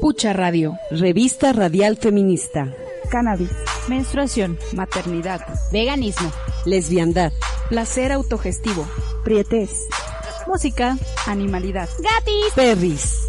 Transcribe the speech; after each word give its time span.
Pucha 0.00 0.32
Radio. 0.32 0.78
Revista 0.90 1.52
Radial 1.52 1.96
Feminista. 1.96 2.72
Cannabis. 3.10 3.50
Menstruación. 3.88 4.56
Maternidad. 4.72 5.40
Veganismo. 5.72 6.30
Lesbiandad. 6.64 7.32
Placer 7.68 8.12
autogestivo. 8.12 8.86
Prietez. 9.24 9.88
Música. 10.46 10.96
Animalidad. 11.26 11.88
Gatis. 11.98 12.54
Perris. 12.54 13.26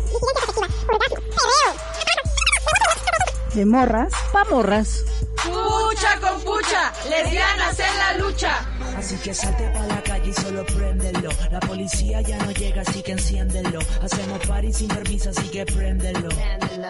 De 3.56 3.66
morras. 3.66 4.14
Pa' 4.32 4.46
morras. 4.46 5.06
Pucha 5.44 6.20
con 6.20 6.40
pucha, 6.42 6.94
lesbianas 7.10 7.80
en 7.80 7.98
la 7.98 8.18
lucha. 8.26 8.69
Así 9.00 9.16
que 9.16 9.34
salte 9.34 9.64
pa' 9.70 9.88
la 9.88 10.04
calle 10.04 10.30
y 10.30 10.34
solo 10.34 10.66
préndelo. 10.66 11.30
La 11.50 11.62
policía 11.62 12.20
ya 12.20 12.38
no 12.40 12.52
llega, 12.52 12.82
así 12.82 13.02
que 13.02 13.14
enciéndelo. 13.14 13.80
Hacemos 14.02 14.46
party 14.46 14.74
sin 14.74 14.90
permiso, 14.90 15.30
así 15.30 15.48
que 15.48 15.66
préndelo. 15.66 16.28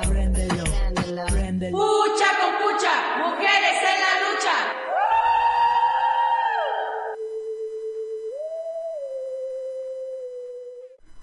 Préndelo, 0.08 0.64
préndelo. 1.28 1.78
Pucha 1.78 2.30
con 2.40 2.59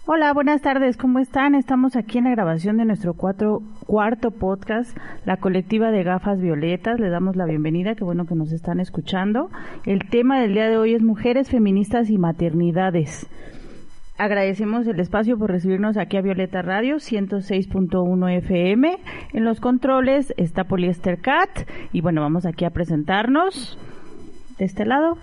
Hola, 0.08 0.32
buenas 0.32 0.62
tardes, 0.62 0.96
¿cómo 0.96 1.18
están? 1.18 1.56
Estamos 1.56 1.96
aquí 1.96 2.18
en 2.18 2.24
la 2.24 2.30
grabación 2.30 2.76
de 2.76 2.84
nuestro 2.84 3.14
cuatro, 3.14 3.62
cuarto 3.88 4.30
podcast, 4.30 4.96
la 5.24 5.38
colectiva 5.38 5.90
de 5.90 6.04
gafas 6.04 6.40
violetas. 6.40 7.00
Le 7.00 7.08
damos 7.08 7.34
la 7.34 7.44
bienvenida, 7.44 7.96
qué 7.96 8.04
bueno 8.04 8.24
que 8.24 8.36
nos 8.36 8.52
están 8.52 8.78
escuchando. 8.78 9.50
El 9.84 10.08
tema 10.08 10.38
del 10.38 10.54
día 10.54 10.68
de 10.68 10.78
hoy 10.78 10.94
es 10.94 11.02
mujeres 11.02 11.50
feministas 11.50 12.08
y 12.08 12.18
maternidades. 12.18 13.26
Agradecemos 14.16 14.86
el 14.86 15.00
espacio 15.00 15.36
por 15.36 15.50
recibirnos 15.50 15.96
aquí 15.96 16.16
a 16.16 16.22
Violeta 16.22 16.62
Radio 16.62 16.98
106.1 16.98 18.30
FM. 18.38 18.98
En 19.32 19.44
los 19.44 19.58
controles 19.58 20.32
está 20.36 20.62
Poliester 20.62 21.18
Cat 21.20 21.68
y 21.92 22.00
bueno, 22.00 22.20
vamos 22.20 22.46
aquí 22.46 22.64
a 22.64 22.70
presentarnos. 22.70 23.76
De 24.56 24.66
este 24.66 24.86
lado. 24.86 25.18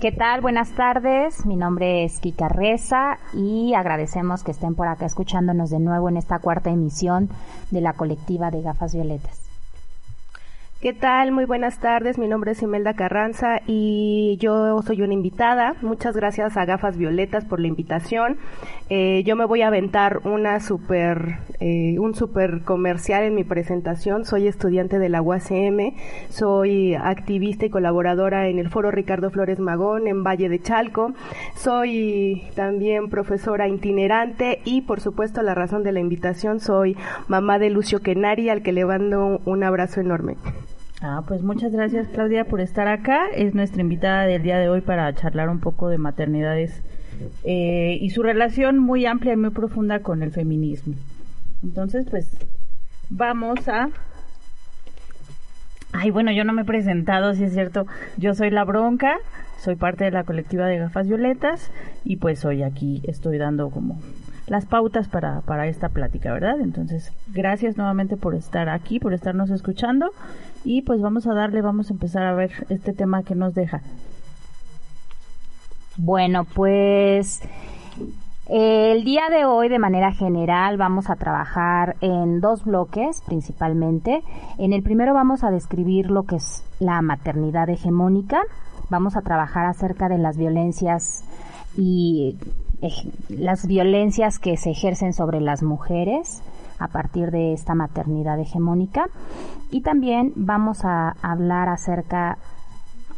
¿Qué 0.00 0.12
tal? 0.12 0.40
Buenas 0.40 0.70
tardes. 0.70 1.44
Mi 1.44 1.56
nombre 1.56 2.04
es 2.04 2.20
Kika 2.20 2.48
Reza 2.48 3.18
y 3.34 3.74
agradecemos 3.74 4.42
que 4.42 4.52
estén 4.52 4.74
por 4.74 4.88
acá 4.88 5.04
escuchándonos 5.04 5.68
de 5.68 5.78
nuevo 5.78 6.08
en 6.08 6.16
esta 6.16 6.38
cuarta 6.38 6.70
emisión 6.70 7.28
de 7.70 7.82
la 7.82 7.92
colectiva 7.92 8.50
de 8.50 8.62
gafas 8.62 8.94
violetas. 8.94 9.49
¿Qué 10.80 10.94
tal? 10.94 11.30
Muy 11.30 11.44
buenas 11.44 11.78
tardes. 11.78 12.16
Mi 12.16 12.26
nombre 12.26 12.52
es 12.52 12.62
Imelda 12.62 12.94
Carranza 12.94 13.60
y 13.66 14.38
yo 14.40 14.80
soy 14.80 15.02
una 15.02 15.12
invitada. 15.12 15.74
Muchas 15.82 16.16
gracias 16.16 16.56
a 16.56 16.64
Gafas 16.64 16.96
Violetas 16.96 17.44
por 17.44 17.60
la 17.60 17.66
invitación. 17.66 18.38
Eh, 18.88 19.22
yo 19.26 19.36
me 19.36 19.44
voy 19.44 19.60
a 19.60 19.66
aventar 19.66 20.20
una 20.24 20.58
super, 20.58 21.40
eh, 21.60 21.98
un 21.98 22.14
super 22.14 22.62
comercial 22.62 23.24
en 23.24 23.34
mi 23.34 23.44
presentación. 23.44 24.24
Soy 24.24 24.46
estudiante 24.46 24.98
de 24.98 25.10
la 25.10 25.20
UACM, 25.20 25.96
soy 26.30 26.94
activista 26.94 27.66
y 27.66 27.70
colaboradora 27.70 28.48
en 28.48 28.58
el 28.58 28.70
Foro 28.70 28.90
Ricardo 28.90 29.28
Flores 29.28 29.58
Magón 29.58 30.06
en 30.06 30.24
Valle 30.24 30.48
de 30.48 30.62
Chalco. 30.62 31.12
Soy 31.56 32.44
también 32.54 33.10
profesora 33.10 33.68
itinerante 33.68 34.62
y, 34.64 34.80
por 34.80 35.02
supuesto, 35.02 35.42
la 35.42 35.54
razón 35.54 35.82
de 35.82 35.92
la 35.92 36.00
invitación, 36.00 36.58
soy 36.58 36.96
mamá 37.28 37.58
de 37.58 37.68
Lucio 37.68 38.00
Kenari, 38.00 38.48
al 38.48 38.62
que 38.62 38.72
le 38.72 38.86
mando 38.86 39.42
un 39.44 39.62
abrazo 39.62 40.00
enorme. 40.00 40.36
Ah, 41.02 41.22
pues 41.26 41.42
muchas 41.42 41.72
gracias 41.72 42.08
Claudia 42.08 42.44
por 42.44 42.60
estar 42.60 42.86
acá. 42.86 43.28
Es 43.34 43.54
nuestra 43.54 43.80
invitada 43.80 44.26
del 44.26 44.42
día 44.42 44.58
de 44.58 44.68
hoy 44.68 44.82
para 44.82 45.14
charlar 45.14 45.48
un 45.48 45.58
poco 45.58 45.88
de 45.88 45.96
maternidades 45.96 46.82
eh, 47.42 47.96
y 47.98 48.10
su 48.10 48.22
relación 48.22 48.78
muy 48.78 49.06
amplia 49.06 49.32
y 49.32 49.36
muy 49.36 49.48
profunda 49.48 50.00
con 50.00 50.22
el 50.22 50.30
feminismo. 50.30 50.94
Entonces, 51.62 52.06
pues 52.10 52.36
vamos 53.08 53.66
a... 53.68 53.88
Ay, 55.92 56.10
bueno, 56.10 56.32
yo 56.32 56.44
no 56.44 56.52
me 56.52 56.62
he 56.62 56.66
presentado, 56.66 57.32
si 57.32 57.44
es 57.44 57.54
cierto. 57.54 57.86
Yo 58.18 58.34
soy 58.34 58.50
La 58.50 58.64
Bronca, 58.64 59.16
soy 59.58 59.76
parte 59.76 60.04
de 60.04 60.10
la 60.10 60.24
colectiva 60.24 60.66
de 60.66 60.78
Gafas 60.78 61.08
Violetas 61.08 61.72
y 62.04 62.16
pues 62.16 62.44
hoy 62.44 62.62
aquí 62.62 63.00
estoy 63.04 63.38
dando 63.38 63.70
como 63.70 63.98
las 64.46 64.66
pautas 64.66 65.08
para, 65.08 65.40
para 65.40 65.66
esta 65.66 65.88
plática, 65.88 66.32
¿verdad? 66.32 66.60
Entonces, 66.60 67.12
gracias 67.28 67.76
nuevamente 67.76 68.16
por 68.16 68.34
estar 68.34 68.68
aquí, 68.68 69.00
por 69.00 69.14
estarnos 69.14 69.50
escuchando 69.50 70.10
y 70.64 70.82
pues 70.82 71.00
vamos 71.00 71.26
a 71.26 71.34
darle, 71.34 71.62
vamos 71.62 71.90
a 71.90 71.94
empezar 71.94 72.24
a 72.24 72.34
ver 72.34 72.50
este 72.68 72.92
tema 72.92 73.22
que 73.22 73.34
nos 73.34 73.54
deja. 73.54 73.82
Bueno, 75.96 76.44
pues 76.44 77.42
el 78.48 79.04
día 79.04 79.28
de 79.30 79.44
hoy, 79.44 79.68
de 79.68 79.78
manera 79.78 80.12
general, 80.12 80.76
vamos 80.76 81.08
a 81.08 81.16
trabajar 81.16 81.96
en 82.00 82.40
dos 82.40 82.64
bloques 82.64 83.22
principalmente. 83.26 84.22
En 84.58 84.72
el 84.72 84.82
primero 84.82 85.14
vamos 85.14 85.44
a 85.44 85.50
describir 85.50 86.10
lo 86.10 86.24
que 86.24 86.36
es 86.36 86.64
la 86.78 87.00
maternidad 87.02 87.68
hegemónica. 87.68 88.40
Vamos 88.88 89.16
a 89.16 89.22
trabajar 89.22 89.66
acerca 89.66 90.08
de 90.08 90.18
las 90.18 90.36
violencias 90.36 91.24
y 91.76 92.36
las 93.28 93.66
violencias 93.66 94.38
que 94.38 94.56
se 94.56 94.70
ejercen 94.70 95.12
sobre 95.12 95.40
las 95.40 95.62
mujeres 95.62 96.42
a 96.80 96.88
partir 96.88 97.30
de 97.30 97.52
esta 97.52 97.74
maternidad 97.74 98.40
hegemónica. 98.40 99.06
Y 99.70 99.82
también 99.82 100.32
vamos 100.34 100.84
a 100.84 101.14
hablar 101.22 101.68
acerca 101.68 102.38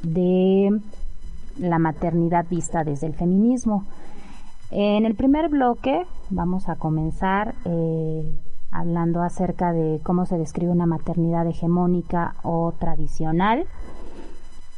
de 0.03 0.81
la 1.59 1.79
maternidad 1.79 2.45
vista 2.51 2.85
desde 2.85 3.07
el 3.07 3.15
feminismo. 3.15 3.85
En 4.71 5.07
el 5.07 5.15
primer 5.15 5.49
bloque 5.49 6.07
vamos 6.31 6.69
a 6.69 6.77
comenzar 6.77 7.55
eh, 7.65 8.39
hablando 8.71 9.23
acerca 9.23 9.73
de 9.73 10.01
cómo 10.03 10.27
se 10.27 10.39
describe 10.39 10.73
una 10.73 10.87
maternidad 10.87 11.47
hegemónica 11.47 12.35
o 12.43 12.73
tradicional 12.79 13.67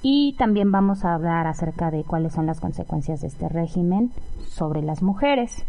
y 0.03 0.35
también 0.37 0.71
vamos 0.71 1.05
a 1.05 1.15
hablar 1.15 1.47
acerca 1.47 1.91
de 1.91 2.05
cuáles 2.05 2.35
son 2.35 2.45
las 2.45 2.61
consecuencias 2.61 3.23
de 3.23 3.29
este 3.29 3.49
régimen 3.49 4.13
sobre 4.49 4.83
las 4.83 5.03
mujeres. 5.03 5.65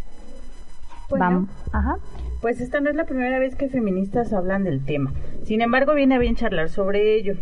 Bueno, 1.10 1.48
Ajá. 1.72 1.96
Pues 2.46 2.62
esta 2.62 2.80
no 2.80 2.92
es 2.92 2.96
la 2.96 3.06
primera 3.06 3.40
vez 3.40 3.56
que 3.56 3.70
feministas 3.70 4.32
hablan 4.32 4.66
del 4.66 4.86
tema. 4.86 5.12
Sin 5.46 5.62
embargo, 5.62 5.96
viene 5.96 6.20
bien 6.20 6.36
charlar 6.36 6.70
sobre 6.70 7.16
ello. 7.16 7.34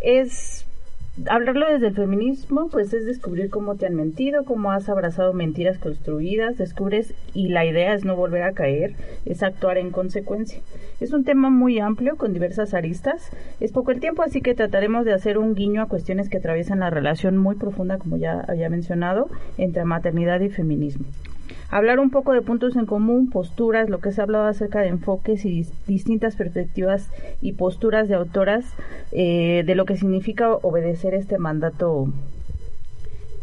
Es 0.00 0.64
hablarlo 1.28 1.66
desde 1.68 1.88
el 1.88 1.96
feminismo, 1.96 2.68
pues 2.68 2.92
es 2.92 3.06
descubrir 3.06 3.50
cómo 3.50 3.74
te 3.74 3.86
han 3.86 3.96
mentido, 3.96 4.44
cómo 4.44 4.70
has 4.70 4.88
abrazado 4.88 5.32
mentiras 5.32 5.78
construidas, 5.78 6.58
descubres 6.58 7.12
y 7.34 7.48
la 7.48 7.64
idea 7.64 7.92
es 7.92 8.04
no 8.04 8.14
volver 8.14 8.44
a 8.44 8.52
caer, 8.52 8.94
es 9.24 9.42
actuar 9.42 9.78
en 9.78 9.90
consecuencia. 9.90 10.60
Es 11.00 11.12
un 11.12 11.24
tema 11.24 11.50
muy 11.50 11.80
amplio 11.80 12.14
con 12.14 12.32
diversas 12.32 12.72
aristas. 12.72 13.28
Es 13.58 13.72
poco 13.72 13.90
el 13.90 13.98
tiempo, 13.98 14.22
así 14.22 14.42
que 14.42 14.54
trataremos 14.54 15.04
de 15.04 15.12
hacer 15.12 15.38
un 15.38 15.56
guiño 15.56 15.82
a 15.82 15.88
cuestiones 15.88 16.28
que 16.28 16.36
atraviesan 16.36 16.78
la 16.78 16.90
relación 16.90 17.36
muy 17.36 17.56
profunda, 17.56 17.98
como 17.98 18.16
ya 18.16 18.44
había 18.46 18.70
mencionado, 18.70 19.28
entre 19.58 19.84
maternidad 19.84 20.38
y 20.38 20.50
feminismo 20.50 21.06
hablar 21.70 21.98
un 21.98 22.10
poco 22.10 22.32
de 22.32 22.42
puntos 22.42 22.76
en 22.76 22.86
común, 22.86 23.30
posturas, 23.30 23.90
lo 23.90 23.98
que 23.98 24.12
se 24.12 24.20
ha 24.20 24.24
hablado 24.24 24.46
acerca 24.46 24.80
de 24.80 24.88
enfoques 24.88 25.44
y 25.44 25.66
distintas 25.86 26.36
perspectivas 26.36 27.10
y 27.40 27.52
posturas 27.52 28.08
de 28.08 28.14
autoras 28.14 28.64
eh, 29.12 29.62
de 29.66 29.74
lo 29.74 29.84
que 29.84 29.96
significa 29.96 30.52
obedecer 30.52 31.14
este 31.14 31.38
mandato 31.38 32.12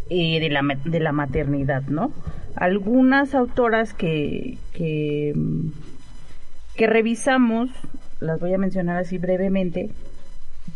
eh, 0.09 0.39
de, 0.39 0.49
la, 0.49 0.61
de 0.85 0.99
la 0.99 1.11
maternidad, 1.11 1.83
¿no? 1.83 2.11
Algunas 2.55 3.33
autoras 3.35 3.93
que, 3.93 4.57
que, 4.73 5.33
que 6.75 6.87
revisamos, 6.87 7.69
las 8.19 8.39
voy 8.39 8.53
a 8.53 8.57
mencionar 8.57 8.97
así 8.97 9.17
brevemente, 9.17 9.89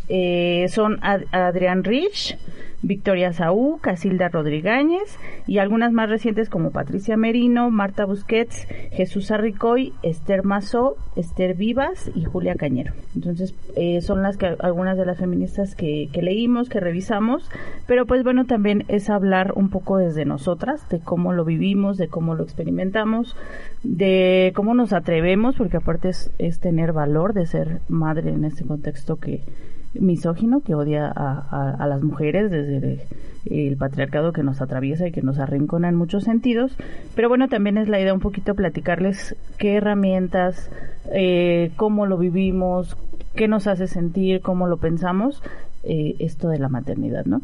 eh, 0.09 0.67
son 0.69 0.99
Adrián 1.01 1.83
Rich, 1.83 2.37
Victoria 2.81 3.33
Saúl, 3.33 3.79
Casilda 3.81 4.29
Rodríguez 4.29 5.17
y 5.47 5.57
algunas 5.57 5.91
más 5.91 6.09
recientes 6.09 6.49
como 6.49 6.71
Patricia 6.71 7.17
Merino, 7.17 7.71
Marta 7.71 8.05
Busquets, 8.05 8.67
Jesús 8.91 9.31
Arricoy, 9.31 9.93
Esther 10.03 10.43
Mazó, 10.43 10.95
Esther 11.15 11.55
Vivas 11.55 12.11
y 12.13 12.25
Julia 12.25 12.55
Cañero. 12.55 12.93
Entonces 13.15 13.55
eh, 13.75 14.01
son 14.01 14.21
las 14.21 14.37
que 14.37 14.55
algunas 14.59 14.97
de 14.97 15.05
las 15.05 15.17
feministas 15.17 15.75
que, 15.75 16.09
que 16.11 16.21
leímos, 16.21 16.69
que 16.69 16.79
revisamos, 16.79 17.49
pero 17.87 18.05
pues 18.05 18.23
bueno 18.23 18.45
también 18.45 18.85
es 18.87 19.09
hablar 19.09 19.53
un 19.55 19.69
poco 19.69 19.97
desde 19.97 20.25
nosotras, 20.25 20.87
de 20.89 20.99
cómo 20.99 21.33
lo 21.33 21.45
vivimos, 21.45 21.97
de 21.97 22.07
cómo 22.07 22.35
lo 22.35 22.43
experimentamos, 22.43 23.35
de 23.83 24.51
cómo 24.55 24.73
nos 24.73 24.93
atrevemos, 24.93 25.55
porque 25.55 25.77
aparte 25.77 26.09
es 26.09 26.59
tener 26.59 26.93
valor 26.93 27.33
de 27.33 27.45
ser 27.45 27.79
madre 27.89 28.29
en 28.29 28.45
este 28.45 28.63
contexto 28.63 29.17
que 29.17 29.41
misógino 29.99 30.61
que 30.61 30.75
odia 30.75 31.07
a, 31.07 31.85
las 31.87 32.01
mujeres 32.01 32.51
desde 32.51 33.05
el, 33.45 33.77
patriarcado 33.77 34.33
que 34.33 34.43
nos 34.43 34.61
atraviesa 34.61 35.07
y 35.07 35.11
que 35.11 35.21
nos 35.21 35.39
arrincona 35.39 35.89
en 35.89 35.95
muchos 35.95 36.23
sentidos. 36.23 36.75
Pero 37.15 37.29
bueno, 37.29 37.47
también 37.47 37.77
es 37.77 37.87
la 37.87 37.99
idea 37.99 38.13
un 38.13 38.19
poquito 38.19 38.55
platicarles 38.55 39.35
qué 39.57 39.75
herramientas, 39.75 40.69
eh, 41.13 41.71
cómo 41.75 42.05
lo 42.05 42.17
vivimos, 42.17 42.97
qué 43.35 43.47
nos 43.47 43.67
hace 43.67 43.87
sentir, 43.87 44.41
cómo 44.41 44.67
lo 44.67 44.77
pensamos, 44.77 45.41
eh, 45.83 46.15
esto 46.19 46.49
de 46.49 46.59
la 46.59 46.69
maternidad, 46.69 47.25
¿no? 47.25 47.41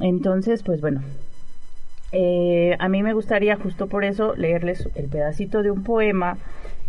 Entonces, 0.00 0.62
pues 0.62 0.80
bueno, 0.80 1.02
eh, 2.12 2.76
a 2.78 2.88
mí 2.88 3.02
me 3.02 3.12
gustaría 3.12 3.56
justo 3.56 3.88
por 3.88 4.04
eso 4.04 4.34
leerles 4.34 4.88
el 4.94 5.08
pedacito 5.08 5.62
de 5.62 5.70
un 5.70 5.82
poema 5.82 6.38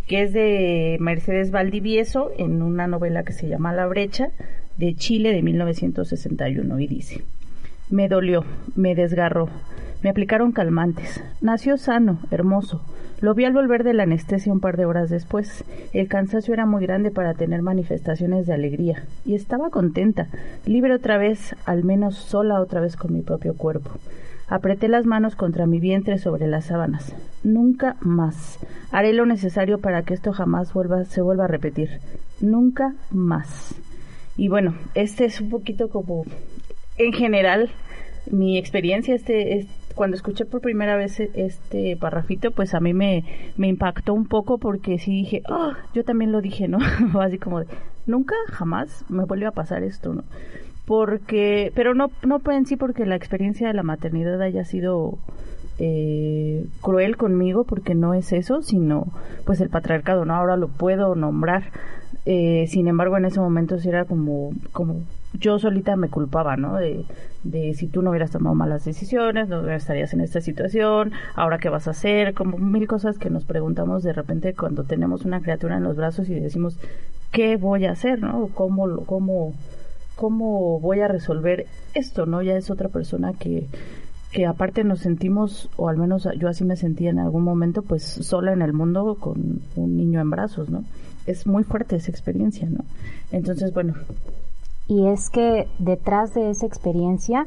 que 0.06 0.22
es 0.22 0.32
de 0.32 0.96
Mercedes 1.00 1.50
Valdivieso 1.50 2.30
en 2.38 2.62
una 2.62 2.86
novela 2.86 3.24
que 3.24 3.32
se 3.32 3.48
llama 3.48 3.74
La 3.74 3.86
brecha 3.86 4.30
de 4.78 4.94
Chile 4.94 5.32
de 5.32 5.42
1961 5.42 6.80
y 6.80 6.86
dice, 6.86 7.22
me 7.90 8.08
dolió, 8.08 8.44
me 8.76 8.94
desgarró, 8.94 9.48
me 10.02 10.10
aplicaron 10.10 10.52
calmantes, 10.52 11.22
nació 11.40 11.76
sano, 11.76 12.20
hermoso, 12.30 12.80
lo 13.20 13.34
vi 13.34 13.44
al 13.44 13.52
volver 13.52 13.82
de 13.82 13.94
la 13.94 14.04
anestesia 14.04 14.52
un 14.52 14.60
par 14.60 14.76
de 14.76 14.84
horas 14.84 15.10
después. 15.10 15.64
El 15.92 16.06
cansancio 16.06 16.54
era 16.54 16.66
muy 16.66 16.86
grande 16.86 17.10
para 17.10 17.34
tener 17.34 17.62
manifestaciones 17.62 18.46
de 18.46 18.54
alegría, 18.54 19.02
y 19.24 19.34
estaba 19.34 19.70
contenta, 19.70 20.28
libre 20.66 20.94
otra 20.94 21.18
vez, 21.18 21.56
al 21.66 21.82
menos 21.82 22.14
sola 22.14 22.60
otra 22.60 22.80
vez 22.80 22.96
con 22.96 23.12
mi 23.12 23.22
propio 23.22 23.54
cuerpo. 23.54 23.90
Apreté 24.46 24.86
las 24.86 25.04
manos 25.04 25.34
contra 25.34 25.66
mi 25.66 25.80
vientre 25.80 26.18
sobre 26.18 26.46
las 26.46 26.66
sábanas. 26.66 27.12
Nunca 27.42 27.96
más. 28.00 28.58
Haré 28.92 29.12
lo 29.12 29.26
necesario 29.26 29.78
para 29.78 30.04
que 30.04 30.14
esto 30.14 30.32
jamás 30.32 30.72
vuelva, 30.72 31.04
se 31.04 31.20
vuelva 31.20 31.44
a 31.44 31.48
repetir. 31.48 32.00
Nunca 32.40 32.94
más. 33.10 33.74
Y 34.38 34.46
bueno, 34.48 34.74
este 34.94 35.24
es 35.24 35.40
un 35.40 35.50
poquito 35.50 35.88
como, 35.88 36.24
en 36.96 37.12
general, 37.12 37.70
mi 38.30 38.56
experiencia. 38.56 39.14
Este, 39.16 39.66
cuando 39.96 40.16
escuché 40.16 40.44
por 40.44 40.60
primera 40.60 40.96
vez 40.96 41.18
e-, 41.18 41.30
este 41.34 41.96
parrafito, 41.96 42.52
pues 42.52 42.72
a 42.72 42.80
mí 42.80 42.94
me, 42.94 43.24
me 43.56 43.66
impactó 43.66 44.14
un 44.14 44.26
poco 44.26 44.58
porque 44.58 44.98
sí 44.98 45.10
dije, 45.10 45.42
oh, 45.50 45.72
yo 45.92 46.04
también 46.04 46.30
lo 46.30 46.40
dije, 46.40 46.68
¿no? 46.68 46.78
Así 47.20 47.38
como 47.38 47.62
nunca, 48.06 48.36
jamás 48.46 49.04
me 49.08 49.24
volvió 49.24 49.48
a 49.48 49.52
pasar 49.52 49.82
esto, 49.82 50.14
¿no? 50.14 50.22
Porque, 50.86 51.72
pero 51.74 51.94
no, 51.94 52.06
no 52.22 52.40
en 52.52 52.64
sí 52.64 52.76
porque 52.76 53.04
la 53.06 53.16
experiencia 53.16 53.66
de 53.66 53.74
la 53.74 53.82
maternidad 53.82 54.40
haya 54.40 54.64
sido 54.64 55.18
eh, 55.80 56.64
cruel 56.80 57.16
conmigo, 57.16 57.64
porque 57.64 57.94
no 57.94 58.14
es 58.14 58.32
eso, 58.32 58.62
sino 58.62 59.08
pues 59.44 59.60
el 59.60 59.68
patriarcado, 59.68 60.24
¿no? 60.24 60.34
Ahora 60.34 60.56
lo 60.56 60.68
puedo 60.68 61.16
nombrar. 61.16 61.72
Eh, 62.30 62.66
sin 62.66 62.88
embargo, 62.88 63.16
en 63.16 63.24
ese 63.24 63.40
momento 63.40 63.78
sí 63.78 63.88
era 63.88 64.04
como, 64.04 64.50
como 64.72 65.00
yo 65.32 65.58
solita 65.58 65.96
me 65.96 66.10
culpaba, 66.10 66.58
¿no? 66.58 66.76
De, 66.76 67.06
de 67.42 67.72
si 67.72 67.86
tú 67.86 68.02
no 68.02 68.10
hubieras 68.10 68.30
tomado 68.30 68.54
malas 68.54 68.84
decisiones, 68.84 69.48
no 69.48 69.66
estarías 69.70 70.12
en 70.12 70.20
esta 70.20 70.42
situación, 70.42 71.12
ahora 71.34 71.56
qué 71.56 71.70
vas 71.70 71.88
a 71.88 71.92
hacer, 71.92 72.34
como 72.34 72.58
mil 72.58 72.86
cosas 72.86 73.16
que 73.16 73.30
nos 73.30 73.46
preguntamos 73.46 74.02
de 74.02 74.12
repente 74.12 74.52
cuando 74.52 74.84
tenemos 74.84 75.24
una 75.24 75.40
criatura 75.40 75.78
en 75.78 75.84
los 75.84 75.96
brazos 75.96 76.28
y 76.28 76.34
decimos, 76.34 76.76
¿qué 77.32 77.56
voy 77.56 77.86
a 77.86 77.92
hacer, 77.92 78.20
no? 78.20 78.48
¿Cómo, 78.48 79.06
cómo, 79.06 79.54
cómo 80.14 80.80
voy 80.80 81.00
a 81.00 81.08
resolver 81.08 81.64
esto, 81.94 82.26
no? 82.26 82.42
Ya 82.42 82.58
es 82.58 82.70
otra 82.70 82.90
persona 82.90 83.32
que, 83.32 83.68
que 84.32 84.44
aparte 84.44 84.84
nos 84.84 84.98
sentimos, 84.98 85.70
o 85.78 85.88
al 85.88 85.96
menos 85.96 86.28
yo 86.38 86.48
así 86.48 86.62
me 86.62 86.76
sentía 86.76 87.08
en 87.08 87.20
algún 87.20 87.42
momento, 87.42 87.80
pues 87.80 88.02
sola 88.02 88.52
en 88.52 88.60
el 88.60 88.74
mundo 88.74 89.16
con 89.18 89.62
un 89.76 89.96
niño 89.96 90.20
en 90.20 90.28
brazos, 90.28 90.68
¿no? 90.68 90.84
Es 91.30 91.46
muy 91.46 91.64
fuerte 91.64 91.96
esa 91.96 92.10
experiencia, 92.10 92.68
¿no? 92.68 92.84
Entonces, 93.30 93.72
bueno, 93.74 93.94
y 94.88 95.06
es 95.08 95.28
que 95.28 95.68
detrás 95.78 96.34
de 96.34 96.50
esa 96.50 96.66
experiencia 96.66 97.46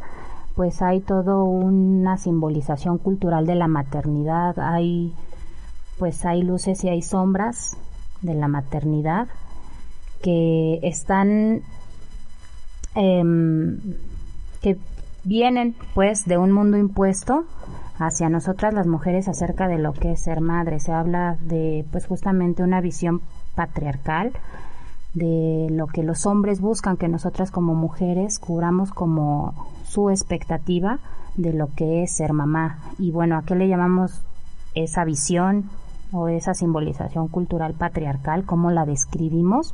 pues 0.55 0.81
hay 0.81 0.99
todo 0.99 1.45
una 1.45 2.17
simbolización 2.17 2.97
cultural 2.97 3.45
de 3.45 3.55
la 3.55 3.67
maternidad, 3.67 4.59
hay 4.59 5.13
pues 5.97 6.25
hay 6.25 6.43
luces 6.43 6.83
y 6.83 6.89
hay 6.89 7.01
sombras 7.01 7.77
de 8.21 8.33
la 8.33 8.47
maternidad 8.47 9.27
que 10.21 10.79
están 10.83 11.61
em, 12.95 13.79
que 14.61 14.77
vienen 15.23 15.75
pues 15.93 16.25
de 16.25 16.37
un 16.37 16.51
mundo 16.51 16.77
impuesto 16.77 17.45
hacia 17.97 18.29
nosotras 18.29 18.73
las 18.73 18.87
mujeres 18.87 19.27
acerca 19.27 19.67
de 19.67 19.77
lo 19.77 19.93
que 19.93 20.13
es 20.13 20.21
ser 20.21 20.41
madre. 20.41 20.79
Se 20.79 20.91
habla 20.91 21.37
de 21.41 21.85
pues 21.91 22.07
justamente 22.07 22.63
una 22.63 22.81
visión 22.81 23.21
patriarcal 23.55 24.33
de 25.13 25.67
lo 25.69 25.87
que 25.87 26.03
los 26.03 26.25
hombres 26.25 26.61
buscan 26.61 26.97
que 26.97 27.07
nosotras 27.07 27.51
como 27.51 27.73
mujeres 27.75 28.39
cubramos 28.39 28.91
como 28.91 29.53
su 29.83 30.09
expectativa 30.09 30.99
de 31.35 31.53
lo 31.53 31.67
que 31.75 32.03
es 32.03 32.15
ser 32.15 32.33
mamá. 32.33 32.79
Y 32.97 33.11
bueno, 33.11 33.37
¿a 33.37 33.43
qué 33.43 33.55
le 33.55 33.67
llamamos 33.67 34.21
esa 34.73 35.03
visión 35.03 35.69
o 36.11 36.27
esa 36.27 36.53
simbolización 36.53 37.27
cultural 37.27 37.73
patriarcal? 37.73 38.45
¿Cómo 38.45 38.71
la 38.71 38.85
describimos? 38.85 39.73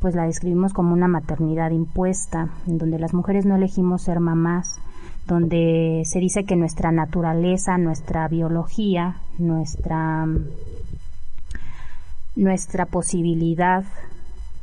Pues 0.00 0.14
la 0.14 0.24
describimos 0.24 0.72
como 0.72 0.92
una 0.92 1.08
maternidad 1.08 1.70
impuesta, 1.70 2.48
en 2.66 2.78
donde 2.78 2.98
las 2.98 3.14
mujeres 3.14 3.46
no 3.46 3.56
elegimos 3.56 4.02
ser 4.02 4.20
mamás, 4.20 4.80
donde 5.26 6.02
se 6.04 6.18
dice 6.18 6.44
que 6.44 6.56
nuestra 6.56 6.90
naturaleza, 6.90 7.78
nuestra 7.78 8.26
biología, 8.26 9.16
nuestra 9.38 10.26
nuestra 12.36 12.86
posibilidad 12.86 13.84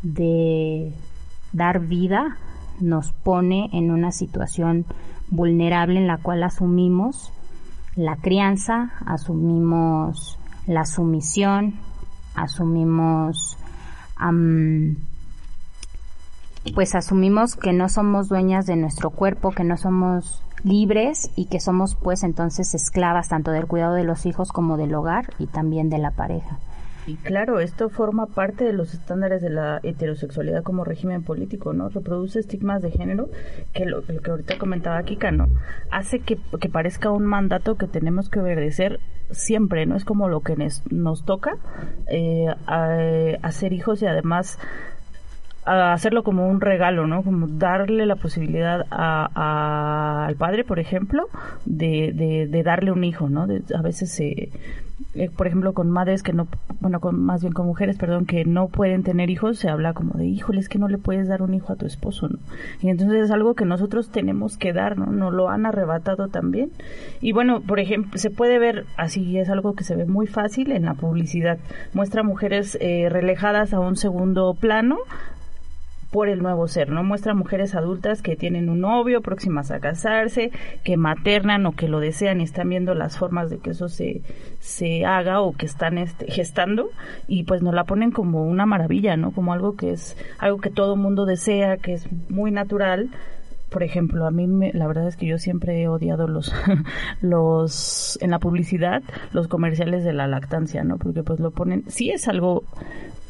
de 0.01 0.93
dar 1.53 1.79
vida 1.79 2.37
nos 2.79 3.11
pone 3.11 3.69
en 3.73 3.91
una 3.91 4.11
situación 4.11 4.85
vulnerable 5.29 5.99
en 5.99 6.07
la 6.07 6.17
cual 6.17 6.43
asumimos 6.43 7.31
la 7.95 8.15
crianza, 8.15 8.91
asumimos 9.05 10.39
la 10.65 10.85
sumisión, 10.85 11.75
asumimos 12.35 13.57
pues 16.73 16.93
asumimos 16.93 17.55
que 17.55 17.71
no 17.73 17.87
somos 17.89 18.27
dueñas 18.27 18.65
de 18.65 18.75
nuestro 18.75 19.11
cuerpo, 19.11 19.51
que 19.51 19.63
no 19.63 19.77
somos 19.77 20.43
libres 20.63 21.31
y 21.35 21.45
que 21.45 21.59
somos 21.59 21.95
pues 21.95 22.23
entonces 22.23 22.75
esclavas 22.75 23.29
tanto 23.29 23.51
del 23.51 23.65
cuidado 23.65 23.93
de 23.93 24.03
los 24.03 24.25
hijos 24.25 24.51
como 24.51 24.75
del 24.75 24.93
hogar 24.93 25.33
y 25.39 25.47
también 25.47 25.89
de 25.89 25.99
la 25.99 26.11
pareja. 26.11 26.59
Y 27.09 27.15
claro, 27.15 27.59
esto 27.59 27.89
forma 27.89 28.27
parte 28.27 28.65
de 28.65 28.71
los 28.71 28.93
estándares 28.93 29.41
de 29.41 29.49
la 29.49 29.79
heterosexualidad 29.81 30.61
como 30.61 30.83
régimen 30.83 31.23
político, 31.23 31.73
¿no? 31.73 31.89
Reproduce 31.89 32.39
estigmas 32.39 32.83
de 32.83 32.91
género, 32.91 33.29
que 33.73 33.87
lo, 33.87 34.03
que 34.03 34.29
ahorita 34.29 34.59
comentaba 34.59 35.01
Kika, 35.01 35.31
¿no? 35.31 35.47
Hace 35.89 36.19
que, 36.19 36.37
parezca 36.71 37.09
un 37.09 37.25
mandato 37.25 37.77
que 37.77 37.87
tenemos 37.87 38.29
que 38.29 38.41
obedecer 38.41 38.99
siempre, 39.31 39.87
¿no? 39.87 39.95
Es 39.95 40.05
como 40.05 40.29
lo 40.29 40.41
que 40.41 40.55
nos, 40.91 41.25
toca, 41.25 41.57
eh, 42.11 42.45
hacer 43.41 43.73
hijos 43.73 44.03
y 44.03 44.05
además 44.05 44.59
hacerlo 45.65 46.21
como 46.23 46.47
un 46.47 46.61
regalo, 46.61 47.07
¿no? 47.07 47.23
Como 47.23 47.47
darle 47.47 48.05
la 48.05 48.17
posibilidad 48.17 48.85
a, 48.91 50.25
al 50.27 50.35
padre, 50.35 50.63
por 50.63 50.77
ejemplo, 50.77 51.27
de, 51.65 52.47
de, 52.49 52.63
darle 52.63 52.91
un 52.91 53.03
hijo, 53.03 53.29
¿no? 53.29 53.43
a 53.43 53.81
veces 53.81 54.11
se 54.11 54.27
eh, 54.27 54.51
por 55.35 55.47
ejemplo, 55.47 55.73
con 55.73 55.89
madres 55.89 56.23
que 56.23 56.33
no, 56.33 56.47
bueno, 56.79 56.99
con, 56.99 57.19
más 57.19 57.41
bien 57.41 57.53
con 57.53 57.65
mujeres, 57.65 57.97
perdón, 57.97 58.25
que 58.25 58.45
no 58.45 58.67
pueden 58.67 59.03
tener 59.03 59.29
hijos, 59.29 59.57
se 59.57 59.69
habla 59.69 59.93
como 59.93 60.13
de, 60.13 60.25
híjole, 60.27 60.59
es 60.59 60.69
que 60.69 60.79
no 60.79 60.87
le 60.87 60.97
puedes 60.97 61.27
dar 61.27 61.41
un 61.41 61.53
hijo 61.53 61.73
a 61.73 61.75
tu 61.75 61.85
esposo, 61.85 62.29
¿no? 62.29 62.39
Y 62.81 62.89
entonces 62.89 63.25
es 63.25 63.31
algo 63.31 63.55
que 63.55 63.65
nosotros 63.65 64.09
tenemos 64.09 64.57
que 64.57 64.73
dar, 64.73 64.97
¿no? 64.97 65.07
Nos 65.07 65.33
lo 65.33 65.49
han 65.49 65.65
arrebatado 65.65 66.27
también. 66.27 66.71
Y 67.21 67.31
bueno, 67.31 67.61
por 67.61 67.79
ejemplo, 67.79 68.17
se 68.17 68.29
puede 68.29 68.59
ver, 68.59 68.85
así 68.97 69.37
es 69.37 69.49
algo 69.49 69.73
que 69.73 69.83
se 69.83 69.95
ve 69.95 70.05
muy 70.05 70.27
fácil 70.27 70.71
en 70.71 70.85
la 70.85 70.93
publicidad. 70.93 71.57
Muestra 71.93 72.23
mujeres 72.23 72.77
eh, 72.81 73.09
relegadas 73.09 73.73
a 73.73 73.79
un 73.79 73.95
segundo 73.95 74.53
plano, 74.53 74.97
por 76.11 76.27
el 76.27 76.41
nuevo 76.41 76.67
ser, 76.67 76.89
¿no? 76.89 77.03
Muestra 77.03 77.33
mujeres 77.33 77.75
adultas 77.75 78.21
que 78.21 78.35
tienen 78.35 78.69
un 78.69 78.81
novio, 78.81 79.21
próximas 79.21 79.71
a 79.71 79.79
casarse, 79.79 80.51
que 80.83 80.97
maternan 80.97 81.65
o 81.65 81.73
que 81.73 81.87
lo 81.87 81.99
desean 81.99 82.41
y 82.41 82.43
están 82.43 82.69
viendo 82.69 82.95
las 82.95 83.17
formas 83.17 83.49
de 83.49 83.59
que 83.59 83.71
eso 83.71 83.89
se, 83.89 84.21
se 84.59 85.05
haga 85.05 85.41
o 85.41 85.53
que 85.53 85.65
están 85.65 85.97
este, 85.97 86.31
gestando 86.31 86.89
y 87.27 87.43
pues 87.43 87.61
nos 87.61 87.73
la 87.73 87.83
ponen 87.83 88.11
como 88.11 88.43
una 88.43 88.65
maravilla, 88.65 89.17
¿no? 89.17 89.31
Como 89.31 89.53
algo 89.53 89.75
que 89.75 89.91
es 89.91 90.17
algo 90.39 90.57
que 90.57 90.69
todo 90.69 90.95
mundo 90.95 91.25
desea, 91.25 91.77
que 91.77 91.93
es 91.93 92.07
muy 92.29 92.51
natural 92.51 93.09
por 93.69 93.83
ejemplo, 93.83 94.25
a 94.25 94.31
mí 94.31 94.47
me, 94.47 94.73
la 94.73 94.87
verdad 94.87 95.07
es 95.07 95.15
que 95.15 95.27
yo 95.27 95.37
siempre 95.37 95.81
he 95.81 95.87
odiado 95.87 96.27
los, 96.27 96.51
los, 97.21 98.17
en 98.21 98.31
la 98.31 98.39
publicidad, 98.39 99.03
los 99.31 99.47
comerciales 99.47 100.03
de 100.03 100.13
la 100.13 100.27
lactancia, 100.27 100.83
¿no? 100.83 100.97
Porque 100.97 101.23
pues 101.23 101.39
lo 101.39 101.51
ponen, 101.51 101.83
sí 101.87 102.09
es 102.09 102.27
algo, 102.27 102.63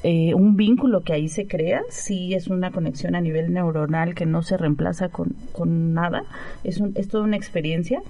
eh, 0.04 0.34
un 0.34 0.56
vínculo 0.56 1.02
que 1.02 1.14
ahí 1.14 1.28
se 1.28 1.46
crea, 1.48 1.82
sí 1.90 2.34
es 2.34 2.48
una 2.48 2.72
conexión 2.72 3.16
a 3.16 3.22
nivel 3.22 3.54
neuronal 3.54 4.16
que 4.16 4.26
no 4.26 4.42
se 4.42 4.58
reemplaza 4.58 5.10
con, 5.10 5.36
con 5.52 5.94
nada, 5.94 6.24
es, 6.64 6.80
un, 6.80 6.94
es 6.96 7.10
toda 7.10 7.24
una 7.24 7.36
experiencia 7.36 8.02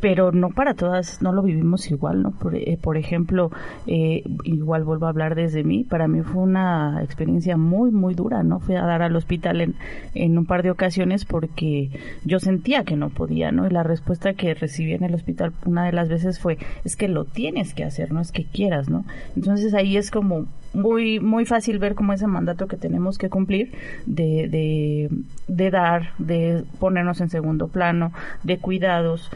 pero 0.00 0.32
no 0.32 0.50
para 0.50 0.74
todas, 0.74 1.20
no 1.22 1.32
lo 1.32 1.42
vivimos 1.42 1.90
igual, 1.90 2.22
¿no? 2.22 2.30
Por, 2.32 2.54
eh, 2.54 2.78
por 2.80 2.96
ejemplo, 2.96 3.50
eh, 3.86 4.22
igual 4.44 4.84
vuelvo 4.84 5.06
a 5.06 5.10
hablar 5.10 5.34
desde 5.34 5.64
mí, 5.64 5.84
para 5.84 6.08
mí 6.08 6.22
fue 6.22 6.42
una 6.42 7.02
experiencia 7.02 7.56
muy, 7.56 7.90
muy 7.90 8.14
dura, 8.14 8.42
¿no? 8.42 8.60
Fui 8.60 8.76
a 8.76 8.82
dar 8.82 9.02
al 9.02 9.16
hospital 9.16 9.60
en, 9.60 9.74
en 10.14 10.38
un 10.38 10.46
par 10.46 10.62
de 10.62 10.70
ocasiones 10.70 11.24
porque 11.24 11.90
yo 12.24 12.40
sentía 12.40 12.84
que 12.84 12.96
no 12.96 13.10
podía, 13.10 13.52
¿no? 13.52 13.66
Y 13.66 13.70
la 13.70 13.82
respuesta 13.82 14.34
que 14.34 14.54
recibí 14.54 14.92
en 14.92 15.04
el 15.04 15.14
hospital 15.14 15.52
una 15.66 15.84
de 15.84 15.92
las 15.92 16.08
veces 16.08 16.38
fue, 16.38 16.58
es 16.84 16.96
que 16.96 17.08
lo 17.08 17.24
tienes 17.24 17.74
que 17.74 17.84
hacer, 17.84 18.12
no 18.12 18.20
es 18.20 18.32
que 18.32 18.44
quieras, 18.44 18.88
¿no? 18.88 19.04
Entonces 19.36 19.74
ahí 19.74 19.96
es 19.96 20.10
como 20.10 20.46
muy, 20.72 21.20
muy 21.20 21.44
fácil 21.44 21.78
ver 21.78 21.94
como 21.94 22.12
ese 22.12 22.26
mandato 22.26 22.66
que 22.66 22.76
tenemos 22.76 23.18
que 23.18 23.30
cumplir 23.30 23.72
de, 24.06 24.48
de, 24.48 25.10
de 25.48 25.70
dar, 25.70 26.14
de 26.18 26.64
ponernos 26.78 27.20
en 27.20 27.30
segundo 27.30 27.68
plano, 27.68 28.12
de 28.42 28.58
cuidados, 28.58 29.30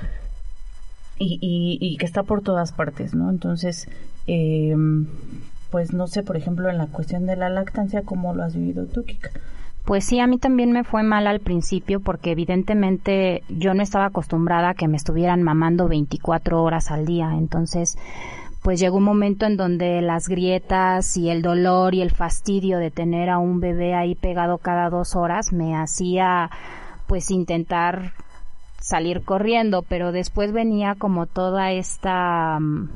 y, 1.18 1.78
y, 1.80 1.96
que 1.96 2.06
está 2.06 2.22
por 2.22 2.42
todas 2.42 2.72
partes, 2.72 3.14
¿no? 3.14 3.30
Entonces, 3.30 3.88
eh, 4.26 4.74
pues 5.70 5.92
no 5.92 6.06
sé, 6.06 6.22
por 6.22 6.36
ejemplo, 6.36 6.68
en 6.68 6.78
la 6.78 6.86
cuestión 6.86 7.26
de 7.26 7.36
la 7.36 7.48
lactancia, 7.48 8.02
¿cómo 8.02 8.34
lo 8.34 8.44
has 8.44 8.54
vivido 8.54 8.86
tú, 8.86 9.04
Kika? 9.04 9.30
Pues 9.84 10.04
sí, 10.04 10.20
a 10.20 10.26
mí 10.26 10.38
también 10.38 10.72
me 10.72 10.84
fue 10.84 11.02
mal 11.02 11.26
al 11.26 11.40
principio 11.40 12.00
porque 12.00 12.32
evidentemente 12.32 13.42
yo 13.48 13.72
no 13.72 13.82
estaba 13.82 14.06
acostumbrada 14.06 14.70
a 14.70 14.74
que 14.74 14.86
me 14.86 14.98
estuvieran 14.98 15.42
mamando 15.42 15.88
24 15.88 16.62
horas 16.62 16.90
al 16.90 17.06
día. 17.06 17.30
Entonces, 17.38 17.96
pues 18.62 18.80
llegó 18.80 18.98
un 18.98 19.04
momento 19.04 19.46
en 19.46 19.56
donde 19.56 20.02
las 20.02 20.28
grietas 20.28 21.16
y 21.16 21.30
el 21.30 21.40
dolor 21.40 21.94
y 21.94 22.02
el 22.02 22.10
fastidio 22.10 22.78
de 22.78 22.90
tener 22.90 23.30
a 23.30 23.38
un 23.38 23.60
bebé 23.60 23.94
ahí 23.94 24.14
pegado 24.14 24.58
cada 24.58 24.90
dos 24.90 25.16
horas 25.16 25.54
me 25.54 25.74
hacía 25.74 26.50
pues 27.06 27.30
intentar 27.30 28.12
salir 28.80 29.22
corriendo, 29.22 29.82
pero 29.82 30.12
después 30.12 30.52
venía 30.52 30.94
como 30.94 31.26
toda 31.26 31.72
esta 31.72 32.58
mm, 32.60 32.88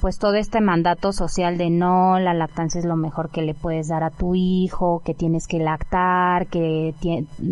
pues 0.00 0.18
todo 0.18 0.34
este 0.34 0.60
mandato 0.62 1.12
social 1.12 1.58
de 1.58 1.68
no, 1.68 2.18
la 2.18 2.32
lactancia 2.32 2.78
es 2.78 2.86
lo 2.86 2.96
mejor 2.96 3.30
que 3.30 3.42
le 3.42 3.54
puedes 3.54 3.88
dar 3.88 4.02
a 4.02 4.10
tu 4.10 4.34
hijo, 4.34 5.02
que 5.04 5.12
tienes 5.12 5.46
que 5.46 5.58
lactar, 5.58 6.46
que 6.46 6.94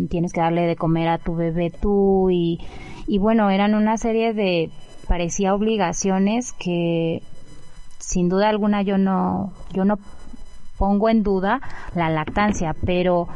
tienes 0.09 0.33
que 0.33 0.41
darle 0.41 0.63
de 0.63 0.75
comer 0.75 1.09
a 1.09 1.19
tu 1.19 1.35
bebé 1.35 1.69
tú 1.69 2.29
y, 2.31 2.59
y 3.07 3.19
bueno, 3.19 3.51
eran 3.51 3.75
una 3.75 3.97
serie 3.97 4.33
de 4.33 4.71
parecía 5.07 5.53
obligaciones 5.53 6.53
que 6.53 7.21
sin 7.99 8.29
duda 8.29 8.49
alguna 8.49 8.81
yo 8.81 8.97
no 8.97 9.53
yo 9.71 9.85
no 9.85 9.97
pongo 10.77 11.09
en 11.09 11.23
duda 11.23 11.61
la 11.93 12.09
lactancia, 12.09 12.75
pero 12.85 13.27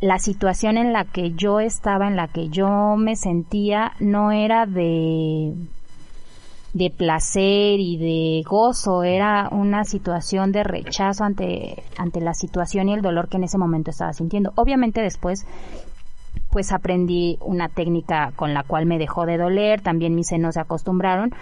la 0.00 0.18
situación 0.18 0.76
en 0.76 0.92
la 0.92 1.04
que 1.04 1.32
yo 1.32 1.60
estaba, 1.60 2.06
en 2.06 2.16
la 2.16 2.28
que 2.28 2.48
yo 2.48 2.96
me 2.96 3.16
sentía, 3.16 3.92
no 4.00 4.32
era 4.32 4.66
de 4.66 5.54
de 6.74 6.90
placer 6.90 7.80
y 7.80 7.96
de 7.96 8.42
gozo, 8.48 9.02
era 9.02 9.48
una 9.50 9.84
situación 9.84 10.52
de 10.52 10.64
rechazo 10.64 11.24
ante, 11.24 11.82
ante 11.96 12.20
la 12.20 12.34
situación 12.34 12.88
y 12.88 12.94
el 12.94 13.02
dolor 13.02 13.28
que 13.28 13.38
en 13.38 13.44
ese 13.44 13.58
momento 13.58 13.90
estaba 13.90 14.12
sintiendo. 14.12 14.52
Obviamente 14.54 15.00
después 15.00 15.46
pues 16.50 16.72
aprendí 16.72 17.38
una 17.40 17.68
técnica 17.68 18.32
con 18.36 18.54
la 18.54 18.62
cual 18.62 18.86
me 18.86 18.98
dejó 18.98 19.26
de 19.26 19.38
doler, 19.38 19.80
también 19.80 20.14
mis 20.14 20.28
senos 20.28 20.54
se 20.54 20.60
acostumbraron, 20.60 21.34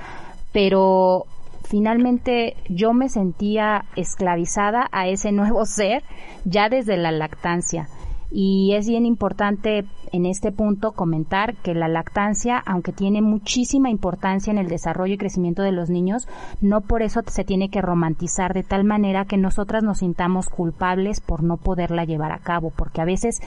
pero 0.52 1.26
finalmente 1.64 2.56
yo 2.68 2.92
me 2.92 3.08
sentía 3.08 3.84
esclavizada 3.94 4.88
a 4.90 5.06
ese 5.08 5.32
nuevo 5.32 5.64
ser 5.66 6.02
ya 6.44 6.68
desde 6.68 6.96
la 6.96 7.12
lactancia. 7.12 7.88
Y 8.30 8.74
es 8.74 8.88
bien 8.88 9.06
importante 9.06 9.84
en 10.12 10.26
este 10.26 10.50
punto 10.52 10.92
comentar 10.92 11.54
que 11.56 11.74
la 11.74 11.88
lactancia, 11.88 12.58
aunque 12.66 12.92
tiene 12.92 13.22
muchísima 13.22 13.88
importancia 13.88 14.50
en 14.50 14.58
el 14.58 14.68
desarrollo 14.68 15.14
y 15.14 15.18
crecimiento 15.18 15.62
de 15.62 15.72
los 15.72 15.90
niños, 15.90 16.28
no 16.60 16.80
por 16.80 17.02
eso 17.02 17.20
se 17.26 17.44
tiene 17.44 17.68
que 17.68 17.82
romantizar 17.82 18.52
de 18.52 18.62
tal 18.62 18.84
manera 18.84 19.24
que 19.24 19.36
nosotras 19.36 19.82
nos 19.82 19.98
sintamos 19.98 20.48
culpables 20.48 21.20
por 21.20 21.42
no 21.42 21.56
poderla 21.56 22.04
llevar 22.04 22.32
a 22.32 22.38
cabo, 22.38 22.72
porque 22.76 23.00
a 23.00 23.04
veces 23.04 23.40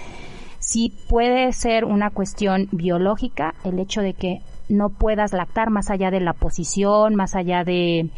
sí 0.60 0.94
puede 1.10 1.52
ser 1.52 1.86
una 1.86 2.10
cuestión 2.10 2.68
biológica 2.72 3.56
el 3.64 3.80
hecho 3.80 4.02
de 4.02 4.14
que 4.14 4.42
no 4.70 4.90
puedas 4.90 5.34
lactar 5.34 5.72
más 5.72 5.90
allá 5.90 6.12
de 6.12 6.20
la 6.20 6.34
posición, 6.34 7.16
más 7.16 7.36
allá 7.36 7.64
de 7.64 8.10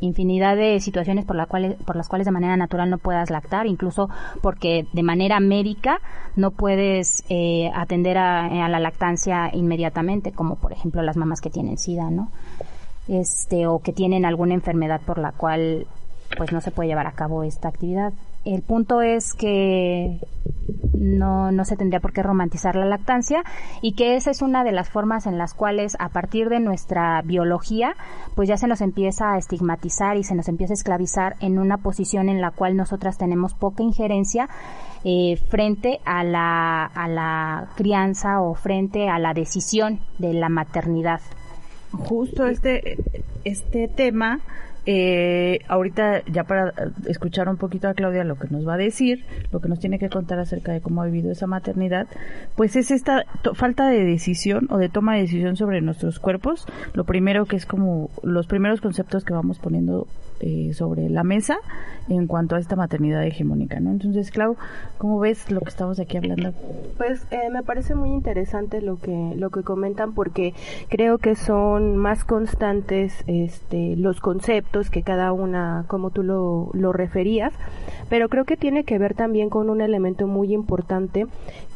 infinidad 0.00 0.56
de 0.56 0.80
situaciones 0.80 1.24
por, 1.24 1.36
la 1.36 1.46
cual, 1.46 1.76
por 1.86 1.96
las 1.96 2.08
cuales 2.08 2.24
de 2.24 2.32
manera 2.32 2.56
natural 2.56 2.90
no 2.90 2.98
puedas 2.98 3.30
lactar, 3.30 3.66
incluso 3.66 4.08
porque 4.40 4.86
de 4.92 5.02
manera 5.02 5.40
médica 5.40 6.00
no 6.36 6.50
puedes 6.50 7.24
eh, 7.28 7.70
atender 7.74 8.18
a, 8.18 8.46
a, 8.64 8.68
la 8.68 8.80
lactancia 8.80 9.50
inmediatamente, 9.52 10.32
como 10.32 10.56
por 10.56 10.72
ejemplo 10.72 11.02
las 11.02 11.16
mamás 11.16 11.40
que 11.40 11.50
tienen 11.50 11.78
SIDA, 11.78 12.10
¿no? 12.10 12.30
Este, 13.08 13.66
o 13.66 13.80
que 13.80 13.92
tienen 13.92 14.24
alguna 14.24 14.54
enfermedad 14.54 15.00
por 15.04 15.18
la 15.18 15.32
cual 15.32 15.86
pues 16.36 16.52
no 16.52 16.60
se 16.60 16.70
puede 16.70 16.88
llevar 16.88 17.06
a 17.06 17.12
cabo 17.12 17.42
esta 17.42 17.68
actividad. 17.68 18.12
El 18.44 18.62
punto 18.62 19.02
es 19.02 19.34
que 19.34 20.18
no, 20.94 21.50
no 21.50 21.64
se 21.64 21.76
tendría 21.76 22.00
por 22.00 22.12
qué 22.12 22.22
romantizar 22.22 22.76
la 22.76 22.84
lactancia 22.84 23.42
y 23.82 23.92
que 23.92 24.16
esa 24.16 24.30
es 24.30 24.42
una 24.42 24.64
de 24.64 24.72
las 24.72 24.88
formas 24.88 25.26
en 25.26 25.38
las 25.38 25.54
cuales 25.54 25.96
a 25.98 26.10
partir 26.10 26.48
de 26.48 26.60
nuestra 26.60 27.22
biología 27.22 27.96
pues 28.34 28.48
ya 28.48 28.56
se 28.56 28.66
nos 28.66 28.80
empieza 28.80 29.32
a 29.32 29.38
estigmatizar 29.38 30.16
y 30.16 30.24
se 30.24 30.34
nos 30.34 30.48
empieza 30.48 30.72
a 30.72 30.74
esclavizar 30.74 31.36
en 31.40 31.58
una 31.58 31.78
posición 31.78 32.28
en 32.28 32.40
la 32.40 32.50
cual 32.50 32.76
nosotras 32.76 33.18
tenemos 33.18 33.54
poca 33.54 33.82
injerencia 33.82 34.48
eh, 35.04 35.38
frente 35.48 36.00
a 36.04 36.22
la, 36.24 36.84
a 36.84 37.08
la 37.08 37.68
crianza 37.76 38.40
o 38.40 38.54
frente 38.54 39.08
a 39.08 39.18
la 39.18 39.34
decisión 39.34 40.00
de 40.18 40.34
la 40.34 40.48
maternidad. 40.48 41.20
Justo 41.92 42.46
este, 42.46 42.98
este 43.44 43.88
tema 43.88 44.40
eh, 44.86 45.60
ahorita 45.68 46.24
ya 46.26 46.44
para 46.44 46.72
escuchar 47.06 47.48
un 47.48 47.56
poquito 47.56 47.88
a 47.88 47.94
Claudia 47.94 48.24
lo 48.24 48.36
que 48.36 48.48
nos 48.48 48.66
va 48.66 48.74
a 48.74 48.78
decir, 48.78 49.24
lo 49.52 49.60
que 49.60 49.68
nos 49.68 49.80
tiene 49.80 49.98
que 49.98 50.08
contar 50.08 50.38
acerca 50.38 50.72
de 50.72 50.80
cómo 50.80 51.02
ha 51.02 51.06
vivido 51.06 51.30
esa 51.30 51.46
maternidad, 51.46 52.06
pues 52.56 52.76
es 52.76 52.90
esta 52.90 53.24
falta 53.54 53.88
de 53.88 54.04
decisión 54.04 54.68
o 54.70 54.78
de 54.78 54.88
toma 54.88 55.14
de 55.14 55.22
decisión 55.22 55.56
sobre 55.56 55.80
nuestros 55.80 56.18
cuerpos. 56.18 56.66
Lo 56.94 57.04
primero 57.04 57.46
que 57.46 57.56
es 57.56 57.66
como 57.66 58.10
los 58.22 58.46
primeros 58.46 58.80
conceptos 58.80 59.24
que 59.24 59.32
vamos 59.32 59.58
poniendo 59.58 60.06
eh, 60.40 60.72
sobre 60.74 61.08
la 61.08 61.22
mesa 61.22 61.58
en 62.08 62.26
cuanto 62.26 62.56
a 62.56 62.58
esta 62.58 62.76
maternidad 62.76 63.24
hegemónica, 63.24 63.78
¿no? 63.78 63.90
Entonces, 63.90 64.30
Clau, 64.30 64.56
¿cómo 64.98 65.18
ves 65.20 65.50
lo 65.50 65.60
que 65.60 65.68
estamos 65.68 66.00
aquí 66.00 66.16
hablando? 66.16 66.52
Pues 66.96 67.26
eh, 67.30 67.50
me 67.52 67.62
parece 67.62 67.94
muy 67.94 68.10
interesante 68.10 68.80
lo 68.80 68.96
que 68.96 69.34
lo 69.36 69.50
que 69.50 69.62
comentan 69.62 70.12
porque 70.12 70.54
creo 70.88 71.18
que 71.18 71.36
son 71.36 71.96
más 71.96 72.24
constantes 72.24 73.22
este, 73.26 73.96
los 73.96 74.20
conceptos 74.20 74.90
que 74.90 75.02
cada 75.02 75.32
una, 75.32 75.84
como 75.88 76.10
tú 76.10 76.22
lo, 76.22 76.70
lo 76.72 76.92
referías, 76.92 77.52
pero 78.10 78.28
creo 78.28 78.44
que 78.44 78.58
tiene 78.58 78.84
que 78.84 78.98
ver 78.98 79.14
también 79.14 79.48
con 79.48 79.70
un 79.70 79.80
elemento 79.80 80.26
muy 80.26 80.52
importante 80.52 81.26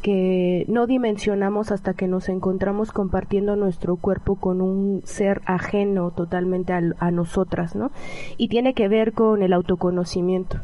que 0.03 0.65
no 0.67 0.85
dimensionamos 0.85 1.71
hasta 1.71 1.95
que 1.95 2.07
nos 2.07 2.29
encontramos 2.29 2.91
compartiendo 2.91 3.55
nuestro 3.55 3.95
cuerpo 3.95 4.35
con 4.35 4.61
un 4.61 5.01
ser 5.05 5.41
ajeno 5.45 6.11
totalmente 6.11 6.73
a, 6.73 6.81
a 6.99 7.09
nosotras, 7.09 7.75
¿no? 7.75 7.89
Y 8.37 8.49
tiene 8.49 8.73
que 8.73 8.87
ver 8.87 9.13
con 9.13 9.41
el 9.41 9.53
autoconocimiento 9.53 10.59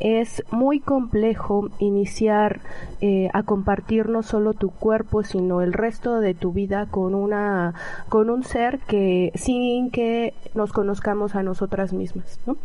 es 0.00 0.44
muy 0.50 0.80
complejo 0.80 1.68
iniciar 1.78 2.60
eh, 3.00 3.28
a 3.32 3.42
compartir 3.42 4.08
no 4.08 4.22
solo 4.22 4.52
tu 4.52 4.70
cuerpo 4.70 5.22
sino 5.22 5.62
el 5.62 5.72
resto 5.72 6.20
de 6.20 6.34
tu 6.34 6.52
vida 6.52 6.86
con 6.90 7.14
una 7.14 7.74
con 8.08 8.28
un 8.28 8.42
ser 8.42 8.78
que 8.80 9.32
sin 9.34 9.90
que 9.90 10.34
nos 10.54 10.72
conozcamos 10.72 11.34
a 11.34 11.42
nosotras 11.42 11.92
mismas 11.92 12.38
¿no? 12.46 12.56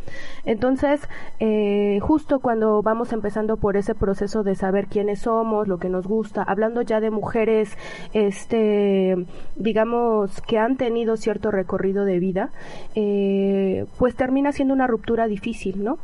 entonces 0.45 1.01
eh, 1.39 1.99
justo 2.01 2.39
cuando 2.39 2.81
vamos 2.81 3.13
empezando 3.13 3.57
por 3.57 3.77
ese 3.77 3.95
proceso 3.95 4.43
de 4.43 4.55
saber 4.55 4.87
quiénes 4.87 5.21
somos 5.21 5.67
lo 5.67 5.77
que 5.77 5.89
nos 5.89 6.07
gusta 6.07 6.43
hablando 6.43 6.81
ya 6.81 6.99
de 6.99 7.11
mujeres 7.11 7.77
este 8.13 9.15
digamos 9.55 10.41
que 10.41 10.57
han 10.57 10.75
tenido 10.75 11.15
cierto 11.15 11.51
recorrido 11.51 12.03
de 12.03 12.19
vida 12.19 12.49
eh, 12.95 13.85
pues 13.97 14.15
termina 14.15 14.51
siendo 14.51 14.73
una 14.73 14.87
ruptura 14.87 15.27
difícil 15.27 15.83
no 15.83 15.97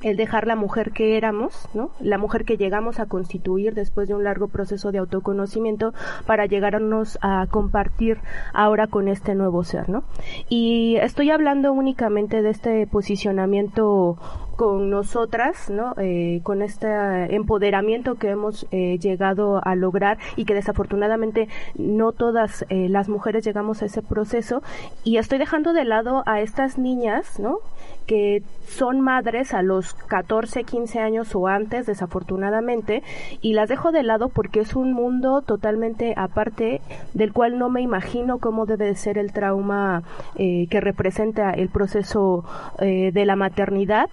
el 0.00 0.16
dejar 0.16 0.46
la 0.46 0.56
mujer 0.56 0.92
que 0.92 1.16
éramos, 1.16 1.68
¿no? 1.74 1.90
La 2.00 2.18
mujer 2.18 2.44
que 2.44 2.56
llegamos 2.56 3.00
a 3.00 3.06
constituir 3.06 3.74
después 3.74 4.08
de 4.08 4.14
un 4.14 4.24
largo 4.24 4.48
proceso 4.48 4.92
de 4.92 4.98
autoconocimiento 4.98 5.92
para 6.26 6.46
llegarnos 6.46 7.18
a 7.20 7.46
compartir 7.50 8.18
ahora 8.52 8.86
con 8.86 9.08
este 9.08 9.34
nuevo 9.34 9.64
ser, 9.64 9.88
¿no? 9.88 10.04
Y 10.48 10.96
estoy 10.96 11.30
hablando 11.30 11.72
únicamente 11.72 12.42
de 12.42 12.50
este 12.50 12.86
posicionamiento 12.86 14.18
con 14.58 14.90
nosotras, 14.90 15.70
¿no? 15.70 15.94
Eh, 15.98 16.40
con 16.42 16.62
este 16.62 16.88
empoderamiento 17.32 18.16
que 18.16 18.30
hemos 18.30 18.66
eh, 18.72 18.98
llegado 18.98 19.60
a 19.64 19.76
lograr 19.76 20.18
y 20.34 20.46
que 20.46 20.54
desafortunadamente 20.54 21.46
no 21.76 22.10
todas 22.10 22.66
eh, 22.68 22.88
las 22.88 23.08
mujeres 23.08 23.44
llegamos 23.44 23.82
a 23.82 23.84
ese 23.84 24.02
proceso 24.02 24.60
y 25.04 25.18
estoy 25.18 25.38
dejando 25.38 25.72
de 25.72 25.84
lado 25.84 26.24
a 26.26 26.40
estas 26.40 26.76
niñas, 26.76 27.38
¿no? 27.38 27.58
que 28.08 28.42
son 28.66 29.00
madres 29.00 29.54
a 29.54 29.62
los 29.62 29.94
14, 29.94 30.64
15 30.64 30.98
años 30.98 31.36
o 31.36 31.46
antes, 31.46 31.86
desafortunadamente, 31.86 33.04
y 33.42 33.52
las 33.52 33.68
dejo 33.68 33.92
de 33.92 34.02
lado 34.02 34.28
porque 34.28 34.60
es 34.60 34.74
un 34.74 34.92
mundo 34.92 35.42
totalmente 35.42 36.14
aparte 36.16 36.80
del 37.14 37.32
cual 37.32 37.58
no 37.58 37.68
me 37.68 37.82
imagino 37.82 38.38
cómo 38.38 38.64
debe 38.64 38.94
ser 38.96 39.18
el 39.18 39.32
trauma 39.32 40.02
que 40.36 40.80
representa 40.80 41.50
el 41.50 41.68
proceso 41.68 42.44
de 42.78 43.24
la 43.26 43.36
maternidad. 43.36 44.08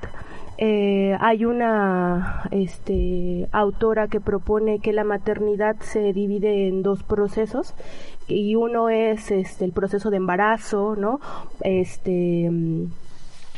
Eh, 0.58 1.18
hay 1.20 1.44
una 1.46 2.48
este, 2.52 3.50
autora 3.52 4.08
que 4.08 4.22
propone 4.22 4.80
que 4.80 4.94
la 4.94 5.04
maternidad 5.04 5.76
se 5.82 6.14
divide 6.14 6.68
en 6.68 6.82
dos 6.82 7.04
procesos 7.04 7.74
y 8.28 8.56
uno 8.56 8.90
es 8.90 9.32
este, 9.32 9.66
el 9.66 9.74
proceso 9.74 10.10
de 10.10 10.18
embarazo, 10.18 10.96
¿no? 10.96 11.20
Este 11.62 12.50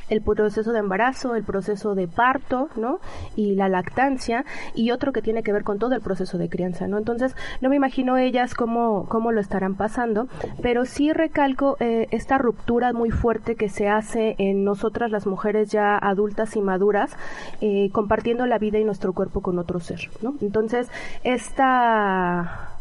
el 0.10 0.22
proceso 0.22 0.72
de 0.72 0.80
embarazo, 0.80 1.36
el 1.36 1.44
proceso 1.44 1.96
de 1.96 2.08
parto, 2.08 2.70
¿no? 2.76 3.00
Y 3.36 3.56
la 3.56 3.70
lactancia, 3.70 4.46
y 4.76 4.92
otro 4.92 5.12
que 5.12 5.22
tiene 5.22 5.44
que 5.44 5.54
ver 5.54 5.64
con 5.64 5.80
todo 5.80 5.96
el 5.96 6.02
proceso 6.02 6.38
de 6.38 6.50
crianza, 6.50 6.88
¿no? 6.88 6.98
Entonces, 6.98 7.36
no 7.62 7.70
me 7.70 7.76
imagino 7.76 8.18
ellas 8.18 8.54
cómo, 8.54 9.08
cómo 9.10 9.32
lo 9.32 9.42
estarán 9.42 9.76
pasando, 9.76 10.28
pero 10.62 10.86
sí 10.86 11.14
recalco 11.14 11.78
eh, 11.80 12.08
esta 12.12 12.38
ruptura 12.38 12.94
muy 12.94 13.12
fuerte 13.12 13.56
que 13.56 13.70
se 13.70 13.90
hace 13.90 14.36
en 14.38 14.64
nosotras 14.64 15.12
las 15.12 15.28
mujeres 15.28 15.70
ya 15.72 15.98
adultas 15.98 16.56
y 16.56 16.62
maduras, 16.62 17.16
eh, 17.62 17.90
compartiendo 17.92 18.46
la 18.46 18.58
vida 18.58 18.80
y 18.80 18.84
nuestro 18.84 19.14
cuerpo 19.14 19.42
con 19.42 19.60
otro 19.60 19.80
ser, 19.80 20.10
¿no? 20.22 20.36
Entonces, 20.42 20.90
esta 21.24 22.77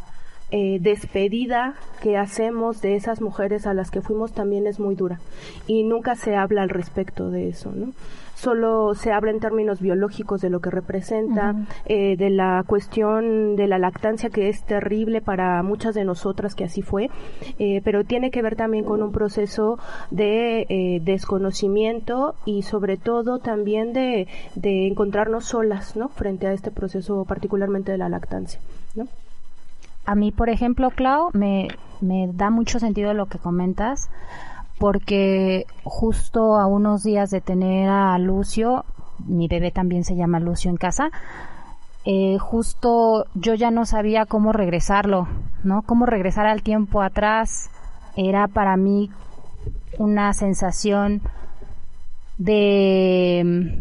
eh, 0.52 0.78
despedida 0.80 1.74
que 2.00 2.16
hacemos 2.16 2.80
de 2.80 2.94
esas 2.94 3.20
mujeres 3.20 3.66
a 3.66 3.74
las 3.74 3.90
que 3.90 4.00
fuimos 4.00 4.32
también 4.32 4.68
es 4.68 4.78
muy 4.78 4.94
dura 4.94 5.18
y 5.66 5.82
nunca 5.82 6.14
se 6.14 6.36
habla 6.36 6.62
al 6.62 6.68
respecto 6.68 7.30
de 7.30 7.48
eso, 7.48 7.72
¿no? 7.72 7.92
Solo 8.36 8.94
se 8.94 9.10
habla 9.10 9.32
en 9.32 9.40
términos 9.40 9.80
biológicos 9.80 10.40
de 10.42 10.50
lo 10.50 10.60
que 10.60 10.70
representa, 10.70 11.56
eh, 11.86 12.16
de 12.16 12.30
la 12.30 12.62
cuestión 12.64 13.56
de 13.56 13.66
la 13.66 13.78
lactancia 13.78 14.30
que 14.30 14.48
es 14.48 14.62
terrible 14.62 15.20
para 15.20 15.62
muchas 15.64 15.96
de 15.96 16.04
nosotras 16.04 16.54
que 16.54 16.62
así 16.62 16.82
fue, 16.82 17.10
eh, 17.58 17.80
pero 17.82 18.04
tiene 18.04 18.30
que 18.30 18.42
ver 18.42 18.54
también 18.54 18.84
con 18.84 19.02
un 19.02 19.10
proceso 19.10 19.80
de 20.10 21.00
desconocimiento 21.02 22.34
y 22.44 22.62
sobre 22.62 22.98
todo 22.98 23.38
también 23.38 23.92
de, 23.92 24.28
de 24.54 24.86
encontrarnos 24.86 25.46
solas, 25.46 25.96
¿no? 25.96 26.08
Frente 26.08 26.46
a 26.46 26.52
este 26.52 26.70
proceso 26.70 27.24
particularmente 27.24 27.90
de 27.90 27.98
la 27.98 28.08
lactancia, 28.08 28.60
¿no? 28.94 29.08
A 30.06 30.14
mí, 30.14 30.32
por 30.32 30.48
ejemplo, 30.48 30.90
Clau, 30.90 31.30
me, 31.32 31.68
me 32.00 32.28
da 32.32 32.50
mucho 32.50 32.78
sentido 32.78 33.12
lo 33.12 33.26
que 33.26 33.38
comentas, 33.38 34.08
porque 34.78 35.66
justo 35.84 36.58
a 36.58 36.66
unos 36.66 37.02
días 37.02 37.30
de 37.30 37.40
tener 37.40 37.88
a 37.88 38.16
Lucio, 38.18 38.84
mi 39.26 39.48
bebé 39.48 39.70
también 39.70 40.04
se 40.04 40.16
llama 40.16 40.40
Lucio 40.40 40.70
en 40.70 40.76
casa, 40.76 41.10
eh, 42.04 42.38
justo 42.38 43.26
yo 43.34 43.54
ya 43.54 43.72
no 43.72 43.84
sabía 43.84 44.26
cómo 44.26 44.52
regresarlo, 44.52 45.26
¿no? 45.64 45.82
Cómo 45.82 46.06
regresar 46.06 46.46
al 46.46 46.62
tiempo 46.62 47.02
atrás 47.02 47.68
era 48.16 48.46
para 48.46 48.76
mí 48.76 49.10
una 49.98 50.32
sensación 50.32 51.20
de 52.38 53.80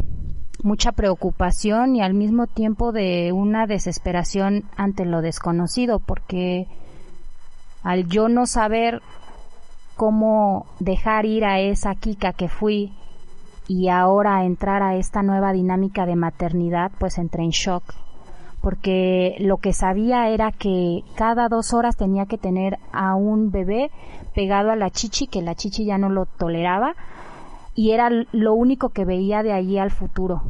mucha 0.64 0.92
preocupación 0.92 1.96
y 1.96 2.02
al 2.02 2.14
mismo 2.14 2.48
tiempo 2.48 2.92
de 2.92 3.32
una 3.32 3.68
desesperación 3.68 4.64
ante 4.78 5.06
lo 5.06 5.22
desconocido, 5.22 6.00
porque 6.00 6.68
al 7.84 8.08
yo 8.08 8.30
no 8.30 8.46
saber 8.46 9.02
cómo 9.96 10.66
dejar 10.80 11.26
ir 11.26 11.46
a 11.46 11.60
esa 11.60 11.96
Kika 11.96 12.34
que 12.34 12.50
fui 12.50 12.92
y 13.68 13.90
ahora 13.90 14.46
entrar 14.46 14.84
a 14.84 14.96
esta 14.96 15.24
nueva 15.24 15.54
dinámica 15.54 16.06
de 16.06 16.16
maternidad, 16.16 16.92
pues 17.00 17.18
entré 17.18 17.44
en 17.44 17.50
shock. 17.50 17.84
Porque 18.62 19.36
lo 19.40 19.58
que 19.58 19.74
sabía 19.74 20.30
era 20.30 20.52
que 20.52 21.04
cada 21.16 21.48
dos 21.50 21.74
horas 21.74 21.96
tenía 21.96 22.26
que 22.26 22.38
tener 22.38 22.80
a 22.92 23.16
un 23.16 23.52
bebé 23.52 23.92
pegado 24.34 24.72
a 24.72 24.76
la 24.76 24.90
chichi, 24.90 25.28
que 25.28 25.42
la 25.42 25.56
chichi 25.56 25.86
ya 25.86 25.98
no 25.98 26.10
lo 26.10 26.26
toleraba, 26.26 26.96
y 27.76 27.92
era 27.92 28.10
lo 28.10 28.54
único 28.54 28.90
que 28.90 29.06
veía 29.06 29.44
de 29.44 29.52
allí 29.52 29.78
al 29.78 29.92
futuro. 29.92 30.42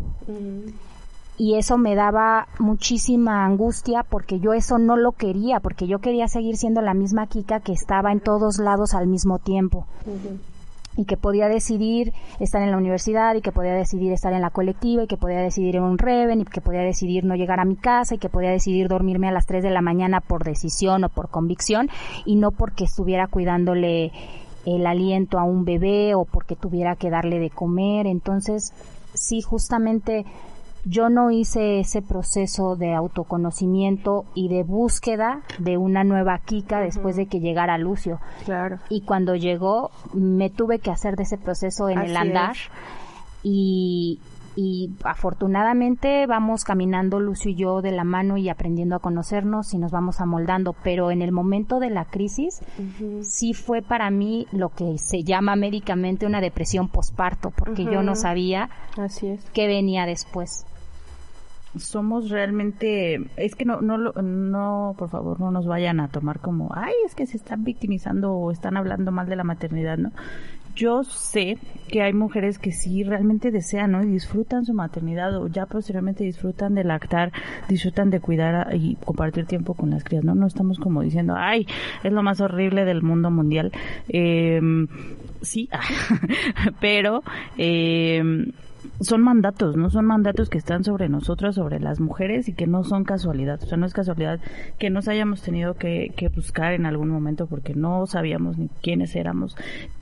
Y 1.37 1.55
eso 1.55 1.77
me 1.77 1.95
daba 1.95 2.47
muchísima 2.59 3.45
angustia 3.45 4.05
porque 4.07 4.39
yo 4.39 4.53
eso 4.53 4.77
no 4.77 4.95
lo 4.95 5.11
quería, 5.11 5.59
porque 5.59 5.87
yo 5.87 5.99
quería 5.99 6.27
seguir 6.27 6.55
siendo 6.55 6.81
la 6.81 6.93
misma 6.93 7.27
Kika 7.27 7.59
que 7.59 7.73
estaba 7.73 8.11
en 8.11 8.21
todos 8.21 8.59
lados 8.59 8.93
al 8.93 9.07
mismo 9.07 9.39
tiempo. 9.39 9.85
Y 10.97 11.03
que 11.03 11.17
podía 11.17 11.49
decidir 11.49 12.13
estar 12.39 12.61
en 12.61 12.71
la 12.71 12.77
universidad, 12.77 13.35
y 13.35 13.41
que 13.41 13.51
podía 13.51 13.73
decidir 13.73 14.13
estar 14.13 14.31
en 14.31 14.41
la 14.41 14.49
colectiva, 14.49 15.03
y 15.03 15.07
que 15.07 15.17
podía 15.17 15.41
decidir 15.41 15.75
en 15.75 15.83
un 15.83 15.97
Reven, 15.97 16.39
y 16.39 16.45
que 16.45 16.61
podía 16.61 16.83
decidir 16.83 17.25
no 17.25 17.35
llegar 17.35 17.59
a 17.59 17.65
mi 17.65 17.75
casa, 17.75 18.15
y 18.15 18.17
que 18.17 18.29
podía 18.29 18.51
decidir 18.51 18.87
dormirme 18.87 19.27
a 19.27 19.33
las 19.33 19.45
3 19.45 19.61
de 19.61 19.71
la 19.71 19.81
mañana 19.81 20.21
por 20.21 20.45
decisión 20.45 21.03
o 21.03 21.09
por 21.09 21.27
convicción, 21.27 21.89
y 22.23 22.37
no 22.37 22.51
porque 22.51 22.85
estuviera 22.85 23.27
cuidándole 23.27 24.13
el 24.65 24.87
aliento 24.87 25.39
a 25.39 25.43
un 25.43 25.65
bebé 25.65 26.15
o 26.15 26.25
porque 26.25 26.55
tuviera 26.55 26.95
que 26.95 27.09
darle 27.09 27.39
de 27.39 27.49
comer. 27.49 28.07
Entonces, 28.07 28.73
sí, 29.13 29.41
justamente 29.41 30.25
yo 30.85 31.09
no 31.09 31.31
hice 31.31 31.79
ese 31.79 32.03
proceso 32.03 32.75
de 32.75 32.93
autoconocimiento 32.93 34.25
y 34.35 34.49
de 34.49 34.63
búsqueda 34.63 35.41
de 35.57 35.77
una 35.77 36.03
nueva 36.03 36.39
Kika 36.45 36.79
después 36.79 37.15
de 37.15 37.25
que 37.25 37.39
llegara 37.39 37.77
Lucio. 37.79 38.19
Claro. 38.45 38.79
Y 38.89 39.01
cuando 39.01 39.35
llegó, 39.35 39.89
me 40.13 40.51
tuve 40.51 40.79
que 40.79 40.91
hacer 40.91 41.15
de 41.15 41.23
ese 41.23 41.37
proceso 41.37 41.89
en 41.89 41.99
el 41.99 42.15
andar. 42.15 42.55
Y, 43.41 44.19
y 44.55 44.91
afortunadamente 45.03 46.25
vamos 46.27 46.63
caminando 46.63 47.19
Lucio 47.19 47.51
y 47.51 47.55
yo 47.55 47.81
de 47.81 47.91
la 47.91 48.03
mano 48.03 48.37
y 48.37 48.49
aprendiendo 48.49 48.95
a 48.95 48.99
conocernos 48.99 49.73
y 49.73 49.77
nos 49.77 49.91
vamos 49.91 50.21
amoldando, 50.21 50.73
pero 50.83 51.11
en 51.11 51.21
el 51.21 51.31
momento 51.31 51.79
de 51.79 51.89
la 51.89 52.05
crisis 52.05 52.61
sí 53.21 53.53
fue 53.53 53.81
para 53.81 54.09
mí 54.09 54.47
lo 54.51 54.69
que 54.69 54.97
se 54.97 55.23
llama 55.23 55.55
médicamente 55.55 56.25
una 56.25 56.41
depresión 56.41 56.87
posparto, 56.87 57.51
porque 57.51 57.83
yo 57.83 58.01
no 58.01 58.15
sabía 58.15 58.69
Así 58.97 59.27
es. 59.27 59.43
qué 59.51 59.67
venía 59.67 60.05
después. 60.05 60.65
Somos 61.77 62.29
realmente 62.29 63.19
es 63.35 63.55
que 63.55 63.65
no 63.65 63.81
no 63.81 63.97
no 63.97 64.95
por 64.97 65.09
favor 65.09 65.41
no 65.41 65.51
nos 65.51 65.67
vayan 65.67 65.99
a 65.99 66.07
tomar 66.07 66.39
como 66.39 66.69
ay 66.73 66.93
es 67.05 67.15
que 67.15 67.27
se 67.27 67.35
están 67.35 67.65
victimizando 67.65 68.31
o 68.31 68.51
están 68.51 68.77
hablando 68.77 69.11
mal 69.11 69.27
de 69.27 69.35
la 69.35 69.43
maternidad 69.43 69.97
no 69.97 70.11
yo 70.75 71.03
sé 71.03 71.57
que 71.87 72.01
hay 72.01 72.13
mujeres 72.13 72.59
que 72.59 72.71
sí 72.71 73.03
realmente 73.03 73.51
desean 73.51 73.91
¿no? 73.91 74.03
y 74.03 74.07
disfrutan 74.07 74.65
su 74.65 74.73
maternidad 74.73 75.35
o 75.37 75.47
ya 75.47 75.65
posteriormente 75.65 76.23
disfrutan 76.23 76.75
de 76.75 76.83
lactar 76.83 77.31
disfrutan 77.69 78.09
de 78.09 78.19
cuidar 78.19 78.75
y 78.75 78.95
compartir 78.95 79.45
tiempo 79.45 79.73
con 79.73 79.91
las 79.91 80.03
crías 80.03 80.23
no 80.23 80.35
no 80.35 80.47
estamos 80.47 80.77
como 80.79 81.01
diciendo 81.01 81.35
ay 81.37 81.65
es 82.03 82.11
lo 82.11 82.23
más 82.23 82.41
horrible 82.41 82.85
del 82.85 83.01
mundo 83.01 83.31
mundial 83.31 83.71
eh, 84.09 84.59
sí 85.41 85.69
pero 86.81 87.23
eh, 87.57 88.51
son 89.01 89.21
mandatos, 89.21 89.75
no 89.75 89.89
son 89.89 90.05
mandatos 90.05 90.49
que 90.49 90.57
están 90.57 90.83
sobre 90.83 91.09
nosotras, 91.09 91.55
sobre 91.55 91.79
las 91.79 91.99
mujeres 91.99 92.47
y 92.47 92.53
que 92.53 92.67
no 92.67 92.83
son 92.83 93.03
casualidad. 93.03 93.61
O 93.61 93.65
sea, 93.65 93.77
no 93.77 93.85
es 93.85 93.93
casualidad 93.93 94.39
que 94.79 94.89
nos 94.89 95.07
hayamos 95.07 95.41
tenido 95.41 95.75
que, 95.75 96.13
que 96.15 96.29
buscar 96.29 96.73
en 96.73 96.85
algún 96.85 97.09
momento 97.09 97.47
porque 97.47 97.73
no 97.73 98.05
sabíamos 98.07 98.57
ni 98.57 98.69
quiénes 98.81 99.15
éramos, 99.15 99.55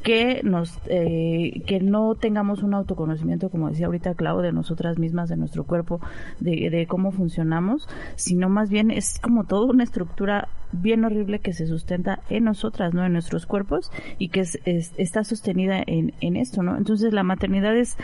que 0.03 0.41
nos, 0.43 0.79
eh, 0.87 1.63
que 1.65 1.79
no 1.79 2.15
tengamos 2.15 2.63
un 2.63 2.73
autoconocimiento, 2.73 3.49
como 3.49 3.69
decía 3.69 3.87
ahorita 3.87 4.13
Clau, 4.15 4.41
de 4.41 4.51
nosotras 4.51 4.99
mismas, 4.99 5.29
de 5.29 5.37
nuestro 5.37 5.63
cuerpo, 5.63 5.99
de, 6.39 6.69
de 6.69 6.87
cómo 6.87 7.11
funcionamos, 7.11 7.87
sino 8.15 8.49
más 8.49 8.69
bien 8.69 8.91
es 8.91 9.19
como 9.19 9.43
toda 9.45 9.71
una 9.71 9.83
estructura 9.83 10.47
bien 10.71 11.05
horrible 11.05 11.39
que 11.39 11.53
se 11.53 11.67
sustenta 11.67 12.19
en 12.29 12.45
nosotras, 12.45 12.93
¿no? 12.93 13.05
En 13.05 13.13
nuestros 13.13 13.45
cuerpos 13.45 13.91
y 14.17 14.29
que 14.29 14.41
es, 14.41 14.59
está 14.65 15.23
sostenida 15.23 15.81
en, 15.85 16.13
en 16.21 16.35
esto, 16.35 16.63
¿no? 16.63 16.77
Entonces 16.77 17.13
la 17.13 17.23
maternidad 17.23 17.75
es 17.77 17.97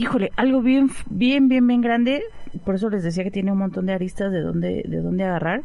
híjole, 0.00 0.30
algo 0.36 0.62
bien, 0.62 0.90
bien, 1.10 1.48
bien, 1.48 1.66
bien 1.66 1.82
grande. 1.82 2.22
Por 2.64 2.74
eso 2.74 2.88
les 2.88 3.02
decía 3.02 3.22
que 3.22 3.30
tiene 3.30 3.52
un 3.52 3.58
montón 3.58 3.84
de 3.84 3.92
aristas 3.92 4.32
de 4.32 4.40
dónde, 4.40 4.82
de 4.88 5.00
dónde 5.02 5.24
agarrar. 5.24 5.62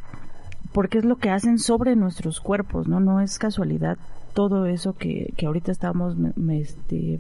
Porque 0.74 0.98
es 0.98 1.06
lo 1.06 1.16
que 1.16 1.30
hacen 1.30 1.58
sobre 1.58 1.96
nuestros 1.96 2.42
cuerpos, 2.42 2.88
¿no? 2.90 3.00
No 3.00 3.22
es 3.22 3.40
casualidad 3.40 3.98
todo 4.34 4.66
eso 4.66 4.92
que, 4.92 5.32
que 5.38 5.46
ahorita 5.46 5.72
estamos 5.72 6.18
este, 6.52 7.18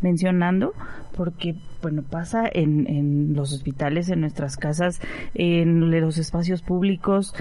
mencionando, 0.00 0.72
porque, 1.14 1.56
bueno, 1.82 2.02
pasa 2.02 2.48
en, 2.50 2.86
en 2.88 3.34
los 3.34 3.52
hospitales, 3.52 4.08
en 4.08 4.22
nuestras 4.22 4.56
casas, 4.56 5.02
en 5.34 5.90
los 6.00 6.16
espacios 6.16 6.62
públicos, 6.62 7.34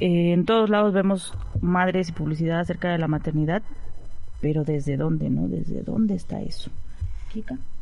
en 0.00 0.46
todos 0.46 0.70
lados 0.70 0.94
vemos 0.94 1.34
madres 1.60 2.08
y 2.08 2.12
publicidad 2.12 2.60
acerca 2.60 2.90
de 2.90 2.96
la 2.96 3.08
maternidad, 3.08 3.62
pero 4.40 4.64
¿desde 4.64 4.96
dónde, 4.96 5.28
no? 5.28 5.48
¿Desde 5.48 5.82
dónde 5.82 6.14
está 6.14 6.40
eso? 6.40 6.70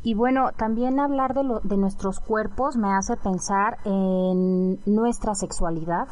Y 0.02 0.14
bueno, 0.14 0.50
también 0.56 0.98
hablar 0.98 1.34
de, 1.34 1.44
lo, 1.44 1.60
de 1.60 1.76
nuestros 1.76 2.20
cuerpos 2.20 2.76
me 2.76 2.92
hace 2.92 3.16
pensar 3.16 3.76
en 3.84 4.78
nuestra 4.86 5.34
sexualidad, 5.34 6.08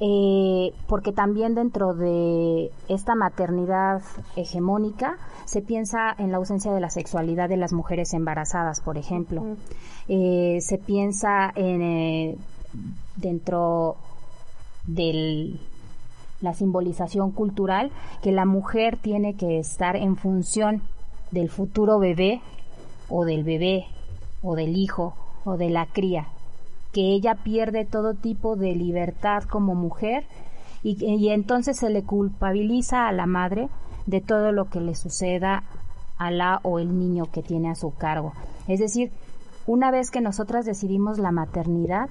eh, 0.00 0.72
porque 0.88 1.12
también 1.12 1.54
dentro 1.54 1.94
de 1.94 2.70
esta 2.88 3.14
maternidad 3.14 4.02
hegemónica 4.34 5.18
se 5.44 5.60
piensa 5.60 6.14
en 6.18 6.32
la 6.32 6.38
ausencia 6.38 6.72
de 6.72 6.80
la 6.80 6.90
sexualidad 6.90 7.48
de 7.48 7.58
las 7.58 7.72
mujeres 7.72 8.14
embarazadas, 8.14 8.80
por 8.80 8.96
ejemplo. 8.96 9.56
Eh, 10.08 10.58
se 10.60 10.78
piensa 10.78 11.52
en 11.54 11.82
eh, 11.82 12.36
dentro 13.16 13.96
de 14.86 15.60
la 16.40 16.54
simbolización 16.54 17.30
cultural 17.30 17.92
que 18.22 18.32
la 18.32 18.46
mujer 18.46 18.98
tiene 19.00 19.34
que 19.34 19.58
estar 19.58 19.96
en 19.96 20.16
función 20.16 20.82
del 21.30 21.50
futuro 21.50 21.98
bebé 21.98 22.40
o 23.08 23.24
del 23.24 23.44
bebé 23.44 23.86
o 24.42 24.54
del 24.54 24.76
hijo 24.76 25.14
o 25.44 25.56
de 25.56 25.70
la 25.70 25.86
cría, 25.86 26.28
que 26.92 27.14
ella 27.14 27.34
pierde 27.34 27.84
todo 27.84 28.14
tipo 28.14 28.56
de 28.56 28.74
libertad 28.74 29.44
como 29.44 29.74
mujer 29.74 30.24
y, 30.82 31.02
y 31.04 31.30
entonces 31.30 31.78
se 31.78 31.90
le 31.90 32.02
culpabiliza 32.02 33.08
a 33.08 33.12
la 33.12 33.26
madre 33.26 33.68
de 34.06 34.20
todo 34.20 34.52
lo 34.52 34.66
que 34.66 34.80
le 34.80 34.94
suceda 34.94 35.64
a 36.18 36.30
la 36.30 36.60
o 36.62 36.78
el 36.78 36.98
niño 36.98 37.26
que 37.32 37.42
tiene 37.42 37.70
a 37.70 37.74
su 37.74 37.94
cargo. 37.94 38.32
Es 38.68 38.80
decir, 38.80 39.12
una 39.66 39.90
vez 39.90 40.10
que 40.10 40.20
nosotras 40.20 40.66
decidimos 40.66 41.18
la 41.18 41.32
maternidad, 41.32 42.08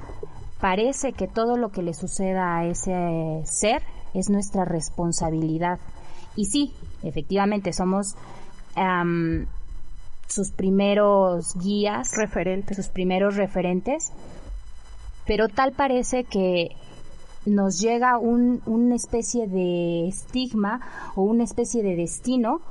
parece 0.60 1.13
que 1.13 1.27
todo 1.27 1.58
lo 1.58 1.69
que 1.69 1.84
le 1.84 1.93
suceda 1.93 2.58
a 2.58 2.65
ese 2.65 3.41
ser 3.45 3.84
es 4.13 4.29
nuestra 4.29 4.65
responsabilidad. 4.65 5.79
Y 6.36 6.45
sí, 6.45 6.73
efectivamente, 7.03 7.73
somos 7.73 8.15
sus 10.34 10.52
primeros 10.52 11.56
guías, 11.60 12.12
referentes. 12.15 12.78
sus 12.78 12.89
primeros 12.89 13.36
referentes, 13.36 14.12
pero 15.26 15.48
tal 15.48 15.72
parece 15.72 16.24
que 16.24 16.69
nos 17.46 17.80
llega 17.80 18.17
un, 18.17 18.62
una 18.65 18.96
especie 18.96 19.48
de 19.48 20.08
estigma 20.08 20.82
o 21.15 21.24
una 21.24 21.43
especie 21.43 21.84
de 21.84 21.96
destino 21.96 22.62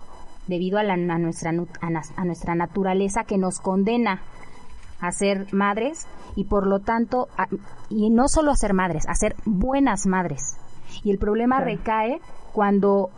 debido 0.46 0.78
a, 0.78 0.82
la, 0.82 0.94
a, 0.94 1.18
nuestra, 1.18 1.50
a, 1.50 2.24
nuestra 2.24 2.54
naturaleza 2.54 3.24
que 3.24 3.38
nos 3.38 3.60
condena 3.60 4.22
a 5.00 5.12
ser 5.12 5.52
madres 5.52 6.06
y 6.36 6.44
por 6.44 6.66
lo 6.66 6.80
tanto, 6.80 7.28
y 7.90 8.10
no 8.10 8.28
solo 8.28 8.52
a 8.52 8.56
ser 8.56 8.72
madres, 8.74 9.04
a 9.08 9.14
ser 9.14 9.36
buenas 9.44 10.06
madres. 10.06 10.56
Y 11.04 11.10
el 11.10 11.18
problema 11.18 11.60
recae 11.60 12.20
cuando, 12.52 13.10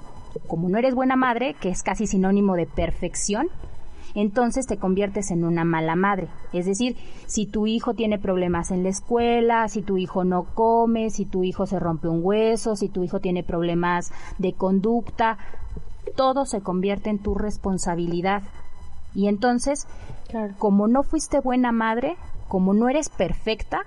como 0.47 0.69
no 0.69 0.79
eres 0.79 0.95
buena 0.95 1.17
madre, 1.17 1.55
que 1.61 1.69
es 1.69 1.83
casi 1.83 2.07
sinónimo 2.07 2.55
de 2.55 2.67
perfección, 2.67 3.49
entonces 4.15 4.67
te 4.67 4.79
conviertes 4.79 5.31
en 5.31 5.45
una 5.45 5.65
mala 5.65 5.97
madre. 5.97 6.29
Es 6.53 6.67
decir, 6.67 6.97
si 7.27 7.47
tu 7.47 7.67
hijo 7.67 7.95
tiene 7.95 8.19
problemas 8.19 8.71
en 8.71 8.83
la 8.83 8.89
escuela, 8.89 9.69
si 9.69 9.83
tu 9.83 9.97
hijo 9.99 10.25
no 10.25 10.45
come, 10.55 11.11
si 11.11 11.25
tu 11.25 11.43
hijo 11.45 11.67
se 11.67 11.81
rompe 11.81 12.09
un 12.09 12.21
hueso, 12.23 12.77
si 12.77 12.89
tu 12.89 13.03
hijo 13.03 13.21
tiene 13.21 13.43
problemas 13.43 14.13
de 14.39 14.53
conducta, 14.53 15.39
todo 16.17 16.47
se 16.47 16.61
convierte 16.61 17.11
en 17.11 17.19
tu 17.19 17.35
responsabilidad. 17.35 18.43
Y 19.15 19.29
entonces, 19.29 19.87
como 20.59 20.87
no 20.87 21.03
fuiste 21.03 21.41
buena 21.41 21.73
madre, 21.73 22.17
como 22.49 22.75
no 22.75 22.89
eres 22.89 23.09
perfecta, 23.09 23.81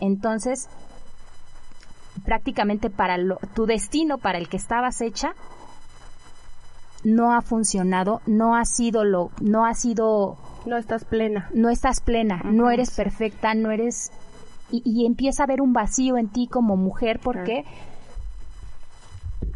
entonces 0.00 0.68
prácticamente 2.24 2.90
para 2.90 3.16
tu 3.54 3.66
destino 3.66 4.18
para 4.18 4.38
el 4.38 4.48
que 4.48 4.56
estabas 4.56 5.00
hecha 5.00 5.34
no 7.04 7.34
ha 7.34 7.42
funcionado, 7.42 8.20
no 8.26 8.56
ha 8.56 8.64
sido 8.64 9.04
lo, 9.04 9.30
no 9.40 9.66
ha 9.66 9.74
sido... 9.74 10.36
No 10.66 10.76
estás 10.76 11.04
plena. 11.04 11.50
No 11.54 11.68
estás 11.70 12.00
plena, 12.00 12.42
no 12.44 12.70
eres 12.70 12.90
perfecta, 12.90 13.54
no 13.54 13.70
eres... 13.70 14.12
Y, 14.70 15.04
empieza 15.04 15.42
a 15.42 15.44
haber 15.44 15.60
un 15.60 15.74
vacío 15.74 16.16
en 16.16 16.28
ti 16.28 16.46
como 16.46 16.76
mujer 16.76 17.20
porque, 17.22 17.66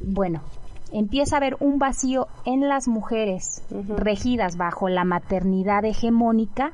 bueno, 0.02 0.42
empieza 0.92 1.36
a 1.36 1.38
haber 1.38 1.56
un 1.60 1.78
vacío 1.78 2.28
en 2.44 2.68
las 2.68 2.86
mujeres 2.86 3.62
regidas 3.70 4.58
bajo 4.58 4.90
la 4.90 5.04
maternidad 5.04 5.86
hegemónica 5.86 6.72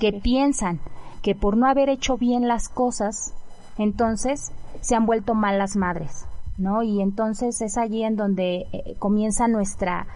que 0.00 0.14
piensan 0.14 0.80
que 1.22 1.36
por 1.36 1.56
no 1.56 1.68
haber 1.68 1.88
hecho 1.88 2.16
bien 2.16 2.48
las 2.48 2.68
cosas, 2.68 3.32
entonces 3.78 4.50
se 4.80 4.96
han 4.96 5.06
vuelto 5.06 5.34
malas 5.34 5.76
madres. 5.76 6.26
¿No? 6.58 6.82
Y 6.82 7.00
entonces 7.00 7.60
es 7.60 7.76
allí 7.76 8.02
en 8.02 8.16
donde 8.16 8.66
eh, 8.72 8.96
comienza 8.98 9.48
nuestra, 9.48 10.06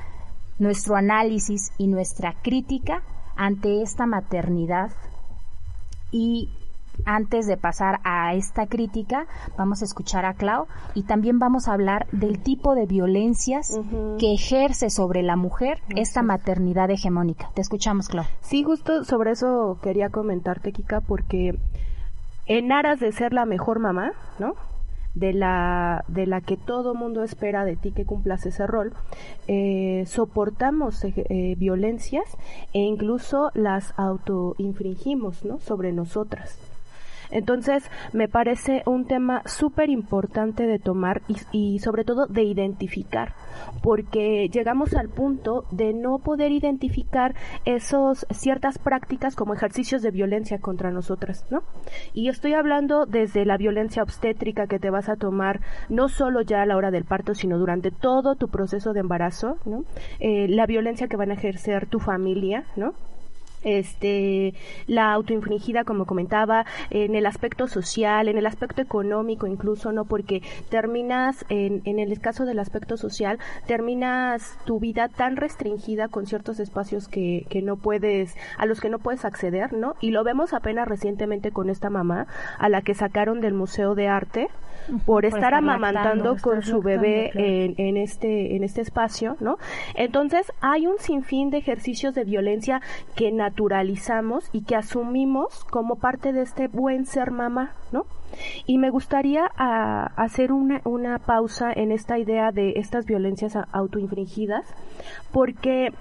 nuestro 0.58 0.96
análisis 0.96 1.72
y 1.78 1.86
nuestra 1.86 2.34
crítica 2.42 3.02
ante 3.36 3.82
esta 3.82 4.06
maternidad 4.06 4.90
y 6.12 6.50
antes 7.06 7.46
de 7.46 7.56
pasar 7.56 8.00
a 8.04 8.34
esta 8.34 8.66
crítica, 8.66 9.26
vamos 9.56 9.82
a 9.82 9.84
escuchar 9.84 10.24
a 10.24 10.34
Clau 10.34 10.66
y 10.94 11.04
también 11.04 11.38
vamos 11.38 11.68
a 11.68 11.72
hablar 11.72 12.06
del 12.12 12.42
tipo 12.42 12.74
de 12.74 12.86
violencias 12.86 13.78
que 14.18 14.34
ejerce 14.34 14.90
sobre 14.90 15.22
la 15.22 15.36
mujer 15.36 15.80
esta 15.96 16.22
maternidad 16.22 16.90
hegemónica. 16.90 17.50
Te 17.54 17.62
escuchamos, 17.62 18.08
Clau. 18.08 18.24
Sí, 18.40 18.62
justo 18.62 19.04
sobre 19.04 19.32
eso 19.32 19.78
quería 19.82 20.10
comentarte, 20.10 20.72
Kika, 20.72 21.00
porque 21.00 21.58
en 22.46 22.72
aras 22.72 23.00
de 23.00 23.12
ser 23.12 23.32
la 23.32 23.46
mejor 23.46 23.78
mamá, 23.78 24.12
¿no? 24.38 24.54
De 25.14 25.32
la, 25.32 26.04
de 26.08 26.26
la 26.26 26.40
que 26.40 26.56
todo 26.56 26.94
mundo 26.94 27.22
espera 27.22 27.64
de 27.64 27.76
ti 27.76 27.92
que 27.92 28.04
cumplas 28.04 28.46
ese 28.46 28.66
rol, 28.66 28.92
eh, 29.48 30.04
soportamos 30.06 31.02
eh, 31.04 31.54
violencias 31.58 32.36
e 32.72 32.80
incluso 32.80 33.50
las 33.54 33.92
autoinfringimos 33.96 35.44
¿no? 35.44 35.58
sobre 35.60 35.92
nosotras. 35.92 36.69
Entonces, 37.30 37.90
me 38.12 38.28
parece 38.28 38.82
un 38.86 39.06
tema 39.06 39.42
súper 39.46 39.90
importante 39.90 40.66
de 40.66 40.78
tomar 40.78 41.22
y, 41.52 41.78
sobre 41.78 42.04
todo 42.04 42.26
de 42.26 42.42
identificar, 42.42 43.34
porque 43.82 44.48
llegamos 44.52 44.94
al 44.94 45.08
punto 45.08 45.64
de 45.70 45.92
no 45.92 46.18
poder 46.18 46.52
identificar 46.52 47.34
esos 47.64 48.26
ciertas 48.30 48.78
prácticas 48.78 49.36
como 49.36 49.54
ejercicios 49.54 50.02
de 50.02 50.10
violencia 50.10 50.58
contra 50.58 50.90
nosotras, 50.90 51.46
¿no? 51.50 51.62
Y 52.12 52.28
estoy 52.28 52.54
hablando 52.54 53.06
desde 53.06 53.44
la 53.44 53.56
violencia 53.56 54.02
obstétrica 54.02 54.66
que 54.66 54.78
te 54.78 54.90
vas 54.90 55.08
a 55.08 55.16
tomar 55.16 55.60
no 55.88 56.08
solo 56.08 56.42
ya 56.42 56.62
a 56.62 56.66
la 56.66 56.76
hora 56.76 56.90
del 56.90 57.04
parto, 57.04 57.34
sino 57.34 57.58
durante 57.58 57.90
todo 57.90 58.34
tu 58.34 58.48
proceso 58.48 58.92
de 58.92 59.00
embarazo, 59.00 59.56
¿no? 59.64 59.84
Eh, 60.18 60.48
la 60.48 60.66
violencia 60.66 61.08
que 61.08 61.16
van 61.16 61.30
a 61.30 61.34
ejercer 61.34 61.86
tu 61.86 61.98
familia, 61.98 62.64
¿no? 62.76 62.94
Este 63.62 64.54
la 64.86 65.12
autoinfringida 65.12 65.84
como 65.84 66.06
comentaba 66.06 66.64
en 66.90 67.14
el 67.14 67.26
aspecto 67.26 67.68
social 67.68 68.28
en 68.28 68.38
el 68.38 68.46
aspecto 68.46 68.82
económico 68.82 69.46
incluso 69.46 69.92
no 69.92 70.04
porque 70.04 70.42
terminas 70.68 71.44
en, 71.48 71.82
en 71.84 71.98
el 71.98 72.20
caso 72.20 72.44
del 72.44 72.58
aspecto 72.58 72.96
social 72.96 73.38
terminas 73.66 74.58
tu 74.64 74.80
vida 74.80 75.08
tan 75.08 75.36
restringida 75.36 76.08
con 76.08 76.26
ciertos 76.26 76.60
espacios 76.60 77.08
que, 77.08 77.46
que 77.48 77.62
no 77.62 77.76
puedes 77.76 78.34
a 78.58 78.66
los 78.66 78.80
que 78.80 78.88
no 78.88 78.98
puedes 78.98 79.24
acceder 79.24 79.72
no 79.72 79.94
y 80.00 80.10
lo 80.10 80.24
vemos 80.24 80.52
apenas 80.52 80.88
recientemente 80.88 81.50
con 81.50 81.70
esta 81.70 81.90
mamá 81.90 82.26
a 82.58 82.68
la 82.68 82.82
que 82.82 82.94
sacaron 82.94 83.40
del 83.40 83.54
museo 83.54 83.94
de 83.94 84.08
arte 84.08 84.48
por 85.04 85.24
estar, 85.24 85.54
amamantando 85.54 86.36
con 86.40 86.62
su 86.62 86.80
bebé 86.80 87.30
en, 87.34 87.74
en 87.76 87.96
este 87.96 88.56
en 88.56 88.64
este 88.64 88.80
espacio 88.80 89.36
no 89.40 89.58
entonces 89.94 90.50
hay 90.60 90.86
un 90.86 90.98
sinfín 90.98 91.50
de 91.50 91.58
ejercicios 91.58 92.14
de 92.14 92.24
violencia 92.24 92.80
que 93.14 93.30
naturalizamos 93.50 94.48
y 94.52 94.62
que 94.62 94.76
asumimos 94.76 95.64
como 95.64 95.96
parte 95.96 96.32
de 96.32 96.42
este 96.42 96.68
buen 96.68 97.04
ser 97.04 97.32
mamá, 97.32 97.74
¿no? 97.92 98.04
Y 98.64 98.78
me 98.78 98.90
gustaría 98.90 99.50
ah, 99.56 100.12
hacer 100.16 100.52
una, 100.52 100.80
una 100.84 101.18
pausa 101.18 101.72
en 101.72 101.90
esta 101.90 102.18
idea 102.18 102.52
de 102.52 102.74
estas 102.76 103.06
violencias 103.06 103.58
autoinfringidas, 103.72 104.64
porque 105.32 105.92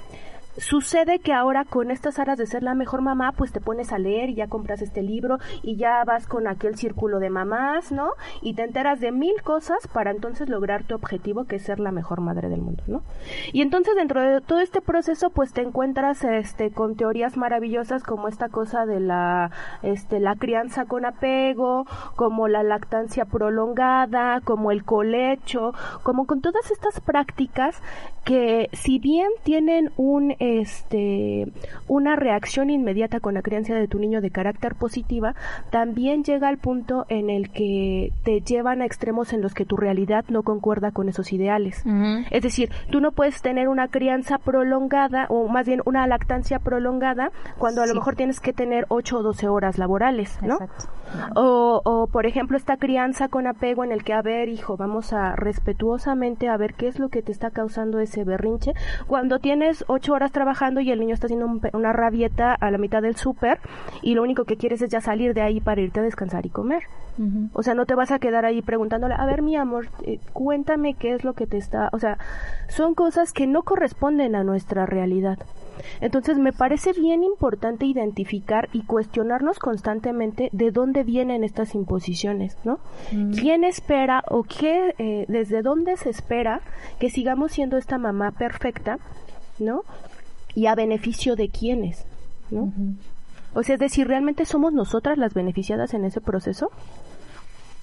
Sucede 0.59 1.19
que 1.19 1.31
ahora 1.31 1.63
con 1.63 1.89
estas 1.89 2.19
aras 2.19 2.37
de 2.37 2.45
ser 2.45 2.63
la 2.63 2.75
mejor 2.75 3.01
mamá, 3.01 3.31
pues 3.31 3.53
te 3.53 3.61
pones 3.61 3.93
a 3.93 3.97
leer 3.97 4.29
y 4.29 4.35
ya 4.35 4.47
compras 4.47 4.81
este 4.81 5.01
libro 5.01 5.37
y 5.63 5.77
ya 5.77 6.03
vas 6.05 6.27
con 6.27 6.47
aquel 6.47 6.75
círculo 6.75 7.19
de 7.19 7.29
mamás, 7.29 7.93
¿no? 7.93 8.11
Y 8.41 8.55
te 8.55 8.63
enteras 8.63 8.99
de 8.99 9.13
mil 9.13 9.41
cosas 9.41 9.87
para 9.87 10.11
entonces 10.11 10.49
lograr 10.49 10.83
tu 10.83 10.95
objetivo 10.95 11.45
que 11.45 11.55
es 11.55 11.63
ser 11.63 11.79
la 11.79 11.91
mejor 11.91 12.19
madre 12.19 12.49
del 12.49 12.61
mundo, 12.61 12.83
¿no? 12.87 13.03
Y 13.53 13.61
entonces 13.61 13.95
dentro 13.95 14.21
de 14.21 14.41
todo 14.41 14.59
este 14.59 14.81
proceso 14.81 15.29
pues 15.29 15.53
te 15.53 15.61
encuentras 15.61 16.25
este 16.25 16.71
con 16.71 16.95
teorías 16.97 17.37
maravillosas 17.37 18.03
como 18.03 18.27
esta 18.27 18.49
cosa 18.49 18.85
de 18.85 18.99
la 18.99 19.51
este 19.81 20.19
la 20.19 20.35
crianza 20.35 20.85
con 20.85 21.05
apego, 21.05 21.85
como 22.17 22.49
la 22.49 22.63
lactancia 22.63 23.23
prolongada, 23.23 24.41
como 24.41 24.71
el 24.71 24.83
colecho, 24.83 25.73
como 26.03 26.25
con 26.25 26.41
todas 26.41 26.69
estas 26.69 26.99
prácticas 26.99 27.81
que 28.25 28.69
si 28.73 28.99
bien 28.99 29.29
tienen 29.43 29.91
un 29.95 30.35
este, 30.57 31.51
una 31.87 32.15
reacción 32.15 32.69
inmediata 32.69 33.19
con 33.19 33.33
la 33.33 33.41
crianza 33.41 33.75
de 33.75 33.87
tu 33.87 33.99
niño 33.99 34.21
de 34.21 34.31
carácter 34.31 34.75
positiva, 34.75 35.35
también 35.69 36.23
llega 36.23 36.47
al 36.47 36.57
punto 36.57 37.05
en 37.09 37.29
el 37.29 37.51
que 37.51 38.11
te 38.23 38.41
llevan 38.41 38.81
a 38.81 38.85
extremos 38.85 39.33
en 39.33 39.41
los 39.41 39.53
que 39.53 39.65
tu 39.65 39.77
realidad 39.77 40.25
no 40.29 40.43
concuerda 40.43 40.91
con 40.91 41.09
esos 41.09 41.31
ideales. 41.33 41.83
Es 42.31 42.43
decir, 42.43 42.69
tú 42.89 43.01
no 43.01 43.11
puedes 43.11 43.41
tener 43.41 43.67
una 43.67 43.87
crianza 43.87 44.37
prolongada 44.37 45.25
o 45.29 45.47
más 45.47 45.67
bien 45.67 45.81
una 45.85 46.05
lactancia 46.07 46.59
prolongada 46.59 47.31
cuando 47.57 47.81
a 47.81 47.87
lo 47.87 47.95
mejor 47.95 48.15
tienes 48.15 48.39
que 48.39 48.53
tener 48.53 48.85
8 48.89 49.17
o 49.17 49.23
12 49.23 49.47
horas 49.47 49.77
laborales, 49.77 50.39
¿no? 50.41 50.57
O, 51.35 51.81
o, 51.83 52.07
por 52.07 52.25
ejemplo, 52.25 52.55
esta 52.55 52.77
crianza 52.77 53.29
con 53.29 53.47
apego 53.47 53.83
en 53.83 53.91
el 53.91 54.03
que, 54.03 54.13
a 54.13 54.21
ver, 54.21 54.47
hijo, 54.47 54.77
vamos 54.77 55.11
a 55.13 55.35
respetuosamente 55.35 56.47
a 56.47 56.57
ver 56.57 56.75
qué 56.75 56.87
es 56.87 56.99
lo 56.99 57.09
que 57.09 57.21
te 57.21 57.31
está 57.31 57.49
causando 57.49 57.99
ese 57.99 58.23
berrinche. 58.23 58.73
Cuando 59.07 59.39
tienes 59.39 59.83
8 59.87 60.13
horas 60.13 60.31
trabajando 60.39 60.79
y 60.79 60.89
el 60.89 61.01
niño 61.01 61.13
está 61.13 61.27
haciendo 61.27 61.59
una 61.73 61.91
rabieta 61.91 62.53
a 62.53 62.71
la 62.71 62.77
mitad 62.77 63.01
del 63.01 63.17
súper 63.17 63.59
y 64.01 64.15
lo 64.15 64.23
único 64.23 64.45
que 64.45 64.55
quieres 64.55 64.81
es 64.81 64.89
ya 64.89 65.01
salir 65.01 65.33
de 65.33 65.41
ahí 65.41 65.59
para 65.59 65.81
irte 65.81 65.99
a 65.99 66.03
descansar 66.03 66.45
y 66.45 66.49
comer. 66.49 66.83
O 67.51 67.63
sea, 67.63 67.73
no 67.73 67.85
te 67.85 67.95
vas 67.95 68.11
a 68.11 68.19
quedar 68.19 68.45
ahí 68.45 68.61
preguntándole, 68.61 69.13
a 69.17 69.25
ver, 69.25 69.41
mi 69.41 69.57
amor, 69.57 69.89
eh, 70.03 70.21
cuéntame 70.31 70.93
qué 70.93 71.13
es 71.13 71.25
lo 71.25 71.33
que 71.33 71.47
te 71.47 71.57
está... 71.57 71.89
O 71.91 71.99
sea, 71.99 72.17
son 72.69 72.95
cosas 72.95 73.33
que 73.33 73.45
no 73.45 73.63
corresponden 73.63 74.35
a 74.35 74.45
nuestra 74.45 74.85
realidad. 74.85 75.37
Entonces 75.99 76.37
me 76.37 76.53
parece 76.53 76.93
bien 76.93 77.25
importante 77.25 77.85
identificar 77.85 78.69
y 78.71 78.83
cuestionarnos 78.83 79.59
constantemente 79.59 80.47
de 80.53 80.71
dónde 80.71 81.03
vienen 81.03 81.43
estas 81.43 81.75
imposiciones, 81.75 82.57
¿no? 82.63 82.79
¿Quién 83.37 83.65
espera 83.65 84.23
o 84.29 84.43
qué, 84.43 84.95
eh, 84.97 85.25
desde 85.27 85.61
dónde 85.61 85.97
se 85.97 86.09
espera 86.09 86.61
que 86.99 87.09
sigamos 87.09 87.51
siendo 87.51 87.75
esta 87.75 87.97
mamá 87.97 88.31
perfecta, 88.31 88.97
¿no? 89.59 89.81
Y 90.55 90.67
a 90.67 90.75
beneficio 90.75 91.35
de 91.35 91.49
quiénes, 91.49 92.05
¿no? 92.51 92.73
O 93.53 93.63
sea, 93.63 93.75
es 93.75 93.79
decir, 93.79 94.07
¿realmente 94.07 94.45
somos 94.45 94.73
nosotras 94.73 95.17
las 95.17 95.33
beneficiadas 95.33 95.93
en 95.93 96.05
ese 96.05 96.21
proceso? 96.21 96.71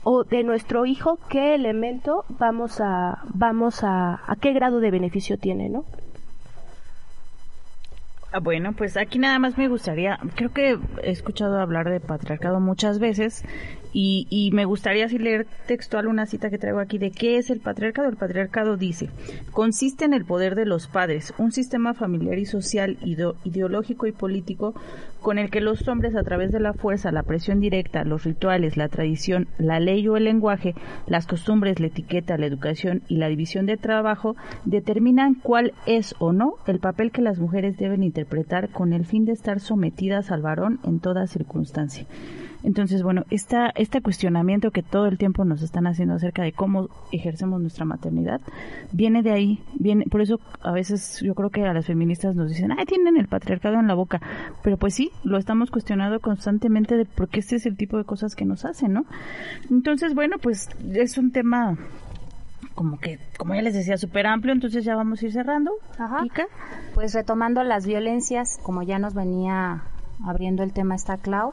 ¿O 0.04 0.22
de 0.24 0.44
nuestro 0.44 0.86
hijo 0.86 1.18
qué 1.28 1.54
elemento 1.54 2.24
vamos 2.28 2.80
a, 2.80 3.22
vamos 3.34 3.82
a, 3.82 4.20
a 4.26 4.36
qué 4.36 4.52
grado 4.52 4.78
de 4.80 4.90
beneficio 4.90 5.38
tiene, 5.38 5.68
¿no? 5.68 5.84
Ah, 8.32 8.40
bueno, 8.40 8.74
pues 8.74 8.96
aquí 8.96 9.18
nada 9.18 9.38
más 9.38 9.56
me 9.56 9.66
gustaría, 9.66 10.18
creo 10.34 10.52
que 10.52 10.78
he 11.02 11.10
escuchado 11.10 11.58
hablar 11.58 11.88
de 11.88 12.00
patriarcado 12.00 12.60
muchas 12.60 12.98
veces 12.98 13.44
y, 13.98 14.50
me 14.52 14.66
gustaría 14.66 15.06
así 15.06 15.18
leer 15.18 15.46
textual 15.66 16.06
una 16.06 16.26
cita 16.26 16.50
que 16.50 16.58
traigo 16.58 16.80
aquí 16.80 16.98
de 16.98 17.10
qué 17.10 17.38
es 17.38 17.48
el 17.48 17.60
patriarcado. 17.60 18.10
El 18.10 18.16
patriarcado 18.16 18.76
dice, 18.76 19.08
consiste 19.52 20.04
en 20.04 20.12
el 20.12 20.26
poder 20.26 20.54
de 20.54 20.66
los 20.66 20.86
padres, 20.86 21.32
un 21.38 21.50
sistema 21.50 21.94
familiar 21.94 22.38
y 22.38 22.44
social, 22.44 22.98
ideológico 23.44 24.06
y 24.06 24.12
político 24.12 24.74
con 25.22 25.38
el 25.38 25.48
que 25.48 25.62
los 25.62 25.88
hombres 25.88 26.14
a 26.14 26.22
través 26.22 26.52
de 26.52 26.60
la 26.60 26.74
fuerza, 26.74 27.10
la 27.10 27.22
presión 27.22 27.58
directa, 27.58 28.04
los 28.04 28.24
rituales, 28.24 28.76
la 28.76 28.88
tradición, 28.88 29.48
la 29.56 29.80
ley 29.80 30.06
o 30.08 30.18
el 30.18 30.24
lenguaje, 30.24 30.74
las 31.06 31.26
costumbres, 31.26 31.80
la 31.80 31.86
etiqueta, 31.86 32.36
la 32.36 32.46
educación 32.46 33.02
y 33.08 33.16
la 33.16 33.28
división 33.28 33.64
de 33.64 33.78
trabajo 33.78 34.36
determinan 34.66 35.34
cuál 35.34 35.72
es 35.86 36.14
o 36.18 36.34
no 36.34 36.56
el 36.66 36.80
papel 36.80 37.12
que 37.12 37.22
las 37.22 37.38
mujeres 37.38 37.78
deben 37.78 38.02
interpretar 38.02 38.68
con 38.68 38.92
el 38.92 39.06
fin 39.06 39.24
de 39.24 39.32
estar 39.32 39.58
sometidas 39.58 40.30
al 40.30 40.42
varón 40.42 40.80
en 40.84 41.00
toda 41.00 41.26
circunstancia. 41.26 42.06
Entonces, 42.66 43.04
bueno, 43.04 43.22
esta, 43.30 43.70
este 43.76 44.02
cuestionamiento 44.02 44.72
que 44.72 44.82
todo 44.82 45.06
el 45.06 45.18
tiempo 45.18 45.44
nos 45.44 45.62
están 45.62 45.86
haciendo 45.86 46.16
acerca 46.16 46.42
de 46.42 46.50
cómo 46.50 46.88
ejercemos 47.12 47.60
nuestra 47.60 47.84
maternidad, 47.84 48.40
viene 48.90 49.22
de 49.22 49.30
ahí, 49.30 49.62
viene, 49.78 50.04
por 50.10 50.20
eso 50.20 50.40
a 50.62 50.72
veces 50.72 51.20
yo 51.22 51.36
creo 51.36 51.50
que 51.50 51.64
a 51.64 51.72
las 51.72 51.86
feministas 51.86 52.34
nos 52.34 52.48
dicen, 52.48 52.72
ay, 52.76 52.84
tienen 52.84 53.18
el 53.18 53.28
patriarcado 53.28 53.78
en 53.78 53.86
la 53.86 53.94
boca, 53.94 54.20
pero 54.64 54.78
pues 54.78 54.94
sí, 54.94 55.12
lo 55.22 55.38
estamos 55.38 55.70
cuestionando 55.70 56.18
constantemente 56.18 56.96
de 56.96 57.04
por 57.04 57.28
qué 57.28 57.38
este 57.38 57.54
es 57.54 57.66
el 57.66 57.76
tipo 57.76 57.98
de 57.98 58.04
cosas 58.04 58.34
que 58.34 58.44
nos 58.44 58.64
hacen, 58.64 58.94
¿no? 58.94 59.04
Entonces, 59.70 60.16
bueno, 60.16 60.38
pues 60.42 60.68
es 60.92 61.18
un 61.18 61.30
tema 61.30 61.78
como 62.74 62.98
que, 62.98 63.20
como 63.38 63.54
ya 63.54 63.62
les 63.62 63.74
decía, 63.74 63.96
súper 63.96 64.26
amplio, 64.26 64.52
entonces 64.52 64.84
ya 64.84 64.96
vamos 64.96 65.22
a 65.22 65.26
ir 65.26 65.32
cerrando. 65.32 65.70
Ajá. 66.00 66.24
Pues 66.94 67.14
retomando 67.14 67.62
las 67.62 67.86
violencias, 67.86 68.58
como 68.64 68.82
ya 68.82 68.98
nos 68.98 69.14
venía 69.14 69.84
abriendo 70.24 70.64
el 70.64 70.72
tema 70.72 70.96
esta 70.96 71.16
Clau, 71.16 71.52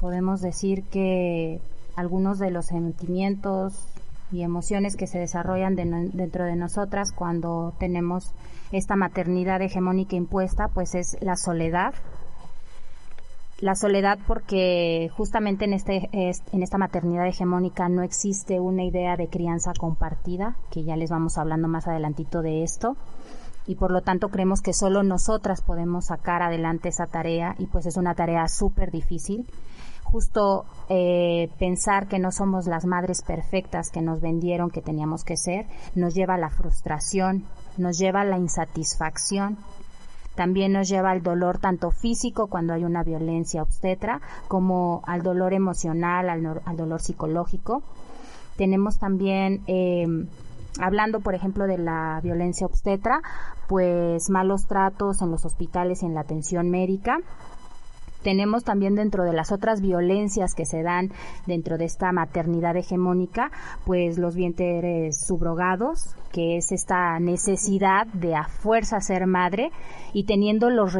podemos 0.00 0.40
decir 0.40 0.84
que 0.84 1.60
algunos 1.96 2.38
de 2.38 2.50
los 2.50 2.66
sentimientos 2.66 3.86
y 4.30 4.42
emociones 4.42 4.96
que 4.96 5.06
se 5.06 5.18
desarrollan 5.18 5.74
dentro 5.74 6.44
de 6.44 6.56
nosotras 6.56 7.12
cuando 7.12 7.72
tenemos 7.78 8.32
esta 8.72 8.94
maternidad 8.94 9.62
hegemónica 9.62 10.16
impuesta, 10.16 10.68
pues 10.68 10.94
es 10.94 11.16
la 11.20 11.36
soledad. 11.36 11.94
La 13.60 13.74
soledad 13.74 14.18
porque 14.26 15.10
justamente 15.16 15.64
en, 15.64 15.72
este, 15.72 16.08
en 16.12 16.62
esta 16.62 16.78
maternidad 16.78 17.26
hegemónica 17.26 17.88
no 17.88 18.02
existe 18.02 18.60
una 18.60 18.84
idea 18.84 19.16
de 19.16 19.28
crianza 19.28 19.72
compartida, 19.76 20.56
que 20.70 20.84
ya 20.84 20.94
les 20.96 21.10
vamos 21.10 21.38
hablando 21.38 21.66
más 21.66 21.88
adelantito 21.88 22.42
de 22.42 22.62
esto 22.62 22.96
y 23.66 23.74
por 23.74 23.90
lo 23.90 24.00
tanto 24.00 24.28
creemos 24.28 24.62
que 24.62 24.72
solo 24.72 25.02
nosotras 25.02 25.60
podemos 25.60 26.06
sacar 26.06 26.42
adelante 26.42 26.88
esa 26.88 27.06
tarea 27.06 27.54
y 27.58 27.66
pues 27.66 27.86
es 27.86 27.96
una 27.96 28.14
tarea 28.14 28.48
súper 28.48 28.90
difícil 28.90 29.46
justo 30.10 30.64
eh, 30.88 31.50
pensar 31.58 32.08
que 32.08 32.18
no 32.18 32.32
somos 32.32 32.66
las 32.66 32.86
madres 32.86 33.22
perfectas 33.22 33.90
que 33.90 34.00
nos 34.00 34.20
vendieron 34.20 34.70
que 34.70 34.80
teníamos 34.80 35.22
que 35.22 35.36
ser, 35.36 35.66
nos 35.94 36.14
lleva 36.14 36.34
a 36.34 36.38
la 36.38 36.50
frustración, 36.50 37.44
nos 37.76 37.98
lleva 37.98 38.22
a 38.22 38.24
la 38.24 38.38
insatisfacción, 38.38 39.58
también 40.34 40.72
nos 40.72 40.88
lleva 40.88 41.10
al 41.10 41.22
dolor 41.22 41.58
tanto 41.58 41.90
físico 41.90 42.46
cuando 42.46 42.72
hay 42.72 42.84
una 42.84 43.02
violencia 43.02 43.62
obstetra, 43.62 44.20
como 44.46 45.02
al 45.04 45.22
dolor 45.22 45.52
emocional, 45.52 46.30
al, 46.30 46.76
dolor 46.76 47.00
psicológico. 47.02 47.82
Tenemos 48.56 48.98
también, 48.98 49.62
em, 49.66 50.28
hablando 50.80 51.20
por 51.20 51.34
ejemplo 51.34 51.66
de 51.66 51.78
la 51.78 52.20
violencia 52.22 52.66
obstetra, 52.66 53.20
pues 53.66 54.30
malos 54.30 54.66
tratos 54.66 55.20
en 55.22 55.30
los 55.30 55.44
hospitales 55.44 56.02
y 56.02 56.06
en 56.06 56.14
la 56.14 56.20
atención 56.20 56.70
médica, 56.70 57.18
tenemos 58.28 58.62
también 58.62 58.94
dentro 58.94 59.24
de 59.24 59.32
las 59.32 59.52
otras 59.52 59.80
violencias 59.80 60.54
que 60.54 60.66
se 60.66 60.82
dan 60.82 61.12
dentro 61.46 61.78
de 61.78 61.86
esta 61.86 62.12
maternidad 62.12 62.76
hegemónica, 62.76 63.50
pues 63.86 64.18
los 64.18 64.34
vientres 64.34 65.24
subrogados, 65.26 66.14
que 66.30 66.58
es 66.58 66.70
esta 66.70 67.18
necesidad 67.20 68.06
de 68.08 68.36
a 68.36 68.44
fuerza 68.44 69.00
ser 69.00 69.26
madre 69.26 69.70
y 70.12 70.24
teniendo 70.24 70.68
los, 70.68 70.98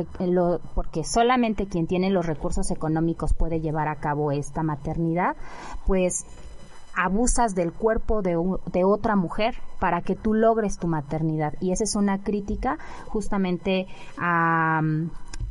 porque 0.74 1.04
solamente 1.04 1.66
quien 1.66 1.86
tiene 1.86 2.08
los 2.08 2.24
recursos 2.24 2.70
económicos 2.70 3.34
puede 3.34 3.60
llevar 3.60 3.88
a 3.88 3.96
cabo 3.96 4.32
esta 4.32 4.62
maternidad, 4.62 5.36
pues 5.86 6.24
abusas 6.96 7.54
del 7.54 7.74
cuerpo 7.74 8.22
de, 8.22 8.38
de, 8.72 8.84
otra 8.84 9.16
mujer 9.16 9.54
para 9.78 10.00
que 10.00 10.16
tú 10.16 10.32
logres 10.32 10.78
tu 10.78 10.86
maternidad. 10.86 11.52
Y 11.60 11.72
esa 11.72 11.84
es 11.84 11.94
una 11.94 12.22
crítica 12.22 12.78
justamente 13.08 13.86
a, 14.16 14.80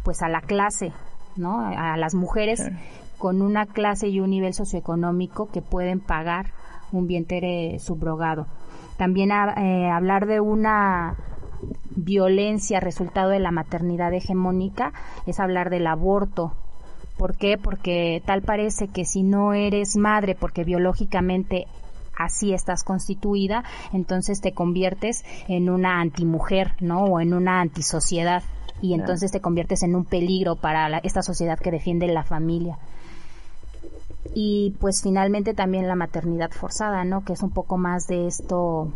pues 0.03 0.23
a 0.23 0.27
la 0.27 0.41
clase 0.41 0.91
¿no? 1.37 1.59
A 1.59 1.97
las 1.97 2.13
mujeres 2.15 2.69
con 3.17 3.41
una 3.41 3.65
clase 3.65 4.09
y 4.09 4.19
un 4.19 4.29
nivel 4.29 4.53
socioeconómico 4.53 5.49
que 5.49 5.61
pueden 5.61 5.99
pagar 5.99 6.47
un 6.91 7.07
vientre 7.07 7.79
subrogado. 7.79 8.47
También 8.97 9.31
eh, 9.31 9.89
hablar 9.91 10.25
de 10.25 10.39
una 10.39 11.15
violencia 11.95 12.79
resultado 12.79 13.29
de 13.29 13.39
la 13.39 13.51
maternidad 13.51 14.13
hegemónica 14.13 14.93
es 15.25 15.39
hablar 15.39 15.69
del 15.69 15.87
aborto. 15.87 16.53
¿Por 17.17 17.35
qué? 17.35 17.57
Porque 17.57 18.21
tal 18.25 18.43
parece 18.43 18.87
que 18.87 19.05
si 19.05 19.23
no 19.23 19.53
eres 19.53 19.97
madre, 19.97 20.35
porque 20.35 20.63
biológicamente 20.63 21.65
así 22.15 22.53
estás 22.53 22.83
constituida, 22.83 23.63
entonces 23.93 24.41
te 24.41 24.53
conviertes 24.53 25.23
en 25.47 25.69
una 25.69 25.99
antimujer, 25.99 26.73
¿no? 26.79 27.05
O 27.05 27.19
en 27.19 27.33
una 27.33 27.61
antisociedad 27.61 28.43
y 28.81 28.93
entonces 28.93 29.31
te 29.31 29.41
conviertes 29.41 29.83
en 29.83 29.95
un 29.95 30.05
peligro 30.05 30.55
para 30.55 30.97
esta 30.99 31.21
sociedad 31.21 31.59
que 31.59 31.71
defiende 31.71 32.07
la 32.07 32.23
familia. 32.23 32.77
Y 34.33 34.75
pues 34.79 35.01
finalmente 35.01 35.53
también 35.53 35.87
la 35.87 35.95
maternidad 35.95 36.51
forzada, 36.51 37.03
¿no? 37.03 37.23
Que 37.23 37.33
es 37.33 37.41
un 37.41 37.51
poco 37.51 37.77
más 37.77 38.07
de 38.07 38.27
esto 38.27 38.91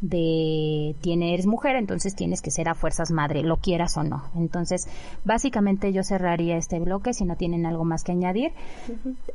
de 0.00 0.96
tiene 1.02 1.34
eres 1.34 1.46
mujer, 1.46 1.76
entonces 1.76 2.14
tienes 2.14 2.40
que 2.40 2.50
ser 2.50 2.68
a 2.68 2.74
fuerzas 2.74 3.10
madre, 3.10 3.42
lo 3.42 3.58
quieras 3.58 3.96
o 3.98 4.02
no. 4.02 4.24
Entonces, 4.34 4.88
básicamente 5.24 5.92
yo 5.92 6.02
cerraría 6.02 6.56
este 6.56 6.80
bloque 6.80 7.12
si 7.12 7.24
no 7.24 7.36
tienen 7.36 7.66
algo 7.66 7.84
más 7.84 8.02
que 8.02 8.12
añadir, 8.12 8.52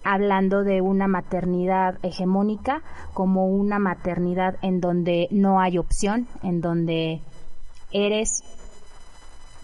hablando 0.04 0.64
de 0.64 0.82
una 0.82 1.08
maternidad 1.08 2.00
hegemónica 2.02 2.82
como 3.14 3.48
una 3.48 3.78
maternidad 3.78 4.56
en 4.62 4.82
donde 4.82 5.28
no 5.30 5.60
hay 5.60 5.78
opción, 5.78 6.28
en 6.42 6.62
donde 6.62 7.22
eres 7.92 8.44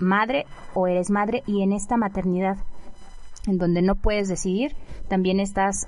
madre 0.02 0.46
o 0.74 0.88
eres 0.88 1.10
madre 1.10 1.44
y 1.48 1.62
en 1.64 1.74
esta 1.74 1.98
maternidad 1.98 2.58
en 3.48 3.58
donde 3.58 3.82
no 3.82 3.96
puedes 3.96 4.28
decidir, 4.28 4.74
también 5.08 5.40
estás 5.40 5.88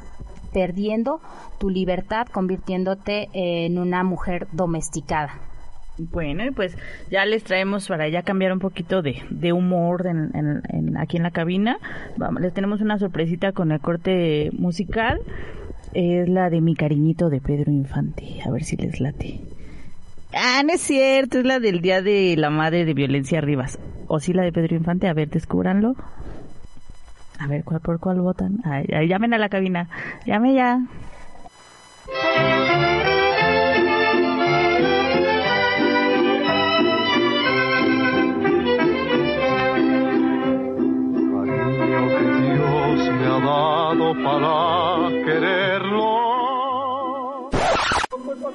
perdiendo 0.54 1.20
tu 1.60 1.70
libertad, 1.70 2.28
convirtiéndote 2.28 3.30
en 3.34 3.78
una 3.78 4.04
mujer 4.04 4.48
domesticada. 4.52 5.34
Bueno, 5.98 6.44
pues 6.56 6.76
ya 7.12 7.24
les 7.26 7.44
traemos 7.44 7.88
para 7.88 8.10
ya 8.10 8.24
cambiar 8.24 8.52
un 8.52 8.60
poquito 8.60 9.04
de, 9.04 9.22
de 9.30 9.54
humor 9.54 10.08
en, 10.08 10.98
aquí 10.98 11.18
en 11.18 11.24
la 11.24 11.30
cabina. 11.30 11.78
Vamos, 12.18 12.42
les 12.42 12.54
tenemos 12.54 12.82
una 12.82 12.98
sorpresita 12.98 13.52
con 13.52 13.72
el 13.72 13.80
corte 13.80 14.50
musical. 14.54 15.20
Es 15.94 16.28
la 16.28 16.50
de 16.50 16.62
mi 16.62 16.74
cariñito 16.74 17.30
de 17.30 17.42
Pedro 17.42 17.72
Infante. 17.72 18.40
A 18.44 18.50
ver 18.50 18.64
si 18.64 18.76
les 18.76 19.00
late. 19.00 19.42
Ah, 20.34 20.64
no 20.66 20.74
es 20.74 20.82
cierto, 20.82 21.38
es 21.38 21.46
la 21.46 21.60
del 21.60 21.82
Día 21.82 22.02
de 22.02 22.36
la 22.38 22.50
Madre 22.50 22.86
de 22.86 22.96
Violencia 22.96 23.40
Rivas. 23.40 23.78
O 24.08 24.20
sí 24.20 24.34
la 24.34 24.44
de 24.44 24.52
Pedro 24.52 24.76
Infante, 24.76 25.08
a 25.08 25.14
ver, 25.14 25.30
descúbranlo. 25.30 25.96
A 27.40 27.48
ver, 27.48 27.64
¿cuál 27.64 27.80
por 27.82 28.00
cuál 28.00 28.22
votan? 28.22 28.60
Ay, 28.64 29.08
llamen 29.08 29.34
a 29.34 29.38
la 29.38 29.50
cabina. 29.50 29.90
Llame 30.26 30.54
ya. 30.54 30.80
Para 44.24 45.10
quererlo. 45.26 46.14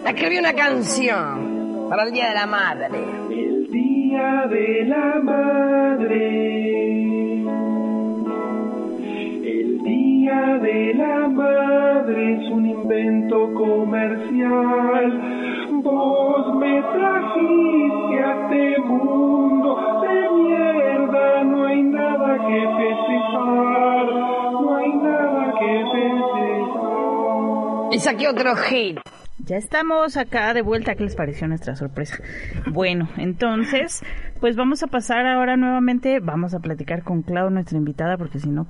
Escribí 0.06 0.38
una 0.38 0.52
canción 0.54 1.86
para 1.90 2.04
el 2.04 2.12
Día 2.12 2.28
de 2.28 2.34
la 2.34 2.46
Madre. 2.46 3.47
Día 4.18 4.46
de 4.48 4.84
la 4.86 5.20
Madre. 5.22 6.26
El 9.46 9.78
Día 9.84 10.58
de 10.60 10.94
la 10.94 11.28
Madre 11.28 12.34
es 12.34 12.50
un 12.50 12.66
invento 12.66 13.54
comercial. 13.54 15.20
Vos 15.84 16.56
me 16.56 16.82
trajiste 16.82 18.24
a 18.24 18.42
este 18.42 18.80
mundo 18.80 19.76
de 20.02 20.16
mierda 20.34 21.44
que 22.48 22.60
festejar, 22.80 24.06
no 24.50 24.76
hay 24.78 24.92
nada 24.94 25.44
que 25.60 25.72
festejar. 25.94 26.88
Y 27.92 27.98
saqué 28.00 28.26
otro 28.26 28.56
hit. 28.56 28.98
Ya 29.44 29.56
estamos 29.56 30.16
acá 30.16 30.52
de 30.52 30.62
vuelta. 30.62 30.94
¿Qué 30.94 31.04
les 31.04 31.14
pareció 31.14 31.46
nuestra 31.48 31.76
sorpresa? 31.76 32.18
Bueno, 32.72 33.08
entonces, 33.16 34.02
pues 34.40 34.56
vamos 34.56 34.82
a 34.82 34.88
pasar 34.88 35.26
ahora 35.26 35.56
nuevamente. 35.56 36.20
Vamos 36.20 36.54
a 36.54 36.58
platicar 36.58 37.02
con 37.02 37.22
Clau, 37.22 37.50
nuestra 37.50 37.78
invitada, 37.78 38.16
porque 38.16 38.40
si 38.40 38.48
no, 38.48 38.66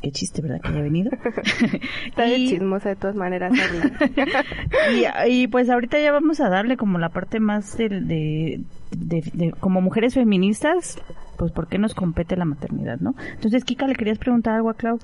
qué 0.00 0.10
chiste, 0.12 0.40
¿verdad? 0.40 0.60
Que 0.60 0.68
haya 0.68 0.82
venido. 0.82 1.10
Está 2.06 2.22
de 2.22 2.36
chismosa 2.36 2.90
de 2.90 2.96
todas 2.96 3.16
maneras. 3.16 3.52
y, 4.94 5.30
y, 5.30 5.46
pues 5.48 5.68
ahorita 5.68 5.98
ya 5.98 6.12
vamos 6.12 6.40
a 6.40 6.48
darle 6.48 6.76
como 6.76 6.98
la 6.98 7.08
parte 7.08 7.40
más 7.40 7.76
de, 7.76 7.88
de, 7.88 8.60
de, 8.90 9.30
de, 9.34 9.52
como 9.52 9.80
mujeres 9.80 10.14
feministas, 10.14 10.98
pues 11.36 11.50
por 11.50 11.66
qué 11.68 11.78
nos 11.78 11.94
compete 11.94 12.36
la 12.36 12.44
maternidad, 12.44 13.00
¿no? 13.00 13.14
Entonces, 13.34 13.64
Kika, 13.64 13.86
¿le 13.86 13.94
querías 13.94 14.18
preguntar 14.18 14.54
algo 14.54 14.70
a 14.70 14.74
Clau? 14.74 14.98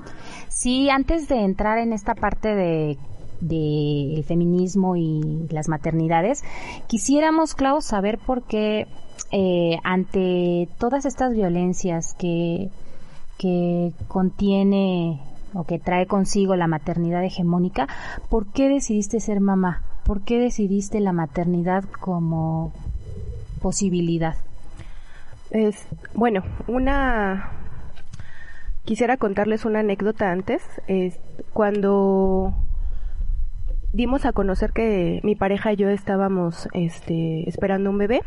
Sí, 0.49 0.91
antes 0.91 1.29
de 1.29 1.45
entrar 1.45 1.79
en 1.79 1.93
esta 1.93 2.15
parte 2.15 2.55
de 2.55 2.99
del 3.41 4.25
feminismo 4.25 4.97
y 4.97 5.47
las 5.51 5.69
maternidades. 5.69 6.43
Quisiéramos, 6.87 7.55
Clau, 7.55 7.81
saber 7.81 8.19
por 8.19 8.43
qué 8.43 8.87
eh, 9.31 9.79
ante 9.85 10.69
todas 10.79 11.05
estas 11.05 11.33
violencias 11.33 12.15
que, 12.19 12.71
que 13.37 13.93
contiene 14.09 15.21
o 15.55 15.65
que 15.65 15.79
trae 15.79 16.07
consigo 16.07 16.57
la 16.57 16.67
maternidad 16.67 17.25
hegemónica, 17.25 17.89
¿por 18.29 18.47
qué 18.47 18.69
decidiste 18.69 19.21
ser 19.21 19.41
mamá? 19.41 19.83
¿Por 20.05 20.23
qué 20.23 20.39
decidiste 20.39 21.01
la 21.01 21.13
maternidad 21.13 21.85
como 22.01 22.73
posibilidad? 23.61 24.37
Es, 25.51 25.87
bueno, 26.15 26.43
una 26.67 27.53
quisiera 28.85 29.19
contarles 29.19 29.65
una 29.65 29.81
anécdota 29.81 30.31
antes. 30.31 30.63
Es, 30.87 31.19
cuando 31.53 32.55
dimos 33.99 34.25
a 34.27 34.33
conocer 34.33 34.71
que 34.73 35.19
mi 35.25 35.35
pareja 35.35 35.73
y 35.73 35.77
yo 35.77 35.89
estábamos 35.89 36.69
este, 36.73 37.49
esperando 37.49 37.91
un 37.91 37.99
bebé. 37.99 38.23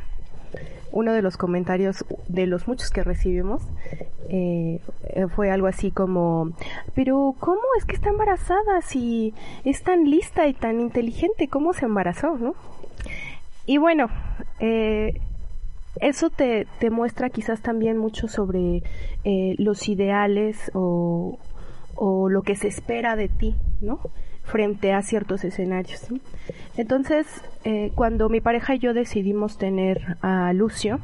Uno 0.92 1.14
de 1.14 1.22
los 1.22 1.38
comentarios 1.38 2.04
de 2.28 2.46
los 2.46 2.68
muchos 2.68 2.90
que 2.90 3.06
recibimos 3.06 3.64
eh, 4.28 4.82
fue 5.34 5.50
algo 5.50 5.68
así 5.68 5.90
como, 5.90 6.52
pero 6.94 7.36
¿cómo 7.40 7.62
es 7.78 7.86
que 7.86 7.96
está 7.96 8.10
embarazada 8.10 8.82
si 8.82 9.34
es 9.64 9.82
tan 9.82 10.04
lista 10.04 10.46
y 10.46 10.54
tan 10.54 10.82
inteligente? 10.82 11.48
¿Cómo 11.48 11.72
se 11.72 11.86
embarazó? 11.86 12.38
¿no? 12.38 12.54
Y 13.66 13.78
bueno, 13.78 14.10
eh, 14.60 15.22
eso 16.02 16.30
te, 16.30 16.68
te, 16.80 16.90
muestra 16.90 17.30
quizás 17.30 17.62
también 17.62 17.98
mucho 17.98 18.28
sobre 18.28 18.84
eh, 19.24 19.56
los 19.58 19.88
ideales 19.88 20.70
o, 20.74 21.40
o 21.96 22.28
lo 22.28 22.42
que 22.42 22.58
se 22.58 22.68
espera 22.68 23.16
de 23.16 23.30
ti, 23.30 23.56
¿no? 23.80 24.02
Frente 24.52 24.92
a 24.92 25.02
ciertos 25.02 25.46
escenarios. 25.46 26.08
Entonces, 26.76 27.26
eh, 27.64 27.92
cuando 27.96 28.28
mi 28.28 28.42
pareja 28.42 28.76
y 28.76 28.80
yo 28.80 28.94
decidimos 28.94 29.58
tener 29.58 30.18
a 30.22 30.52
Lucio, 30.52 31.00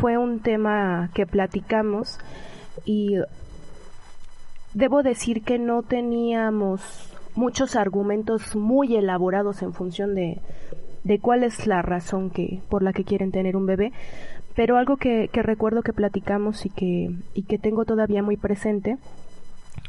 fue 0.00 0.18
un 0.18 0.40
tema 0.40 1.10
que 1.14 1.26
platicamos 1.26 2.18
y 2.84 3.16
debo 4.74 5.02
decir 5.02 5.42
que 5.42 5.58
no 5.58 5.82
teníamos 5.82 7.10
muchos 7.34 7.76
argumentos 7.76 8.54
muy 8.54 8.94
elaborados 8.94 9.62
en 9.62 9.72
función 9.72 10.14
de, 10.14 10.40
de 11.02 11.18
cuál 11.20 11.44
es 11.44 11.66
la 11.66 11.80
razón 11.80 12.30
que 12.30 12.60
por 12.68 12.82
la 12.82 12.92
que 12.92 13.04
quieren 13.04 13.32
tener 13.32 13.56
un 13.56 13.66
bebé, 13.66 13.92
pero 14.54 14.76
algo 14.76 14.98
que, 14.98 15.28
que 15.32 15.42
recuerdo 15.42 15.82
que 15.82 15.92
platicamos 15.92 16.66
y 16.66 16.70
que, 16.70 17.10
y 17.34 17.42
que 17.44 17.58
tengo 17.58 17.84
todavía 17.84 18.22
muy 18.22 18.36
presente 18.36 18.98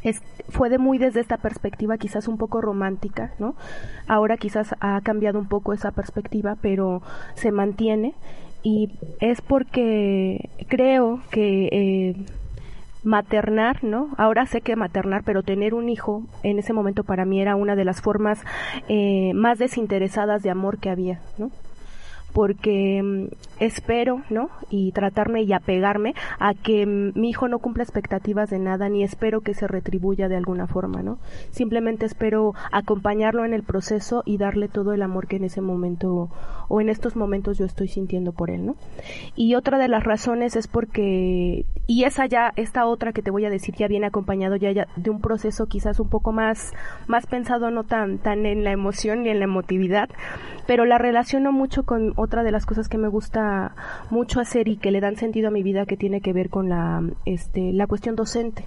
es, 0.02 0.22
fue 0.48 0.68
de 0.68 0.78
muy 0.78 0.98
desde 0.98 1.20
esta 1.20 1.36
perspectiva 1.38 1.98
quizás 1.98 2.28
un 2.28 2.38
poco 2.38 2.60
romántica, 2.60 3.32
¿no? 3.38 3.54
Ahora 4.06 4.36
quizás 4.36 4.74
ha 4.80 5.00
cambiado 5.00 5.38
un 5.38 5.48
poco 5.48 5.72
esa 5.72 5.90
perspectiva, 5.90 6.56
pero 6.60 7.02
se 7.34 7.50
mantiene 7.52 8.14
y 8.62 8.98
es 9.20 9.40
porque 9.40 10.50
creo 10.68 11.20
que 11.30 11.68
eh, 11.72 12.26
maternar, 13.04 13.84
¿no? 13.84 14.08
Ahora 14.16 14.46
sé 14.46 14.60
que 14.60 14.76
maternar, 14.76 15.22
pero 15.24 15.42
tener 15.42 15.74
un 15.74 15.88
hijo 15.88 16.24
en 16.42 16.58
ese 16.58 16.72
momento 16.72 17.04
para 17.04 17.24
mí 17.24 17.40
era 17.40 17.54
una 17.56 17.76
de 17.76 17.84
las 17.84 18.02
formas 18.02 18.40
eh, 18.88 19.32
más 19.34 19.58
desinteresadas 19.58 20.42
de 20.42 20.50
amor 20.50 20.78
que 20.78 20.90
había, 20.90 21.20
¿no? 21.38 21.50
Porque 22.36 23.02
mm, 23.02 23.28
espero, 23.60 24.20
¿no? 24.28 24.50
Y 24.68 24.92
tratarme 24.92 25.44
y 25.44 25.54
apegarme 25.54 26.14
a 26.38 26.52
que 26.52 26.84
mm, 26.84 27.18
mi 27.18 27.30
hijo 27.30 27.48
no 27.48 27.60
cumpla 27.60 27.82
expectativas 27.82 28.50
de 28.50 28.58
nada, 28.58 28.90
ni 28.90 29.02
espero 29.02 29.40
que 29.40 29.54
se 29.54 29.66
retribuya 29.66 30.28
de 30.28 30.36
alguna 30.36 30.66
forma, 30.66 31.02
¿no? 31.02 31.18
Simplemente 31.50 32.04
espero 32.04 32.52
acompañarlo 32.72 33.46
en 33.46 33.54
el 33.54 33.62
proceso 33.62 34.22
y 34.26 34.36
darle 34.36 34.68
todo 34.68 34.92
el 34.92 35.00
amor 35.00 35.28
que 35.28 35.36
en 35.36 35.44
ese 35.44 35.62
momento 35.62 36.28
o 36.68 36.80
en 36.82 36.90
estos 36.90 37.16
momentos 37.16 37.56
yo 37.56 37.64
estoy 37.64 37.88
sintiendo 37.88 38.32
por 38.32 38.50
él, 38.50 38.66
¿no? 38.66 38.76
Y 39.34 39.54
otra 39.54 39.78
de 39.78 39.88
las 39.88 40.04
razones 40.04 40.56
es 40.56 40.68
porque, 40.68 41.64
y 41.86 42.04
esa 42.04 42.26
ya, 42.26 42.52
esta 42.56 42.84
otra 42.84 43.14
que 43.14 43.22
te 43.22 43.30
voy 43.30 43.46
a 43.46 43.50
decir 43.50 43.74
ya 43.76 43.88
viene 43.88 44.06
acompañado 44.06 44.56
ya, 44.56 44.86
de 44.94 45.10
un 45.10 45.22
proceso 45.22 45.68
quizás 45.68 46.00
un 46.00 46.10
poco 46.10 46.32
más, 46.32 46.74
más 47.06 47.26
pensado, 47.26 47.70
no 47.70 47.84
tan, 47.84 48.18
tan 48.18 48.44
en 48.44 48.62
la 48.62 48.72
emoción 48.72 49.22
ni 49.22 49.30
en 49.30 49.38
la 49.38 49.44
emotividad, 49.44 50.10
pero 50.66 50.84
la 50.84 50.98
relaciono 50.98 51.52
mucho 51.52 51.84
con 51.84 52.12
otra 52.26 52.42
de 52.42 52.52
las 52.52 52.66
cosas 52.66 52.88
que 52.88 52.98
me 52.98 53.08
gusta 53.08 53.74
mucho 54.10 54.40
hacer 54.40 54.68
y 54.68 54.76
que 54.76 54.90
le 54.90 55.00
dan 55.00 55.16
sentido 55.16 55.48
a 55.48 55.50
mi 55.50 55.62
vida 55.62 55.86
que 55.86 55.96
tiene 55.96 56.20
que 56.20 56.32
ver 56.32 56.50
con 56.50 56.68
la, 56.68 57.02
este, 57.24 57.72
la 57.72 57.86
cuestión 57.86 58.14
docente. 58.14 58.66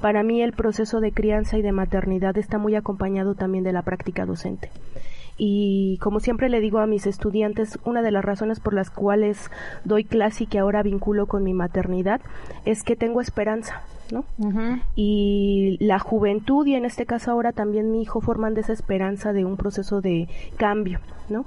Para 0.00 0.22
mí 0.22 0.42
el 0.42 0.52
proceso 0.52 1.00
de 1.00 1.12
crianza 1.12 1.58
y 1.58 1.62
de 1.62 1.72
maternidad 1.72 2.36
está 2.38 2.58
muy 2.58 2.74
acompañado 2.74 3.34
también 3.34 3.64
de 3.64 3.72
la 3.72 3.82
práctica 3.82 4.26
docente. 4.26 4.70
Y 5.36 5.98
como 5.98 6.18
siempre 6.18 6.48
le 6.48 6.60
digo 6.60 6.78
a 6.80 6.86
mis 6.86 7.06
estudiantes, 7.06 7.78
una 7.84 8.02
de 8.02 8.10
las 8.10 8.24
razones 8.24 8.58
por 8.58 8.74
las 8.74 8.90
cuales 8.90 9.50
doy 9.84 10.04
clase 10.04 10.44
y 10.44 10.46
que 10.48 10.58
ahora 10.58 10.82
vinculo 10.82 11.26
con 11.26 11.44
mi 11.44 11.54
maternidad 11.54 12.20
es 12.64 12.82
que 12.82 12.96
tengo 12.96 13.20
esperanza, 13.20 13.82
¿no? 14.12 14.24
Y 14.94 15.76
la 15.80 15.98
juventud 15.98 16.66
y 16.66 16.74
en 16.74 16.84
este 16.84 17.06
caso 17.06 17.30
ahora 17.30 17.52
también 17.52 17.92
mi 17.92 18.02
hijo 18.02 18.20
forman 18.20 18.54
de 18.54 18.62
esa 18.62 18.72
esperanza 18.72 19.32
de 19.32 19.44
un 19.44 19.56
proceso 19.56 20.00
de 20.00 20.28
cambio, 20.56 21.00
¿no? 21.28 21.44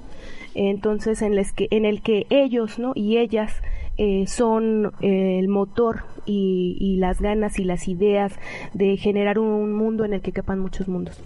entonces 0.53 1.21
en, 1.21 1.35
les 1.35 1.51
que, 1.51 1.67
en 1.71 1.85
el 1.85 2.01
que 2.01 2.25
ellos 2.29 2.79
¿no? 2.79 2.91
y 2.95 3.17
ellas 3.17 3.53
eh, 3.97 4.25
son 4.27 4.93
eh, 5.01 5.39
el 5.39 5.47
motor 5.47 6.03
y, 6.25 6.77
y, 6.79 6.97
las 6.97 7.21
ganas 7.21 7.59
y 7.59 7.63
las 7.63 7.87
ideas 7.87 8.33
de 8.73 8.97
generar 8.97 9.39
un 9.39 9.73
mundo 9.73 10.05
en 10.05 10.13
el 10.13 10.21
que 10.21 10.31
quepan 10.31 10.59
muchos 10.59 10.87
mundos. 10.87 11.19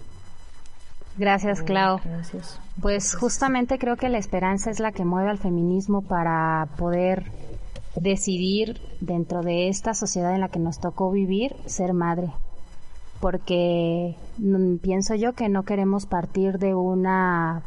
Gracias, 1.18 1.62
Clau. 1.62 2.00
Gracias. 2.04 2.60
Pues 2.82 3.16
justamente 3.16 3.78
creo 3.78 3.96
que 3.96 4.10
la 4.10 4.18
esperanza 4.18 4.70
es 4.70 4.80
la 4.80 4.92
que 4.92 5.06
mueve 5.06 5.30
al 5.30 5.38
feminismo 5.38 6.02
para 6.02 6.68
poder 6.78 7.32
decidir 7.96 8.82
dentro 9.00 9.42
de 9.42 9.70
esta 9.70 9.94
sociedad 9.94 10.34
en 10.34 10.42
la 10.42 10.50
que 10.50 10.60
nos 10.60 10.80
tocó 10.80 11.12
vivir 11.12 11.56
ser 11.66 11.94
madre. 11.94 12.32
Porque 13.20 14.16
mm, 14.38 14.78
pienso 14.78 15.16
yo 15.16 15.34
que 15.34 15.50
no 15.50 15.64
queremos 15.64 16.06
partir 16.06 16.60
de 16.60 16.76
una 16.76 17.64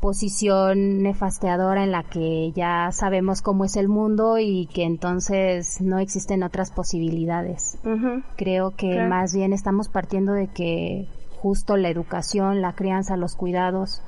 posición 0.00 1.02
nefasteadora 1.02 1.84
en 1.84 1.92
la 1.92 2.02
que 2.02 2.52
ya 2.52 2.90
sabemos 2.90 3.42
cómo 3.42 3.64
es 3.66 3.76
el 3.76 3.88
mundo 3.88 4.38
y 4.38 4.66
que 4.72 4.84
entonces 4.84 5.80
no 5.80 5.98
existen 5.98 6.42
otras 6.42 6.70
posibilidades. 6.70 7.78
Creo 8.36 8.70
que 8.70 9.02
más 9.06 9.34
bien 9.34 9.52
estamos 9.52 9.88
partiendo 9.88 10.32
de 10.32 10.48
que 10.48 11.06
justo 11.38 11.76
la 11.76 11.90
educación, 11.90 12.62
la 12.62 12.72
crianza, 12.72 13.16
los 13.16 13.36
cuidados, 13.36 14.02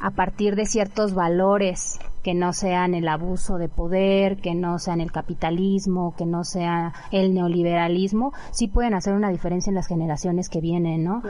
a 0.00 0.10
partir 0.10 0.56
de 0.56 0.66
ciertos 0.66 1.14
valores 1.14 2.00
que 2.22 2.34
no 2.34 2.52
sean 2.52 2.94
el 2.94 3.08
abuso 3.08 3.56
de 3.56 3.68
poder, 3.68 4.36
que 4.36 4.54
no 4.54 4.78
sean 4.78 5.00
el 5.00 5.12
capitalismo, 5.12 6.14
que 6.16 6.26
no 6.26 6.44
sea 6.44 6.92
el 7.10 7.34
neoliberalismo, 7.34 8.32
sí 8.50 8.68
pueden 8.68 8.94
hacer 8.94 9.14
una 9.14 9.30
diferencia 9.30 9.70
en 9.70 9.76
las 9.76 9.86
generaciones 9.86 10.48
que 10.48 10.60
vienen, 10.60 11.04
¿no? 11.04 11.22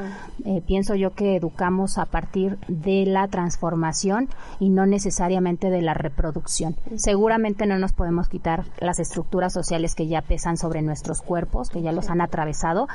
Eh, 0.44 0.62
pienso 0.66 0.94
yo 0.94 1.12
que 1.12 1.36
educamos 1.36 1.98
a 1.98 2.06
partir 2.06 2.58
de 2.68 3.06
la 3.06 3.28
transformación 3.28 4.28
y 4.58 4.70
no 4.70 4.86
necesariamente 4.86 5.70
de 5.70 5.82
la 5.82 5.94
reproducción. 5.94 6.76
Seguramente 6.96 7.66
no 7.66 7.78
nos 7.78 7.92
podemos 7.92 8.28
quitar 8.28 8.64
las 8.80 8.98
estructuras 8.98 9.52
sociales 9.52 9.94
que 9.94 10.06
ya 10.06 10.22
pesan 10.22 10.56
sobre 10.56 10.82
nuestros 10.82 11.22
cuerpos, 11.22 11.70
que 11.70 11.82
ya 11.82 11.92
los 11.92 12.10
han 12.10 12.20
atravesado, 12.20 12.88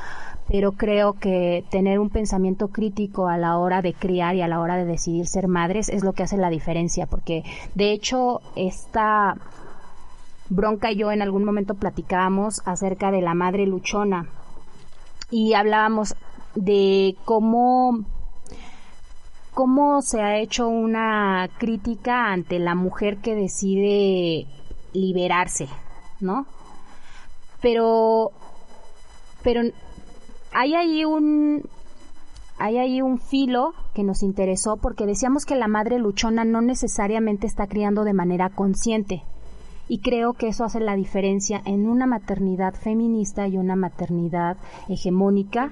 pero 0.48 0.74
creo 0.74 1.14
que 1.14 1.64
tener 1.70 2.00
un 2.00 2.10
pensamiento 2.10 2.68
crítico 2.68 3.28
a 3.28 3.38
la 3.38 3.58
hora 3.58 3.82
de 3.82 3.94
criar 3.94 4.36
y 4.36 4.42
a 4.42 4.48
la 4.48 4.60
hora 4.60 4.76
de 4.76 4.86
decidir 4.86 5.28
ser 5.28 5.48
madres 5.48 5.90
es 5.90 6.04
lo 6.04 6.14
que 6.14 6.24
hace 6.24 6.38
la 6.38 6.50
diferencia, 6.50 7.08
porque 7.08 7.44
de 7.74 7.85
de 7.86 7.94
hecho, 7.94 8.42
esta 8.56 9.36
Bronca 10.50 10.92
y 10.92 10.96
yo 10.96 11.12
en 11.12 11.22
algún 11.22 11.44
momento 11.44 11.76
platicábamos 11.76 12.64
acerca 12.66 13.12
de 13.12 13.22
la 13.22 13.36
madre 13.36 13.68
luchona 13.68 14.28
y 15.30 15.54
hablábamos 15.54 16.16
de 16.56 17.16
cómo 17.26 18.00
cómo 19.54 20.02
se 20.02 20.22
ha 20.22 20.40
hecho 20.40 20.68
una 20.68 21.48
crítica 21.60 22.32
ante 22.32 22.58
la 22.58 22.74
mujer 22.74 23.18
que 23.18 23.36
decide 23.36 24.48
liberarse, 24.94 25.68
¿no? 26.20 26.48
Pero 27.62 28.32
pero 29.44 29.62
hay 30.54 30.74
ahí 30.74 31.06
un 31.06 31.70
hay 32.58 32.80
ahí 32.80 33.02
un 33.04 33.20
filo 33.20 33.76
que 33.96 34.04
nos 34.04 34.22
interesó 34.22 34.78
porque 34.78 35.08
decíamos 35.08 35.46
que 35.46 35.56
la 35.56 35.68
madre 35.68 35.98
luchona 35.98 36.46
no 36.46 36.62
necesariamente 36.62 37.48
está 37.48 37.66
criando 37.66 38.04
de 38.04 38.14
manera 38.14 38.50
consciente. 38.50 39.24
Y 39.88 40.00
creo 40.00 40.34
que 40.34 40.48
eso 40.48 40.64
hace 40.64 40.80
la 40.80 40.96
diferencia 40.96 41.62
en 41.66 41.88
una 41.88 42.06
maternidad 42.06 42.74
feminista 42.74 43.48
y 43.48 43.58
una 43.58 43.76
maternidad 43.76 44.58
hegemónica 44.90 45.72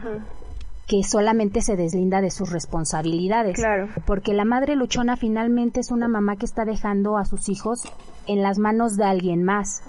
que 0.88 1.04
solamente 1.04 1.62
se 1.62 1.76
deslinda 1.76 2.22
de 2.22 2.30
sus 2.30 2.52
responsabilidades. 2.52 3.56
Claro. 3.56 3.90
Porque 4.06 4.34
la 4.34 4.46
madre 4.46 4.76
luchona 4.76 5.18
finalmente 5.18 5.80
es 5.80 5.92
una 5.92 6.08
mamá 6.08 6.36
que 6.36 6.46
está 6.46 6.66
dejando 6.66 7.18
a 7.18 7.26
sus 7.26 7.50
hijos 7.50 7.84
en 8.28 8.42
las 8.42 8.60
manos 8.60 8.96
de 8.96 9.06
alguien 9.06 9.44
más. 9.44 9.82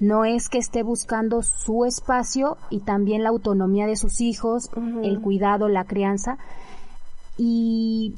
No 0.00 0.24
es 0.24 0.48
que 0.48 0.58
esté 0.58 0.82
buscando 0.82 1.42
su 1.42 1.84
espacio 1.84 2.56
y 2.70 2.80
también 2.80 3.22
la 3.22 3.30
autonomía 3.30 3.86
de 3.86 3.96
sus 3.96 4.20
hijos, 4.20 4.70
el 5.02 5.20
cuidado, 5.20 5.68
la 5.68 5.84
crianza. 5.84 6.38
Y, 7.38 8.14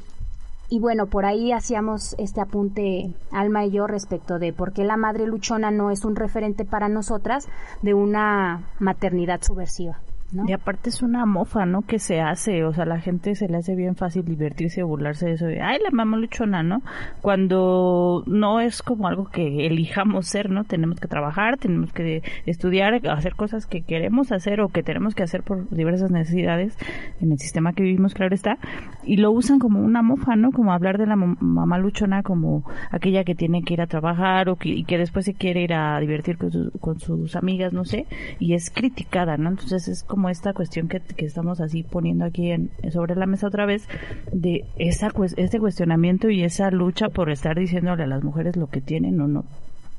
y 0.70 0.80
bueno, 0.80 1.06
por 1.06 1.26
ahí 1.26 1.52
hacíamos 1.52 2.14
este 2.18 2.40
apunte 2.40 3.14
Alma 3.30 3.66
y 3.66 3.70
yo 3.70 3.86
respecto 3.86 4.38
de 4.38 4.52
por 4.52 4.72
qué 4.72 4.84
la 4.84 4.96
madre 4.96 5.26
luchona 5.26 5.70
no 5.70 5.90
es 5.90 6.04
un 6.04 6.16
referente 6.16 6.64
para 6.64 6.88
nosotras 6.88 7.46
de 7.82 7.94
una 7.94 8.64
maternidad 8.80 9.42
subversiva. 9.42 10.00
Y 10.46 10.52
aparte 10.52 10.90
es 10.90 11.02
una 11.02 11.26
mofa, 11.26 11.66
¿no? 11.66 11.82
Que 11.82 11.98
se 11.98 12.20
hace, 12.20 12.64
o 12.64 12.72
sea, 12.72 12.84
la 12.84 13.00
gente 13.00 13.34
se 13.34 13.48
le 13.48 13.56
hace 13.56 13.74
bien 13.74 13.96
fácil 13.96 14.24
divertirse 14.24 14.82
burlarse 14.82 15.26
de 15.26 15.32
eso 15.32 15.46
de, 15.46 15.60
ay, 15.60 15.78
la 15.82 15.90
mamá 15.90 16.16
luchona, 16.16 16.62
¿no? 16.62 16.82
Cuando 17.20 18.22
no 18.26 18.60
es 18.60 18.82
como 18.82 19.08
algo 19.08 19.26
que 19.26 19.66
elijamos 19.66 20.26
ser, 20.26 20.50
¿no? 20.50 20.64
Tenemos 20.64 21.00
que 21.00 21.08
trabajar, 21.08 21.56
tenemos 21.56 21.92
que 21.92 22.22
estudiar, 22.46 23.00
hacer 23.08 23.34
cosas 23.34 23.66
que 23.66 23.82
queremos 23.82 24.30
hacer 24.30 24.60
o 24.60 24.68
que 24.68 24.82
tenemos 24.82 25.14
que 25.14 25.22
hacer 25.22 25.42
por 25.42 25.68
diversas 25.70 26.10
necesidades 26.10 26.76
en 27.20 27.32
el 27.32 27.38
sistema 27.38 27.72
que 27.72 27.82
vivimos, 27.82 28.14
claro 28.14 28.34
está, 28.34 28.58
y 29.02 29.16
lo 29.16 29.32
usan 29.32 29.58
como 29.58 29.80
una 29.80 30.02
mofa, 30.02 30.36
¿no? 30.36 30.52
Como 30.52 30.72
hablar 30.72 30.98
de 30.98 31.06
la 31.06 31.16
mamá 31.16 31.78
luchona 31.78 32.22
como 32.22 32.64
aquella 32.90 33.24
que 33.24 33.34
tiene 33.34 33.62
que 33.62 33.74
ir 33.74 33.80
a 33.80 33.86
trabajar 33.86 34.48
o 34.48 34.56
que, 34.56 34.68
y 34.68 34.84
que 34.84 34.98
después 34.98 35.24
se 35.24 35.34
quiere 35.34 35.62
ir 35.62 35.74
a 35.74 35.98
divertir 35.98 36.38
con, 36.38 36.70
con 36.80 37.00
sus 37.00 37.34
amigas, 37.34 37.72
no 37.72 37.84
sé, 37.84 38.06
y 38.38 38.54
es 38.54 38.70
criticada, 38.70 39.36
¿no? 39.36 39.50
Entonces 39.50 39.88
es 39.88 40.04
como 40.04 40.19
como 40.20 40.28
esta 40.28 40.52
cuestión 40.52 40.86
que, 40.86 41.00
estamos 41.16 41.62
así 41.62 41.82
poniendo 41.82 42.26
aquí 42.26 42.50
en, 42.50 42.70
sobre 42.92 43.14
la 43.14 43.24
mesa 43.24 43.46
otra 43.46 43.64
vez 43.64 43.88
de 44.30 44.66
esa 44.76 45.10
este 45.38 45.58
cuestionamiento 45.58 46.28
y 46.28 46.44
esa 46.44 46.70
lucha 46.70 47.08
por 47.08 47.30
estar 47.30 47.58
diciéndole 47.58 48.02
a 48.02 48.06
las 48.06 48.22
mujeres 48.22 48.54
lo 48.54 48.66
que 48.66 48.82
tienen 48.82 49.18
o 49.22 49.28
no 49.28 49.46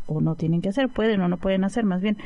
o 0.06 0.22
no 0.22 0.36
tienen 0.36 0.62
que 0.62 0.70
hacer, 0.70 0.90
pueden 0.90 1.22
o 1.22 1.28
no 1.28 1.38
pueden 1.38 1.64
hacer, 1.64 1.86
más 1.86 2.04
bien. 2.04 2.18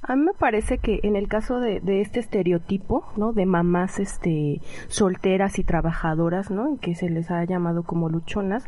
A 0.00 0.16
mí 0.16 0.24
me 0.24 0.32
parece 0.32 0.78
que 0.78 1.00
en 1.02 1.16
el 1.16 1.28
caso 1.28 1.60
de, 1.60 1.80
de, 1.80 2.00
este 2.00 2.18
estereotipo, 2.18 3.04
¿no? 3.18 3.34
De 3.34 3.44
mamás, 3.44 3.98
este, 3.98 4.62
solteras 4.88 5.58
y 5.58 5.64
trabajadoras, 5.64 6.50
¿no? 6.50 6.78
Que 6.80 6.94
se 6.94 7.10
les 7.10 7.30
ha 7.30 7.44
llamado 7.44 7.82
como 7.82 8.08
luchonas, 8.08 8.64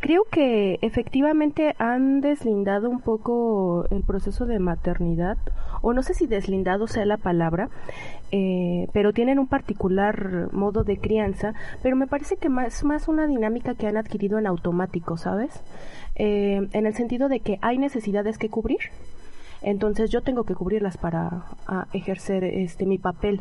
Creo 0.00 0.22
que 0.30 0.78
efectivamente 0.82 1.74
han 1.78 2.20
deslindado 2.20 2.88
un 2.88 3.00
poco 3.00 3.84
el 3.90 4.04
proceso 4.04 4.46
de 4.46 4.60
maternidad, 4.60 5.36
o 5.82 5.92
no 5.92 6.04
sé 6.04 6.14
si 6.14 6.28
deslindado 6.28 6.86
sea 6.86 7.04
la 7.04 7.16
palabra, 7.16 7.68
eh, 8.30 8.86
pero 8.92 9.12
tienen 9.12 9.40
un 9.40 9.48
particular 9.48 10.52
modo 10.52 10.84
de 10.84 10.98
crianza, 10.98 11.52
pero 11.82 11.96
me 11.96 12.06
parece 12.06 12.36
que 12.36 12.48
es 12.66 12.84
más 12.84 13.08
una 13.08 13.26
dinámica 13.26 13.74
que 13.74 13.88
han 13.88 13.96
adquirido 13.96 14.38
en 14.38 14.46
automático, 14.46 15.16
¿sabes? 15.16 15.64
Eh, 16.14 16.68
en 16.72 16.86
el 16.86 16.94
sentido 16.94 17.28
de 17.28 17.40
que 17.40 17.58
hay 17.60 17.78
necesidades 17.78 18.38
que 18.38 18.50
cubrir, 18.50 18.78
entonces 19.62 20.10
yo 20.10 20.22
tengo 20.22 20.44
que 20.44 20.54
cubrirlas 20.54 20.96
para 20.96 21.44
ejercer 21.92 22.44
este 22.44 22.86
mi 22.86 22.98
papel 22.98 23.40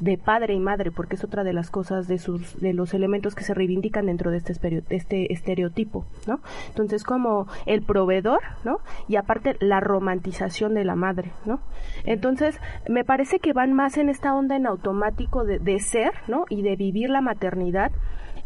de 0.00 0.16
padre 0.16 0.54
y 0.54 0.60
madre, 0.60 0.90
porque 0.92 1.16
es 1.16 1.24
otra 1.24 1.42
de 1.42 1.52
las 1.52 1.70
cosas 1.70 2.06
de 2.06 2.18
sus 2.18 2.60
de 2.60 2.72
los 2.72 2.94
elementos 2.94 3.34
que 3.34 3.44
se 3.44 3.54
reivindican 3.54 4.06
dentro 4.06 4.30
de 4.30 4.38
este 4.38 4.84
este 4.90 5.32
estereotipo, 5.32 6.04
¿no? 6.26 6.40
Entonces 6.68 7.04
como 7.04 7.46
el 7.66 7.82
proveedor, 7.82 8.40
¿no? 8.64 8.78
Y 9.08 9.16
aparte 9.16 9.56
la 9.60 9.80
romantización 9.80 10.74
de 10.74 10.84
la 10.84 10.94
madre, 10.94 11.32
¿no? 11.44 11.60
Entonces 12.04 12.58
me 12.88 13.04
parece 13.04 13.40
que 13.40 13.52
van 13.52 13.72
más 13.72 13.96
en 13.98 14.08
esta 14.08 14.34
onda 14.34 14.56
en 14.56 14.66
automático 14.66 15.44
de, 15.44 15.58
de 15.58 15.80
ser, 15.80 16.12
¿no? 16.28 16.44
Y 16.48 16.62
de 16.62 16.76
vivir 16.76 17.10
la 17.10 17.20
maternidad 17.20 17.90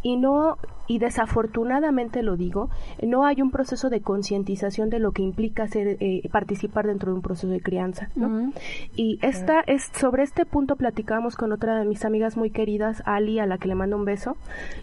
y 0.02 0.16
no 0.16 0.58
y 0.88 0.98
desafortunadamente 0.98 2.22
lo 2.22 2.36
digo 2.36 2.68
no 3.02 3.24
hay 3.24 3.40
un 3.40 3.50
proceso 3.50 3.88
de 3.88 4.00
concientización 4.00 4.90
de 4.90 4.98
lo 4.98 5.12
que 5.12 5.22
implica 5.22 5.66
ser 5.68 5.96
eh, 6.00 6.28
participar 6.30 6.86
dentro 6.86 7.12
de 7.12 7.16
un 7.16 7.22
proceso 7.22 7.48
de 7.48 7.60
crianza 7.60 8.10
¿no? 8.16 8.52
y 8.96 9.18
esta 9.22 9.60
es 9.60 9.90
sobre 9.94 10.24
este 10.24 10.44
punto 10.44 10.76
platicábamos 10.76 11.36
con 11.36 11.52
otra 11.52 11.78
de 11.78 11.84
mis 11.84 12.04
amigas 12.04 12.36
muy 12.36 12.50
queridas 12.50 13.02
Ali 13.06 13.38
a 13.38 13.46
la 13.46 13.58
que 13.58 13.68
le 13.68 13.74
mando 13.74 13.96
un 13.96 14.04
beso 14.04 14.36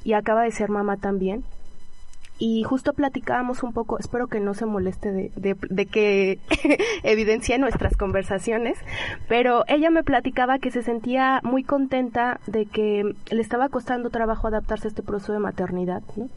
y 0.03 0.13
acaba 0.13 0.43
de 0.43 0.51
ser 0.51 0.69
mamá 0.69 0.97
también 0.97 1.43
y 2.39 2.63
justo 2.63 2.93
platicábamos 2.93 3.63
un 3.63 3.73
poco, 3.73 3.99
espero 3.99 4.27
que 4.27 4.39
no 4.39 4.53
se 4.53 4.65
moleste 4.65 5.11
de, 5.11 5.31
de, 5.35 5.85
que 5.85 6.39
evidencie 7.03 7.57
nuestras 7.59 7.97
conversaciones, 7.97 8.79
pero 9.27 9.65
ella 9.67 9.89
me 9.89 10.03
platicaba 10.03 10.57
que 10.57 10.71
se 10.71 10.81
sentía 10.81 11.41
muy 11.43 11.63
contenta 11.63 12.39
de 12.47 12.65
que 12.65 13.13
le 13.29 13.41
estaba 13.41 13.67
costando 13.67 14.09
trabajo 14.09 14.47
adaptarse 14.47 14.87
a 14.87 14.89
este 14.89 15.03
proceso 15.03 15.33
de 15.33 15.39
maternidad, 15.39 16.01
¿no? 16.15 16.29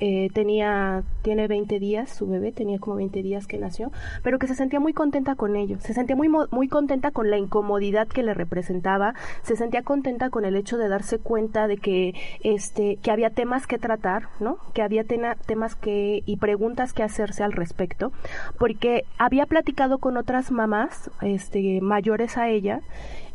Eh, 0.00 0.30
tenía, 0.32 1.02
tiene 1.22 1.48
20 1.48 1.78
días, 1.80 2.10
su 2.10 2.28
bebé 2.28 2.52
tenía 2.52 2.78
como 2.78 2.96
20 2.96 3.20
días 3.22 3.46
que 3.48 3.58
nació, 3.58 3.90
pero 4.22 4.38
que 4.38 4.46
se 4.46 4.54
sentía 4.54 4.78
muy 4.78 4.92
contenta 4.92 5.34
con 5.34 5.56
ello, 5.56 5.78
se 5.80 5.92
sentía 5.92 6.14
muy, 6.14 6.28
muy 6.28 6.68
contenta 6.68 7.10
con 7.10 7.30
la 7.30 7.38
incomodidad 7.38 8.06
que 8.06 8.22
le 8.22 8.32
representaba, 8.32 9.14
se 9.42 9.56
sentía 9.56 9.82
contenta 9.82 10.30
con 10.30 10.44
el 10.44 10.54
hecho 10.54 10.78
de 10.78 10.88
darse 10.88 11.18
cuenta 11.18 11.66
de 11.66 11.78
que, 11.78 12.14
este, 12.44 12.96
que 13.02 13.10
había 13.10 13.30
temas 13.30 13.66
que 13.66 13.78
tratar, 13.78 14.28
¿no? 14.38 14.58
Que 14.72 14.82
había 14.82 15.02
temas 15.02 15.74
que, 15.74 16.22
y 16.24 16.36
preguntas 16.36 16.92
que 16.92 17.02
hacerse 17.02 17.42
al 17.42 17.52
respecto, 17.52 18.12
porque 18.58 19.04
había 19.18 19.46
platicado 19.46 19.98
con 19.98 20.16
otras 20.16 20.52
mamás, 20.52 21.10
este, 21.22 21.80
mayores 21.80 22.36
a 22.38 22.48
ella, 22.48 22.82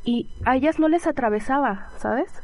y 0.05 0.29
a 0.45 0.55
ellas 0.55 0.79
no 0.79 0.89
les 0.89 1.07
atravesaba, 1.07 1.87
¿sabes? 1.97 2.42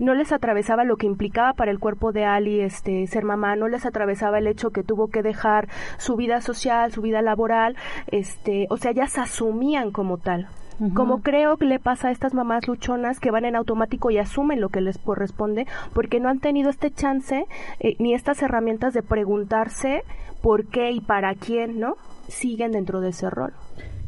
No 0.00 0.14
les 0.14 0.32
atravesaba 0.32 0.82
lo 0.82 0.96
que 0.96 1.06
implicaba 1.06 1.52
para 1.52 1.70
el 1.70 1.78
cuerpo 1.78 2.10
de 2.10 2.24
Ali 2.24 2.60
este 2.60 3.06
ser 3.06 3.24
mamá, 3.24 3.54
no 3.54 3.68
les 3.68 3.86
atravesaba 3.86 4.38
el 4.38 4.48
hecho 4.48 4.70
que 4.70 4.82
tuvo 4.82 5.08
que 5.08 5.22
dejar 5.22 5.68
su 5.98 6.16
vida 6.16 6.40
social, 6.40 6.90
su 6.90 7.02
vida 7.02 7.22
laboral, 7.22 7.76
este, 8.08 8.66
o 8.70 8.76
sea, 8.76 8.90
ellas 8.90 9.18
asumían 9.18 9.92
como 9.92 10.18
tal. 10.18 10.48
Como 10.94 11.20
creo 11.20 11.58
que 11.58 11.66
le 11.66 11.78
pasa 11.78 12.08
a 12.08 12.10
estas 12.10 12.32
mamás 12.32 12.66
luchonas 12.66 13.20
que 13.20 13.30
van 13.30 13.44
en 13.44 13.54
automático 13.54 14.10
y 14.10 14.16
asumen 14.16 14.62
lo 14.62 14.70
que 14.70 14.80
les 14.80 14.96
corresponde 14.96 15.66
porque 15.92 16.20
no 16.20 16.30
han 16.30 16.40
tenido 16.40 16.70
este 16.70 16.90
chance 16.90 17.44
eh, 17.80 17.96
ni 17.98 18.14
estas 18.14 18.40
herramientas 18.40 18.94
de 18.94 19.02
preguntarse 19.02 20.04
por 20.40 20.64
qué 20.68 20.90
y 20.90 21.02
para 21.02 21.34
quién, 21.34 21.80
¿no? 21.80 21.96
Siguen 22.28 22.72
dentro 22.72 23.02
de 23.02 23.10
ese 23.10 23.28
rol. 23.28 23.52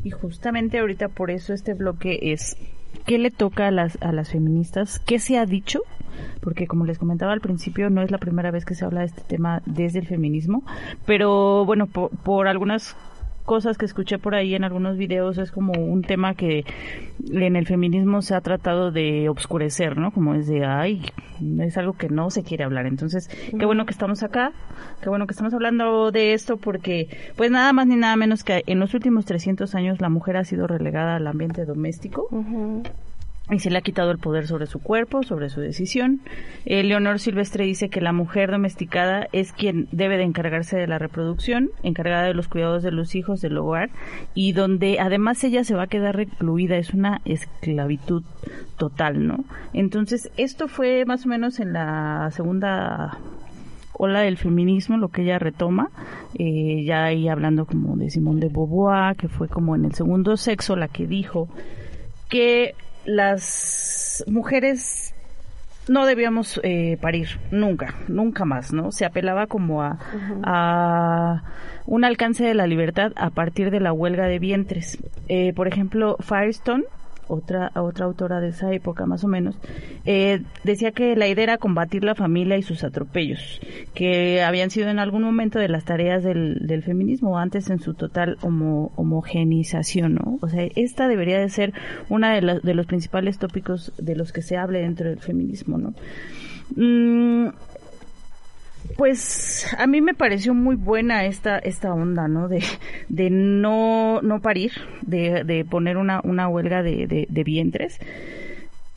Y 0.03 0.13
justamente 0.13 0.79
ahorita 0.79 1.09
por 1.09 1.31
eso 1.31 1.53
este 1.53 1.75
bloque 1.75 2.33
es 2.33 2.57
¿Qué 3.07 3.19
le 3.19 3.31
toca 3.31 3.69
a 3.69 3.71
las, 3.71 3.99
a 4.01 4.13
las 4.13 4.31
feministas? 4.31 4.99
¿Qué 4.99 5.19
se 5.19 5.39
ha 5.39 5.47
dicho? 5.47 5.81
Porque 6.41 6.67
como 6.67 6.85
les 6.85 6.99
comentaba 6.99 7.33
al 7.33 7.41
principio, 7.41 7.91
no 7.91 8.03
es 8.03 8.11
la 8.11 8.19
primera 8.19 8.51
vez 8.51 8.65
que 8.65 8.75
se 8.75 8.85
habla 8.85 9.01
de 9.01 9.07
este 9.07 9.23
tema 9.23 9.63
desde 9.67 9.99
el 9.99 10.07
feminismo, 10.07 10.63
pero 11.07 11.65
bueno, 11.65 11.87
por, 11.87 12.11
por 12.11 12.49
algunas 12.49 12.97
cosas 13.45 13.79
que 13.79 13.85
escuché 13.85 14.19
por 14.19 14.35
ahí 14.35 14.55
en 14.55 14.65
algunos 14.65 14.97
videos 14.97 15.39
es 15.39 15.51
como 15.51 15.73
un 15.73 16.03
tema 16.03 16.35
que 16.35 16.65
en 17.31 17.57
el 17.57 17.67
feminismo 17.67 18.23
se 18.23 18.35
ha 18.35 18.41
tratado 18.41 18.91
de 18.91 19.29
obscurecer, 19.29 19.97
¿no? 19.97 20.13
Como 20.13 20.35
es 20.35 20.47
de, 20.47 20.65
ay, 20.65 21.03
es 21.61 21.77
algo 21.77 21.95
que 21.95 22.09
no 22.09 22.31
se 22.31 22.43
quiere 22.43 22.65
hablar. 22.65 22.87
Entonces, 22.87 23.29
qué 23.59 23.67
bueno 23.67 23.85
que 23.85 23.93
estamos 23.93 24.23
acá, 24.23 24.53
qué 25.03 25.09
bueno 25.09 25.27
que 25.27 25.33
estamos 25.33 25.55
hablando 25.55 26.11
de 26.11 26.33
esto 26.35 26.57
porque, 26.57 27.09
pues 27.37 27.51
nada 27.51 27.73
más 27.73 27.87
ni 27.87 27.97
nada 27.97 28.17
menos 28.17 28.45
que 28.45 28.63
en 28.67 28.79
los 28.79 28.95
últimos 28.95 29.25
300 29.25 29.75
años 29.75 30.01
la 30.01 30.09
mujer 30.09 30.37
ha 30.37 30.45
sido 30.45 30.67
relegada 30.67 31.17
al 31.17 31.27
ambiente 31.27 31.65
doméstico 31.65 32.29
y 33.53 33.59
se 33.59 33.71
le 33.71 33.79
ha 33.79 33.83
quitado 33.83 34.11
el 34.11 34.19
poder 34.19 34.47
sobre 34.47 34.67
su 34.67 34.81
cuerpo, 34.81 35.23
sobre 35.23 35.51
su 35.51 35.61
decisión. 35.61 36.21
Eh, 36.65 36.83
Leonor 36.83 37.19
Silvestre 37.19 37.65
dice 37.65 37.91
que 37.91 38.01
la 38.01 38.13
mujer 38.13 38.51
domesticada 38.51 39.29
es 39.33 39.53
quien 39.53 39.89
debe 39.93 40.17
de 40.17 40.25
encargarse 40.25 40.77
de 40.79 40.87
la 40.87 40.99
reproducción, 40.99 41.71
encargada 41.83 42.25
de 42.25 42.35
los 42.35 42.49
cuidados 42.49 42.83
de 42.83 42.93
los 42.93 43.15
hijos 43.15 43.41
del 43.41 43.59
hogar 43.59 43.91
y 44.35 44.53
donde 44.53 45.01
además 45.01 45.45
ella 45.45 45.65
se 45.65 45.75
va 45.75 45.85
a 45.85 45.87
quedar 45.89 46.17
recluida, 46.17 46.77
es 46.77 46.95
una 46.95 47.21
esclavitud 47.25 48.23
total, 48.79 49.27
¿no? 49.27 49.45
Entonces, 49.75 50.31
esto 50.37 50.67
fue 50.67 51.05
más 51.05 51.27
o 51.27 51.29
menos 51.29 51.61
en 51.61 51.75
la 51.75 52.31
segunda 52.33 53.19
ola 53.93 54.21
del 54.21 54.39
feminismo, 54.39 54.97
lo 54.97 55.09
que 55.09 55.23
ella 55.23 55.39
retoma, 55.39 55.91
eh, 56.39 56.83
ya 56.85 57.05
ahí 57.05 57.29
hablando 57.29 57.67
como 57.67 57.97
de 57.97 58.09
Simone 58.09 58.41
de 58.41 58.49
Beauvoir, 58.49 59.17
que 59.17 59.29
fue 59.29 59.49
como 59.49 59.77
en 59.77 59.85
el 59.85 59.95
segundo 59.95 60.37
sexo 60.37 60.75
la 60.75 60.89
que 60.89 61.07
dijo 61.07 61.49
que 62.29 62.75
las 63.05 64.25
mujeres 64.27 65.15
no 65.89 66.07
debíamos 66.07 66.61
eh, 66.63 66.97
parir 67.01 67.41
nunca, 67.51 67.95
nunca 68.09 68.45
más, 68.45 68.73
¿no? 68.73 68.93
Se 68.93 69.05
apelaba 69.05 69.47
como 69.47 69.83
a, 69.83 69.99
a, 70.45 71.43
un 71.87 72.05
alcance 72.05 72.45
de 72.45 72.55
la 72.55 72.67
libertad 72.67 73.13
a 73.17 73.31
partir 73.31 73.71
de 73.71 73.81
la 73.81 73.93
huelga 73.93 74.27
de 74.27 74.39
vientres. 74.39 74.99
Eh, 75.29 75.53
por 75.55 75.67
ejemplo, 75.67 76.17
Firestone 76.21 76.85
otra, 77.29 77.71
otra 77.75 78.07
autora 78.07 78.41
de 78.41 78.49
esa 78.49 78.73
época 78.73 79.07
más 79.07 79.25
o 79.25 79.29
menos, 79.29 79.59
eh, 80.05 80.43
decía 80.65 80.93
que 80.93 81.17
la 81.17 81.29
idea 81.29 81.45
era 81.45 81.59
combatir 81.59 82.05
la 82.05 82.15
familia 82.15 82.57
y 82.57 82.63
sus 82.63 82.85
atropellos, 82.85 83.61
que 83.95 84.43
habían 84.43 84.71
sido 84.71 84.89
en 84.89 84.99
algún 84.99 85.23
momento 85.23 85.59
de 85.59 85.69
las 85.69 85.85
tareas 85.85 86.23
del, 86.23 86.67
del 86.67 86.83
feminismo, 86.83 87.39
antes 87.39 87.71
en 87.71 87.81
su 87.81 87.95
total 87.95 88.37
homo, 88.43 88.93
homogenización, 88.97 90.15
¿no? 90.15 90.39
O 90.41 90.49
sea, 90.49 90.67
esta 90.77 91.09
debería 91.09 91.39
de 91.39 91.49
ser 91.49 91.73
una 92.09 92.35
de, 92.35 92.61
de 92.63 92.75
los 92.75 92.87
principales 92.87 93.39
tópicos 93.39 93.93
de 93.99 94.17
los 94.17 94.33
que 94.33 94.43
se 94.43 94.57
hable 94.57 94.81
dentro 94.81 95.09
del 95.09 95.21
feminismo, 95.21 95.79
¿no? 95.79 95.95
Mm, 96.77 97.49
pues 99.03 99.67
a 99.77 99.89
mí 99.89 100.01
me 100.01 100.15
pareció 100.15 100.55
muy 100.55 100.77
buena 100.77 101.25
esta 101.25 101.59
esta 101.59 101.93
onda, 101.93 102.29
¿no? 102.29 102.47
De, 102.47 102.63
de 103.09 103.31
no, 103.31 104.23
no 104.23 104.39
parir, 104.39 104.71
de, 105.01 105.43
de 105.43 105.65
poner 105.65 105.97
una, 105.97 106.21
una 106.23 106.47
huelga 106.47 106.85
de, 106.85 107.27
de, 107.29 107.43
vientres 107.43 107.99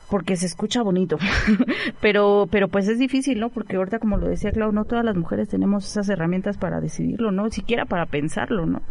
porque 0.07 0.35
se 0.35 0.45
escucha 0.45 0.83
bonito, 0.83 1.17
pero 2.01 2.47
pero 2.51 2.67
pues 2.67 2.87
es 2.87 2.99
difícil, 2.99 3.39
¿no? 3.39 3.49
Porque 3.49 3.77
ahorita 3.77 3.97
como 3.97 4.17
lo 4.17 4.27
decía 4.27 4.51
Clau, 4.51 4.71
no 4.71 4.85
todas 4.85 5.03
las 5.03 5.15
mujeres 5.15 5.49
tenemos 5.49 5.89
esas 5.89 6.07
herramientas 6.07 6.59
para 6.59 6.79
decidirlo, 6.81 7.31
¿no? 7.31 7.49
Siquiera 7.49 7.85
para 7.85 8.05
pensarlo, 8.05 8.67
¿no? 8.67 8.83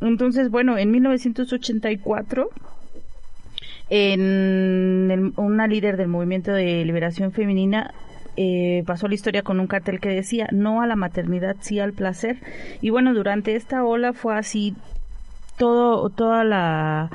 Entonces, 0.00 0.50
bueno, 0.50 0.78
en 0.78 0.90
1984 0.90 2.50
en 3.88 5.32
una 5.36 5.68
líder 5.68 5.96
del 5.96 6.08
movimiento 6.08 6.52
de 6.52 6.84
liberación 6.84 7.30
femenina 7.30 7.94
eh, 8.36 8.82
pasó 8.86 9.08
la 9.08 9.14
historia 9.14 9.42
con 9.42 9.60
un 9.60 9.66
cartel 9.66 10.00
que 10.00 10.08
decía 10.08 10.48
no 10.52 10.82
a 10.82 10.86
la 10.86 10.96
maternidad, 10.96 11.56
sí 11.60 11.78
al 11.78 11.92
placer. 11.92 12.38
Y 12.80 12.90
bueno, 12.90 13.14
durante 13.14 13.56
esta 13.56 13.84
ola 13.84 14.12
fue 14.12 14.36
así 14.36 14.74
todo, 15.56 16.08
toda 16.10 16.44
la, 16.44 17.10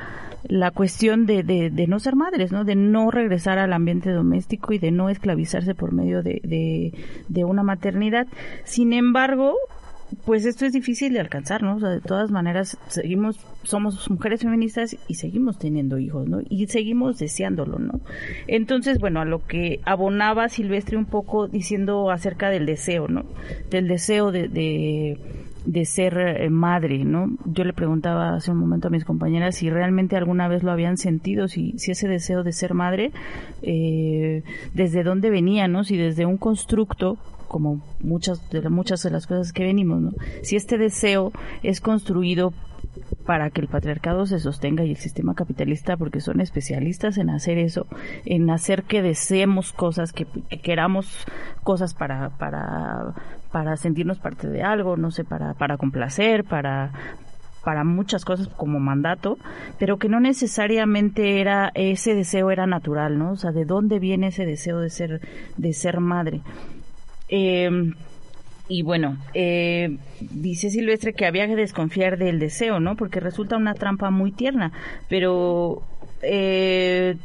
la 0.47 0.71
cuestión 0.71 1.25
de, 1.25 1.43
de, 1.43 1.87
no 1.87 1.99
ser 1.99 2.15
madres, 2.15 2.51
¿no? 2.51 2.63
De 2.63 2.75
no 2.75 3.11
regresar 3.11 3.57
al 3.57 3.73
ambiente 3.73 4.11
doméstico 4.11 4.73
y 4.73 4.77
de 4.77 4.91
no 4.91 5.09
esclavizarse 5.09 5.73
por 5.73 5.91
medio 5.91 6.21
de, 6.21 6.41
de, 6.43 6.93
de 7.27 7.43
una 7.43 7.63
maternidad. 7.63 8.27
Sin 8.63 8.93
embargo, 8.93 9.55
pues 10.25 10.45
esto 10.45 10.65
es 10.65 10.73
difícil 10.73 11.13
de 11.13 11.19
alcanzar, 11.19 11.63
¿no? 11.63 11.75
O 11.75 11.79
sea, 11.79 11.89
de 11.89 12.01
todas 12.01 12.29
maneras, 12.29 12.77
seguimos, 12.87 13.39
somos 13.63 14.09
mujeres 14.09 14.41
feministas 14.41 14.95
y 15.07 15.15
seguimos 15.15 15.57
teniendo 15.57 15.97
hijos, 15.97 16.27
¿no? 16.27 16.41
Y 16.47 16.67
seguimos 16.67 17.17
deseándolo, 17.17 17.79
¿no? 17.79 17.99
Entonces, 18.47 18.99
bueno, 18.99 19.21
a 19.21 19.25
lo 19.25 19.45
que 19.45 19.79
abonaba 19.83 20.47
Silvestre 20.49 20.97
un 20.97 21.05
poco 21.05 21.47
diciendo 21.47 22.11
acerca 22.11 22.49
del 22.49 22.65
deseo, 22.65 23.07
¿no? 23.07 23.23
Del 23.71 23.87
deseo 23.87 24.31
de, 24.31 24.47
de, 24.47 25.85
ser 25.85 26.17
eh, 26.17 26.49
madre, 26.49 27.03
¿no? 27.03 27.35
Yo 27.45 27.63
le 27.63 27.73
preguntaba 27.73 28.35
hace 28.35 28.51
un 28.51 28.57
momento 28.57 28.89
a 28.89 28.91
mis 28.91 29.05
compañeras 29.05 29.55
si 29.55 29.69
realmente 29.71 30.15
alguna 30.15 30.47
vez 30.47 30.61
lo 30.61 30.71
habían 30.71 30.97
sentido, 30.97 31.47
si, 31.47 31.73
si 31.77 31.91
ese 31.91 32.07
deseo 32.07 32.43
de 32.43 32.51
ser 32.51 32.75
madre, 32.75 33.11
eh, 33.63 34.43
desde 34.73 35.03
dónde 35.03 35.31
venía, 35.31 35.67
¿no? 35.67 35.83
Si 35.83 35.97
desde 35.97 36.27
un 36.27 36.37
constructo 36.37 37.17
como 37.47 37.81
muchas 37.99 38.49
de, 38.49 38.67
muchas 38.69 39.03
de 39.03 39.11
las 39.11 39.27
cosas 39.27 39.53
que 39.53 39.63
venimos, 39.63 40.01
¿no? 40.01 40.11
Si 40.41 40.55
este 40.55 40.77
deseo 40.77 41.31
es 41.63 41.81
construido 41.81 42.53
para 43.25 43.49
que 43.49 43.61
el 43.61 43.67
patriarcado 43.67 44.25
se 44.25 44.39
sostenga 44.39 44.83
y 44.83 44.91
el 44.91 44.97
sistema 44.97 45.33
capitalista, 45.33 45.97
porque 45.97 46.21
son 46.21 46.41
especialistas 46.41 47.17
en 47.17 47.29
hacer 47.29 47.57
eso, 47.57 47.87
en 48.25 48.49
hacer 48.49 48.83
que 48.83 49.01
deseemos 49.01 49.73
cosas, 49.73 50.13
que, 50.13 50.27
queramos 50.61 51.25
cosas 51.63 51.93
para, 51.93 52.29
para, 52.29 53.13
para 53.51 53.77
sentirnos 53.77 54.19
parte 54.19 54.47
de 54.47 54.63
algo, 54.63 54.97
no 54.97 55.11
sé, 55.11 55.23
para, 55.23 55.53
para 55.55 55.77
complacer, 55.77 56.43
para, 56.43 56.91
para 57.63 57.83
muchas 57.83 58.23
cosas 58.23 58.47
como 58.47 58.79
mandato, 58.79 59.37
pero 59.79 59.97
que 59.97 60.07
no 60.07 60.19
necesariamente 60.19 61.41
era 61.41 61.71
ese 61.73 62.13
deseo 62.13 62.51
era 62.51 62.67
natural, 62.67 63.17
¿no? 63.17 63.31
O 63.31 63.35
sea, 63.35 63.51
¿de 63.51 63.65
dónde 63.65 63.99
viene 63.99 64.27
ese 64.27 64.45
deseo 64.45 64.79
de 64.79 64.89
ser 64.89 65.21
de 65.57 65.73
ser 65.73 65.99
madre? 65.99 66.41
Eh, 67.29 67.69
y 68.67 68.81
bueno, 68.81 69.17
eh, 69.33 69.97
dice 70.19 70.69
Silvestre 70.69 71.13
que 71.13 71.25
había 71.25 71.47
que 71.47 71.55
desconfiar 71.55 72.17
del 72.17 72.39
deseo, 72.39 72.79
¿no? 72.79 72.95
Porque 72.95 73.19
resulta 73.19 73.57
una 73.57 73.75
trampa 73.75 74.09
muy 74.09 74.31
tierna, 74.31 74.71
pero 75.07 75.83
eh, 76.23 77.15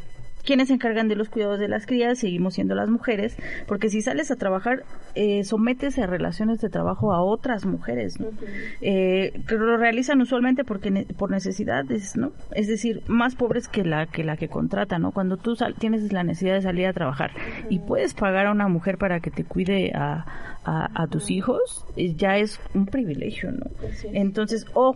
quienes 0.45 0.69
se 0.69 0.75
encargan 0.75 1.09
de 1.09 1.17
los 1.17 1.29
cuidados 1.29 1.59
de 1.59 1.69
las 1.69 1.87
crías 1.87 2.19
seguimos 2.19 2.55
siendo 2.55 2.75
las 2.75 2.91
mujeres, 2.91 3.37
porque 3.67 3.89
si 3.89 4.03
sales 4.03 4.31
a 4.31 4.37
trabajar, 4.37 4.85
eh, 5.15 5.45
sometes 5.45 5.99
a 5.99 6.07
relaciones 6.07 6.61
de 6.61 6.69
trabajo 6.69 7.13
a 7.13 7.23
otras 7.23 7.67
mujeres, 7.67 8.21
¿no? 8.21 8.29
eh, 8.81 9.33
lo 9.49 9.77
realizan 9.77 10.21
usualmente 10.21 10.65
porque 10.65 11.07
por 11.17 11.31
necesidades, 11.31 12.17
¿no? 12.17 12.33
Es 12.53 12.69
decir, 12.69 13.03
más 13.07 13.35
pobres 13.35 13.69
que 13.69 13.85
la 13.85 14.07
que 14.07 14.25
la 14.25 14.37
que 14.37 14.49
contratan, 14.49 15.03
¿no? 15.03 15.13
Cuando 15.13 15.37
tú 15.37 15.57
tienes 15.79 16.13
la 16.13 16.25
necesidad 16.25 16.55
de 16.55 16.63
salir 16.63 16.87
a 16.87 16.93
trabajar 16.93 17.33
y 17.69 17.79
puedes 17.81 18.15
pagar 18.15 18.47
a 18.47 18.53
una 18.53 18.69
mujer 18.69 18.99
para 18.99 19.21
que 19.21 19.31
te 19.31 19.45
cuide 19.45 19.93
a, 19.95 20.25
a, 20.65 21.07
tus 21.09 21.31
hijos, 21.31 21.85
eh, 21.97 22.15
ya 22.15 22.37
es 22.37 22.61
un 22.75 22.87
privilegio, 22.87 23.53
¿no? 23.53 23.67
Entonces, 24.13 24.67
o 24.75 24.95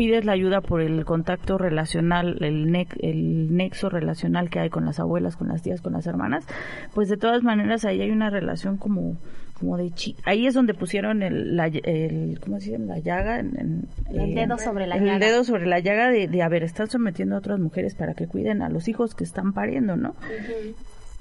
pides 0.00 0.24
la 0.24 0.32
ayuda 0.32 0.62
por 0.62 0.80
el 0.80 1.04
contacto 1.04 1.58
relacional, 1.58 2.38
el, 2.40 2.74
el 3.00 3.54
nexo 3.54 3.90
relacional 3.90 4.48
que 4.48 4.58
hay 4.58 4.70
con 4.70 4.86
las 4.86 4.98
abuelas, 4.98 5.36
con 5.36 5.48
las 5.48 5.60
tías, 5.60 5.82
con 5.82 5.92
las 5.92 6.06
hermanas, 6.06 6.46
pues 6.94 7.10
de 7.10 7.18
todas 7.18 7.42
maneras 7.42 7.84
ahí 7.84 8.00
hay 8.00 8.10
una 8.10 8.30
relación 8.30 8.78
como 8.78 9.18
como 9.52 9.76
de 9.76 9.90
chi 9.90 10.16
ahí 10.24 10.46
es 10.46 10.54
donde 10.54 10.72
pusieron 10.72 11.22
el, 11.22 11.54
la, 11.54 11.66
el 11.66 12.40
¿cómo 12.40 12.58
se 12.60 12.70
llama? 12.70 12.94
la 12.94 12.98
llaga 13.00 13.40
en, 13.40 13.88
el 14.10 14.34
dedo 14.34 14.56
sobre 14.56 14.86
la 14.86 14.96
llaga. 14.96 15.12
el 15.12 15.20
dedo 15.20 15.44
sobre 15.44 15.66
la 15.66 15.80
llaga 15.80 16.08
de, 16.08 16.28
de 16.28 16.42
haber 16.42 16.62
están 16.62 16.88
sometiendo 16.88 17.34
a 17.34 17.40
otras 17.40 17.60
mujeres 17.60 17.94
para 17.94 18.14
que 18.14 18.26
cuiden 18.26 18.62
a 18.62 18.70
los 18.70 18.88
hijos 18.88 19.14
que 19.14 19.24
están 19.24 19.52
pariendo 19.52 19.96
no 19.96 20.14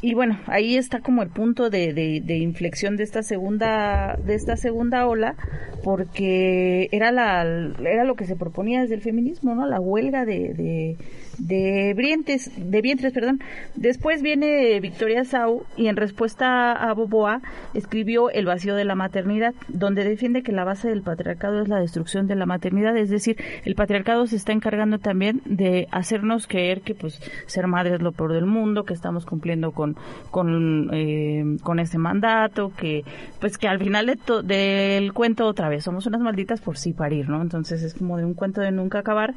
y 0.01 0.13
bueno, 0.13 0.39
ahí 0.47 0.77
está 0.77 1.01
como 1.01 1.23
el 1.23 1.29
punto 1.29 1.69
de, 1.69 1.93
de, 1.93 2.37
inflexión 2.37 2.95
de 2.95 3.03
esta 3.03 3.21
segunda 3.21 4.15
de 4.25 4.35
esta 4.35 4.55
segunda 4.55 5.05
ola, 5.05 5.35
porque 5.83 6.87
era 6.93 7.11
la 7.11 7.41
era 7.81 8.05
lo 8.05 8.15
que 8.15 8.25
se 8.25 8.37
proponía 8.37 8.81
desde 8.81 8.95
el 8.95 9.01
feminismo, 9.01 9.55
¿no? 9.55 9.67
La 9.67 9.81
huelga 9.81 10.23
de, 10.23 10.95
de 11.37 11.93
vientres, 11.97 12.51
de 12.55 12.81
vientres, 12.81 13.11
perdón. 13.11 13.39
Después 13.75 14.21
viene 14.21 14.79
Victoria 14.79 15.25
Sau 15.25 15.63
y 15.75 15.87
en 15.87 15.95
respuesta 15.95 16.71
a 16.71 16.93
Boboa 16.93 17.41
escribió 17.73 18.29
El 18.29 18.45
vacío 18.45 18.75
de 18.75 18.85
la 18.85 18.95
maternidad, 18.95 19.53
donde 19.67 20.03
defiende 20.03 20.43
que 20.43 20.51
la 20.51 20.63
base 20.63 20.89
del 20.89 21.01
patriarcado 21.01 21.61
es 21.61 21.67
la 21.67 21.79
destrucción 21.79 22.27
de 22.27 22.35
la 22.35 22.45
maternidad, 22.45 22.95
es 22.97 23.09
decir, 23.09 23.37
el 23.65 23.75
patriarcado 23.75 24.27
se 24.27 24.35
está 24.35 24.51
encargando 24.53 24.99
también 24.99 25.41
de 25.45 25.87
hacernos 25.91 26.47
creer 26.47 26.81
que 26.81 26.95
pues 26.95 27.19
ser 27.47 27.67
madre 27.67 27.95
es 27.95 28.01
lo 28.01 28.11
peor 28.11 28.33
del 28.33 28.45
mundo, 28.45 28.83
que 28.83 28.93
estamos 28.93 29.25
cumpliendo 29.25 29.71
con 29.71 29.88
con 30.31 30.89
eh, 30.93 31.57
con 31.63 31.79
ese 31.79 31.97
mandato, 31.97 32.71
que 32.75 33.03
pues 33.39 33.57
que 33.57 33.67
al 33.67 33.79
final 33.79 34.05
de 34.05 34.43
del 34.43 35.13
cuento 35.13 35.45
otra 35.45 35.69
vez 35.69 35.83
somos 35.83 36.05
unas 36.05 36.21
malditas 36.21 36.61
por 36.61 36.77
sí 36.77 36.93
parir, 36.93 37.29
¿no? 37.29 37.41
Entonces 37.41 37.83
es 37.83 37.93
como 37.93 38.17
de 38.17 38.25
un 38.25 38.33
cuento 38.33 38.61
de 38.61 38.71
nunca 38.71 38.99
acabar. 38.99 39.33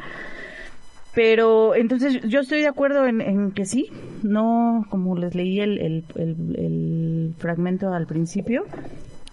Pero 1.15 1.75
entonces 1.75 2.23
yo 2.23 2.41
estoy 2.41 2.63
de 2.63 2.69
acuerdo 2.69 3.07
en, 3.07 3.53
que 3.53 3.67
sí, 3.67 3.91
no 4.23 4.87
como 4.89 5.15
les 5.17 5.35
leí 5.35 5.61
el, 5.61 5.79
el, 5.79 6.05
el, 6.17 7.35
fragmento 7.37 7.93
al 7.93 8.07
principio, 8.07 8.65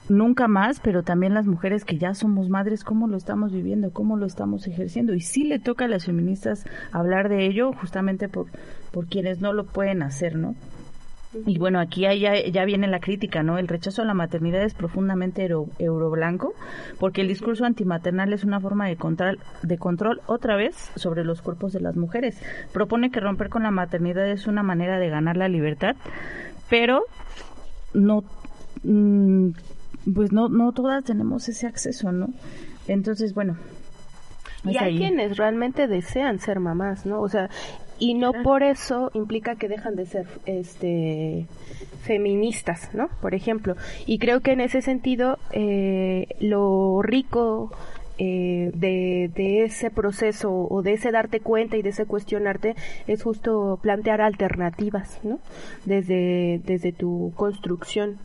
nunca 0.10 0.50
más, 0.50 0.82
pero 0.82 1.04
también 1.04 1.34
las 1.34 1.46
mujeres 1.46 1.86
que 1.86 1.98
ya 1.98 2.14
somos 2.14 2.50
madres, 2.50 2.84
cómo 2.84 3.08
lo 3.08 3.16
estamos 3.16 3.54
viviendo, 3.54 3.92
cómo 3.92 4.18
lo 4.18 4.26
estamos 4.26 4.68
ejerciendo. 4.68 5.14
Y 5.14 5.22
sí 5.22 5.46
le 5.46 5.60
toca 5.60 5.86
a 5.86 5.88
las 5.88 6.06
feministas 6.06 6.66
hablar 6.92 7.30
de 7.30 7.46
ello 7.46 7.72
justamente 7.72 8.28
por, 8.28 8.48
por 8.92 9.06
quienes 9.08 9.40
no 9.40 9.54
lo 9.54 9.64
pueden 9.64 10.02
hacer, 10.02 10.36
¿no? 10.36 10.56
Y 11.46 11.60
bueno, 11.60 11.80
aquí 11.80 12.02
ya, 12.02 12.14
ya, 12.14 12.66
viene 12.66 12.88
la 12.88 13.00
crítica, 13.00 13.44
¿no? 13.44 13.60
El 13.60 13.68
rechazo 13.68 14.02
a 14.02 14.06
la 14.06 14.16
maternidad 14.16 14.64
es 14.64 14.74
profundamente 14.74 15.48
euroblanco, 15.78 16.54
porque 17.00 17.22
el 17.22 17.28
discurso 17.28 17.66
antimaternal 17.66 18.34
es 18.34 18.44
una 18.44 18.60
forma 18.60 18.88
de 18.88 18.96
control, 18.96 19.40
de 19.62 19.78
control 19.78 20.22
otra 20.26 20.56
vez 20.56 20.92
sobre 20.96 21.24
los 21.24 21.44
cuerpos 21.44 21.72
de 21.72 21.82
las 21.82 21.96
mujeres. 21.96 22.42
Propone 22.74 23.12
que 23.12 23.20
romper 23.20 23.50
con 23.50 23.62
la 23.62 23.70
maternidad 23.70 24.28
es 24.28 24.48
una 24.48 24.64
manera 24.64 24.98
de 24.98 25.10
ganar 25.10 25.38
la 25.38 25.50
libertad, 25.50 25.96
pero 26.68 27.04
no, 27.94 28.24
mm, 28.82 29.50
pues 30.16 30.32
no, 30.32 30.50
no 30.50 30.72
todas 30.72 31.04
tenemos 31.04 31.48
ese 31.48 31.68
acceso, 31.68 32.12
¿no? 32.12 32.30
Entonces, 32.88 33.36
bueno, 33.36 33.56
y 34.64 34.78
hay 34.78 34.98
quienes 34.98 35.38
realmente 35.38 35.88
desean 35.88 36.40
ser 36.40 36.60
mamás, 36.60 37.06
¿no? 37.06 37.22
O 37.22 37.30
sea, 37.30 37.50
y 38.00 38.14
no 38.14 38.32
por 38.44 38.64
eso 38.64 39.12
implica 39.14 39.56
que 39.56 39.68
dejan 39.68 39.96
de 39.96 40.06
ser 40.06 40.28
este 40.46 41.46
feministas, 42.04 42.94
¿no? 42.94 43.10
Por 43.22 43.36
ejemplo, 43.36 43.76
y 44.06 44.20
creo 44.20 44.40
que 44.40 44.54
en 44.54 44.62
ese 44.62 44.82
sentido 44.82 45.38
eh, 45.52 46.28
lo 46.40 47.02
rico 47.02 47.72
eh, 48.18 48.72
de, 48.74 49.30
de, 49.34 49.64
ese 49.64 49.92
proceso 49.92 50.52
o 50.52 50.82
de 50.82 50.94
ese 50.94 51.12
darte 51.12 51.40
cuenta 51.40 51.78
y 51.78 51.82
de 51.82 51.90
ese 51.90 52.06
cuestionarte 52.06 52.76
es 53.08 53.24
justo 53.24 53.80
plantear 53.82 54.22
alternativas, 54.22 55.20
¿no? 55.24 55.40
Desde, 55.86 56.62
desde 56.66 56.92
tu 56.92 57.32
construcción. 57.36 58.18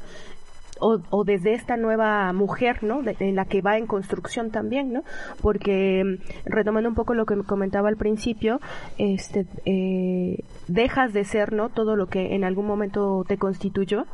O, 0.81 1.25
desde 1.25 1.55
esta 1.55 1.77
nueva 1.77 2.33
mujer, 2.33 2.83
¿no? 2.83 3.03
en 3.05 3.37
la 3.37 3.45
que 3.45 3.62
va 3.62 3.79
en 3.79 3.87
construcción 3.87 4.51
también, 4.51 4.93
¿no? 4.93 5.03
Porque 5.41 6.03
mm, 6.05 6.51
retomando 6.51 6.89
un 6.89 6.95
poco 6.95 7.14
lo 7.14 7.27
que 7.27 7.37
comentaba 7.45 7.89
al 7.89 7.97
principio, 7.97 8.61
este, 8.99 9.47
eh, 9.64 10.45
dejas 10.68 11.12
de 11.12 11.25
ser, 11.25 11.53
¿no? 11.53 11.68
Todo 11.68 11.97
lo 11.97 12.07
que 12.07 12.35
en 12.35 12.45
algún 12.45 12.66
momento 12.66 13.25
te 13.27 13.39
constituyó 13.39 14.07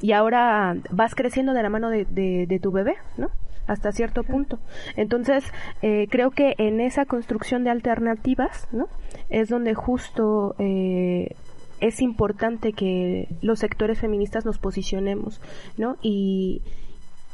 y 0.00 0.12
ahora 0.12 0.76
vas 0.90 1.14
creciendo 1.14 1.52
de 1.52 1.62
la 1.62 1.70
mano 1.70 1.90
de, 1.90 2.04
de, 2.04 2.58
tu 2.60 2.72
bebé, 2.72 2.94
¿no? 3.16 3.28
hasta 3.66 3.92
cierto 3.92 4.24
punto. 4.24 4.58
Entonces, 4.96 5.44
eh, 5.82 6.06
creo 6.10 6.30
que 6.30 6.54
en 6.56 6.80
esa 6.80 7.04
construcción 7.04 7.64
de 7.64 7.70
alternativas, 7.70 8.66
¿no? 8.72 8.88
Es 9.28 9.50
donde 9.50 9.74
justo 9.74 10.54
eh, 10.58 11.34
es 11.80 12.00
importante 12.00 12.72
que 12.72 13.28
los 13.40 13.58
sectores 13.58 13.98
feministas 13.98 14.44
nos 14.44 14.58
posicionemos, 14.58 15.40
¿no? 15.76 15.96
Y, 16.02 16.62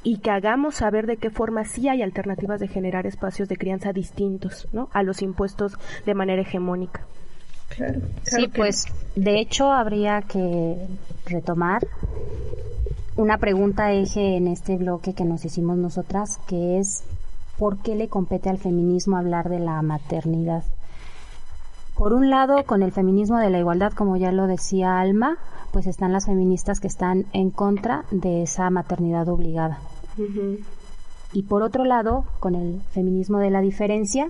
y 0.03 0.19
que 0.19 0.31
hagamos 0.31 0.77
saber 0.77 1.07
de 1.07 1.17
qué 1.17 1.31
forma 1.31 1.65
sí 1.65 1.89
hay 1.89 2.03
alternativas 2.03 2.61
de 2.61 2.69
generar 2.69 3.07
espacios 3.07 3.49
de 3.49 3.57
crianza 3.57 3.93
distintos, 3.93 4.69
¿no? 4.73 4.89
A 4.93 5.03
los 5.03 5.23
impuestos 5.23 5.79
de 6.05 6.15
manera 6.15 6.43
hegemónica. 6.43 7.07
Claro, 7.69 8.01
sí, 8.23 8.49
pues 8.49 8.85
de 9.17 9.41
hecho 9.41 9.73
habría 9.73 10.21
que 10.23 10.77
retomar 11.27 11.87
una 13.17 13.39
pregunta 13.39 13.93
eje 13.93 14.37
en 14.37 14.49
este 14.49 14.77
bloque 14.77 15.15
que 15.15 15.25
nos 15.25 15.45
hicimos 15.45 15.79
nosotras, 15.79 16.39
que 16.47 16.79
es 16.79 17.05
¿por 17.59 17.79
qué 17.79 17.95
le 17.95 18.09
compete 18.09 18.51
al 18.51 18.59
feminismo 18.59 19.17
hablar 19.17 19.49
de 19.49 19.61
la 19.61 19.81
maternidad? 19.83 20.65
Por 21.97 22.13
un 22.13 22.29
lado, 22.29 22.65
con 22.65 22.83
el 22.83 22.93
feminismo 22.93 23.39
de 23.39 23.51
la 23.51 23.59
igualdad, 23.59 23.93
como 23.93 24.17
ya 24.17 24.33
lo 24.33 24.47
decía 24.47 25.01
Alma, 25.01 25.39
pues 25.73 25.87
están 25.87 26.13
las 26.13 26.27
feministas 26.27 26.81
que 26.81 26.89
están 26.89 27.27
en 27.33 27.51
contra 27.51 28.05
de 28.11 28.43
esa 28.43 28.69
maternidad 28.71 29.29
obligada. 29.29 29.79
Y 31.33 31.43
por 31.45 31.63
otro 31.63 31.85
lado, 31.85 32.25
con 32.41 32.55
el 32.55 32.81
feminismo 32.93 33.39
de 33.39 33.51
la 33.51 33.61
diferencia, 33.61 34.29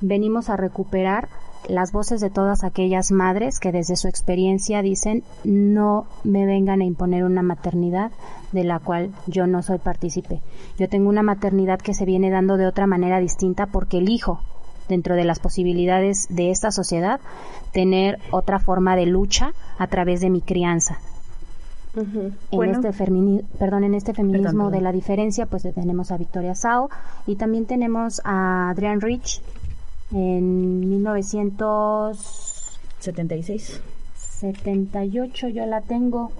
venimos 0.00 0.48
a 0.48 0.56
recuperar 0.56 1.28
las 1.68 1.92
voces 1.92 2.20
de 2.20 2.30
todas 2.30 2.64
aquellas 2.64 3.10
madres 3.10 3.58
que 3.58 3.72
desde 3.72 3.96
su 3.96 4.08
experiencia 4.08 4.82
dicen 4.82 5.24
no 5.44 6.06
me 6.22 6.46
vengan 6.46 6.80
a 6.80 6.84
imponer 6.84 7.24
una 7.24 7.42
maternidad 7.42 8.12
de 8.52 8.64
la 8.64 8.78
cual 8.78 9.10
yo 9.26 9.46
no 9.46 9.62
soy 9.62 9.78
partícipe. 9.78 10.42
Yo 10.78 10.88
tengo 10.88 11.08
una 11.08 11.22
maternidad 11.22 11.80
que 11.80 11.94
se 11.94 12.04
viene 12.04 12.30
dando 12.30 12.56
de 12.56 12.66
otra 12.66 12.86
manera 12.86 13.18
distinta 13.18 13.66
porque 13.66 13.98
elijo 13.98 14.40
dentro 14.88 15.14
de 15.14 15.24
las 15.24 15.38
posibilidades 15.38 16.26
de 16.28 16.50
esta 16.50 16.70
sociedad, 16.70 17.20
tener 17.72 18.18
otra 18.30 18.58
forma 18.58 18.96
de 18.96 19.06
lucha 19.06 19.52
a 19.78 19.86
través 19.86 20.20
de 20.20 20.30
mi 20.30 20.40
crianza. 20.40 20.98
En 22.50 22.70
este 22.70 22.92
perdón, 23.58 23.84
en 23.84 23.94
este 23.94 24.12
feminismo 24.12 24.70
de 24.70 24.82
la 24.82 24.92
diferencia, 24.92 25.46
pues 25.46 25.62
tenemos 25.62 26.10
a 26.10 26.18
Victoria 26.18 26.54
Sao 26.54 26.90
y 27.26 27.36
también 27.36 27.64
tenemos 27.64 28.20
a 28.24 28.68
Adrian 28.68 29.00
Rich 29.00 29.40
en 30.12 30.90
1976. 30.90 33.80
78 34.14 35.48
yo 35.48 35.64
la 35.64 35.80
tengo. 35.80 36.32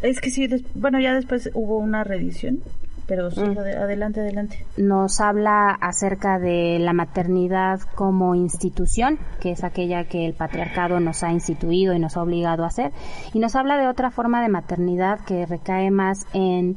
Es 0.00 0.20
que 0.20 0.30
sí, 0.30 0.48
bueno, 0.74 1.00
ya 1.00 1.12
después 1.12 1.50
hubo 1.52 1.76
una 1.76 2.02
reedición 2.04 2.62
pero 3.06 3.30
sí, 3.30 3.40
mm. 3.40 3.58
adelante, 3.58 4.20
adelante. 4.20 4.66
Nos 4.76 5.20
habla 5.20 5.70
acerca 5.70 6.38
de 6.38 6.78
la 6.78 6.92
maternidad 6.92 7.80
como 7.94 8.34
institución, 8.34 9.18
que 9.40 9.52
es 9.52 9.64
aquella 9.64 10.04
que 10.04 10.26
el 10.26 10.34
patriarcado 10.34 11.00
nos 11.00 11.22
ha 11.22 11.32
instituido 11.32 11.94
y 11.94 11.98
nos 11.98 12.16
ha 12.16 12.22
obligado 12.22 12.64
a 12.64 12.68
hacer, 12.68 12.92
y 13.32 13.38
nos 13.38 13.56
habla 13.56 13.76
de 13.76 13.88
otra 13.88 14.10
forma 14.10 14.42
de 14.42 14.48
maternidad 14.48 15.20
que 15.26 15.46
recae 15.46 15.90
más 15.90 16.26
en 16.32 16.76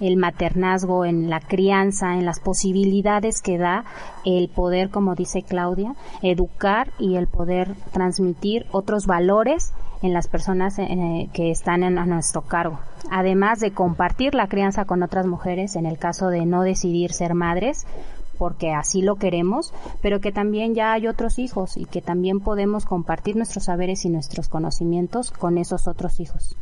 el 0.00 0.16
maternazgo, 0.16 1.04
en 1.04 1.30
la 1.30 1.40
crianza, 1.40 2.14
en 2.14 2.24
las 2.24 2.40
posibilidades 2.40 3.42
que 3.42 3.58
da 3.58 3.84
el 4.24 4.48
poder, 4.48 4.90
como 4.90 5.14
dice 5.14 5.42
Claudia, 5.42 5.94
educar 6.22 6.90
y 6.98 7.16
el 7.16 7.26
poder 7.26 7.74
transmitir 7.92 8.66
otros 8.72 9.06
valores 9.06 9.72
en 10.02 10.12
las 10.12 10.28
personas 10.28 10.78
eh, 10.78 11.28
que 11.32 11.50
están 11.50 11.82
en, 11.82 11.98
a 11.98 12.06
nuestro 12.06 12.42
cargo. 12.42 12.78
Además 13.10 13.60
de 13.60 13.72
compartir 13.72 14.34
la 14.34 14.48
crianza 14.48 14.84
con 14.84 15.02
otras 15.02 15.26
mujeres 15.26 15.76
en 15.76 15.86
el 15.86 15.98
caso 15.98 16.28
de 16.28 16.44
no 16.44 16.62
decidir 16.62 17.12
ser 17.12 17.34
madres, 17.34 17.86
porque 18.38 18.72
así 18.72 19.02
lo 19.02 19.16
queremos, 19.16 19.72
pero 20.02 20.20
que 20.20 20.32
también 20.32 20.74
ya 20.74 20.92
hay 20.92 21.06
otros 21.06 21.38
hijos 21.38 21.76
y 21.76 21.84
que 21.84 22.02
también 22.02 22.40
podemos 22.40 22.84
compartir 22.84 23.36
nuestros 23.36 23.64
saberes 23.64 24.04
y 24.04 24.10
nuestros 24.10 24.48
conocimientos 24.48 25.30
con 25.30 25.58
esos 25.58 25.88
otros 25.88 26.20
hijos. 26.20 26.56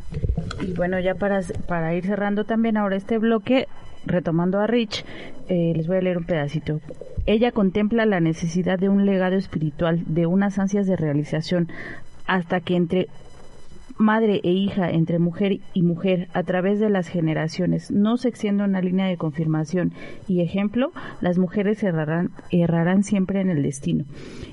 Y 0.61 0.73
bueno, 0.73 0.99
ya 0.99 1.15
para, 1.15 1.41
para 1.67 1.93
ir 1.95 2.05
cerrando 2.05 2.45
también 2.45 2.77
ahora 2.77 2.95
este 2.95 3.17
bloque, 3.17 3.67
retomando 4.05 4.59
a 4.59 4.67
Rich, 4.67 5.05
eh, 5.47 5.73
les 5.75 5.87
voy 5.87 5.97
a 5.97 6.01
leer 6.01 6.17
un 6.17 6.25
pedacito. 6.25 6.79
Ella 7.25 7.51
contempla 7.51 8.05
la 8.05 8.19
necesidad 8.19 8.77
de 8.77 8.89
un 8.89 9.05
legado 9.05 9.35
espiritual, 9.35 10.03
de 10.05 10.25
unas 10.25 10.59
ansias 10.59 10.85
de 10.87 10.95
realización, 10.95 11.69
hasta 12.27 12.59
que 12.59 12.75
entre 12.75 13.07
madre 13.97 14.41
e 14.43 14.51
hija 14.51 14.89
entre 14.89 15.19
mujer 15.19 15.59
y 15.73 15.81
mujer 15.81 16.27
a 16.33 16.43
través 16.43 16.79
de 16.79 16.89
las 16.89 17.07
generaciones 17.07 17.91
no 17.91 18.17
se 18.17 18.29
extiende 18.29 18.63
una 18.63 18.81
línea 18.81 19.07
de 19.07 19.17
confirmación 19.17 19.93
y 20.27 20.41
ejemplo, 20.41 20.91
las 21.21 21.37
mujeres 21.37 21.81
errarán, 21.83 22.31
errarán 22.51 23.03
siempre 23.03 23.41
en 23.41 23.49
el 23.49 23.63
destino. 23.63 24.05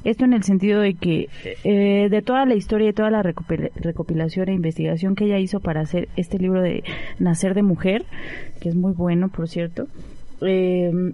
Esto 0.05 0.25
en 0.25 0.33
el 0.33 0.43
sentido 0.43 0.81
de 0.81 0.95
que 0.95 1.29
eh, 1.65 2.09
de 2.09 2.23
toda 2.23 2.47
la 2.47 2.55
historia 2.55 2.91
y 2.91 2.93
toda 2.93 3.11
la 3.11 3.23
recopilación 3.23 4.49
e 4.49 4.55
investigación 4.55 5.15
que 5.15 5.25
ella 5.25 5.39
hizo 5.39 5.61
para 5.61 5.81
hacer 5.81 6.09
este 6.17 6.39
libro 6.39 6.63
de 6.63 6.85
Nacer 7.19 7.55
de 7.55 7.63
Mujer, 7.63 8.05
que 8.61 8.69
es 8.69 8.77
muy 8.77 8.93
bueno, 8.93 9.29
por 9.29 9.49
cierto, 9.49 9.87
eh, 10.41 11.13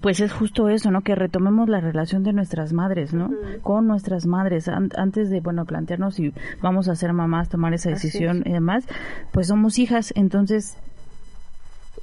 pues 0.00 0.20
es 0.20 0.32
justo 0.32 0.68
eso, 0.68 0.90
¿no? 0.90 1.02
Que 1.02 1.14
retomemos 1.14 1.68
la 1.68 1.80
relación 1.80 2.22
de 2.22 2.32
nuestras 2.32 2.72
madres, 2.72 3.12
¿no? 3.12 3.30
Con 3.62 3.86
nuestras 3.86 4.26
madres. 4.26 4.68
antes 4.68 5.30
de, 5.30 5.40
bueno, 5.40 5.64
plantearnos 5.64 6.14
si 6.14 6.32
vamos 6.62 6.88
a 6.88 6.94
ser 6.94 7.12
mamás, 7.12 7.48
tomar 7.48 7.74
esa 7.74 7.90
decisión 7.90 8.42
y 8.46 8.52
demás, 8.52 8.86
pues 9.32 9.48
somos 9.48 9.78
hijas. 9.78 10.12
Entonces, 10.14 10.78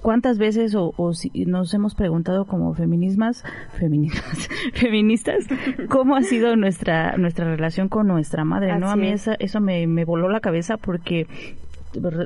¿cuántas 0.02 0.38
veces 0.38 0.76
o, 0.76 1.14
si 1.14 1.30
nos 1.46 1.74
hemos 1.74 1.96
preguntado 1.96 2.46
como 2.46 2.74
feminismas, 2.74 3.44
feministas, 3.78 4.50
feministas, 4.74 5.46
cómo 5.90 6.16
ha 6.16 6.24
sido 6.24 6.56
nuestra 6.56 7.18
nuestra 7.18 7.46
relación 7.46 7.88
con 7.88 8.08
nuestra 8.08 8.44
madre, 8.44 8.78
¿no? 8.80 8.90
A 8.90 8.96
mí 8.96 9.08
esa, 9.08 9.36
eso 9.40 9.62
me, 9.62 9.88
me 9.88 10.04
voló 10.04 10.30
la 10.30 10.42
cabeza 10.42 10.78
porque 10.78 11.28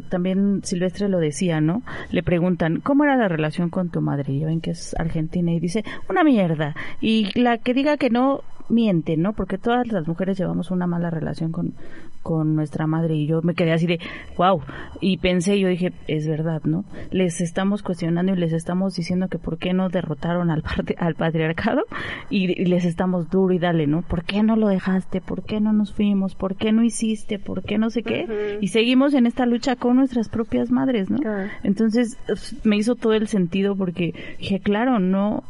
también 0.09 0.61
Silvestre 0.63 1.09
lo 1.09 1.19
decía, 1.19 1.61
¿no? 1.61 1.81
Le 2.11 2.23
preguntan, 2.23 2.79
¿cómo 2.81 3.03
era 3.03 3.15
la 3.17 3.27
relación 3.27 3.69
con 3.69 3.89
tu 3.89 4.01
madre? 4.01 4.33
Y 4.33 4.43
ven 4.43 4.61
que 4.61 4.71
es 4.71 4.95
argentina 4.99 5.51
y 5.51 5.59
dice, 5.59 5.83
una 6.09 6.23
mierda. 6.23 6.75
Y 6.99 7.37
la 7.39 7.57
que 7.57 7.73
diga 7.73 7.97
que 7.97 8.09
no, 8.09 8.41
miente, 8.71 9.17
¿no? 9.17 9.33
Porque 9.33 9.57
todas 9.57 9.87
las 9.91 10.07
mujeres 10.07 10.37
llevamos 10.37 10.71
una 10.71 10.87
mala 10.87 11.09
relación 11.09 11.51
con, 11.51 11.73
con 12.21 12.55
nuestra 12.55 12.87
madre 12.87 13.15
y 13.15 13.27
yo 13.27 13.41
me 13.41 13.53
quedé 13.53 13.73
así 13.73 13.87
de, 13.87 13.99
wow, 14.37 14.61
y 14.99 15.17
pensé, 15.17 15.59
yo 15.59 15.67
dije, 15.67 15.93
es 16.07 16.27
verdad, 16.27 16.61
¿no? 16.63 16.85
Les 17.09 17.41
estamos 17.41 17.83
cuestionando 17.83 18.33
y 18.33 18.35
les 18.35 18.53
estamos 18.53 18.95
diciendo 18.95 19.27
que 19.27 19.39
por 19.39 19.57
qué 19.57 19.73
no 19.73 19.89
derrotaron 19.89 20.51
al, 20.51 20.63
al 20.97 21.15
patriarcado 21.15 21.83
y, 22.29 22.61
les 22.65 22.85
estamos 22.85 23.29
duro 23.29 23.53
y 23.53 23.59
dale, 23.59 23.87
¿no? 23.87 24.01
¿Por 24.01 24.23
qué 24.23 24.43
no 24.43 24.55
lo 24.55 24.67
dejaste? 24.67 25.21
¿Por 25.21 25.43
qué 25.43 25.59
no 25.59 25.73
nos 25.73 25.93
fuimos? 25.93 26.35
¿Por 26.35 26.55
qué 26.55 26.71
no 26.71 26.83
hiciste? 26.83 27.39
¿Por 27.39 27.63
qué 27.63 27.77
no 27.77 27.89
sé 27.89 28.03
qué? 28.03 28.59
Y 28.61 28.67
seguimos 28.67 29.13
en 29.13 29.25
esta 29.25 29.45
lucha 29.45 29.75
con 29.75 29.97
nuestras 29.97 30.29
propias 30.29 30.71
madres, 30.71 31.09
¿no? 31.09 31.17
Entonces 31.63 32.17
me 32.63 32.77
hizo 32.77 32.95
todo 32.95 33.13
el 33.13 33.27
sentido 33.27 33.75
porque 33.75 34.13
dije, 34.39 34.59
claro, 34.59 34.99
no, 34.99 35.43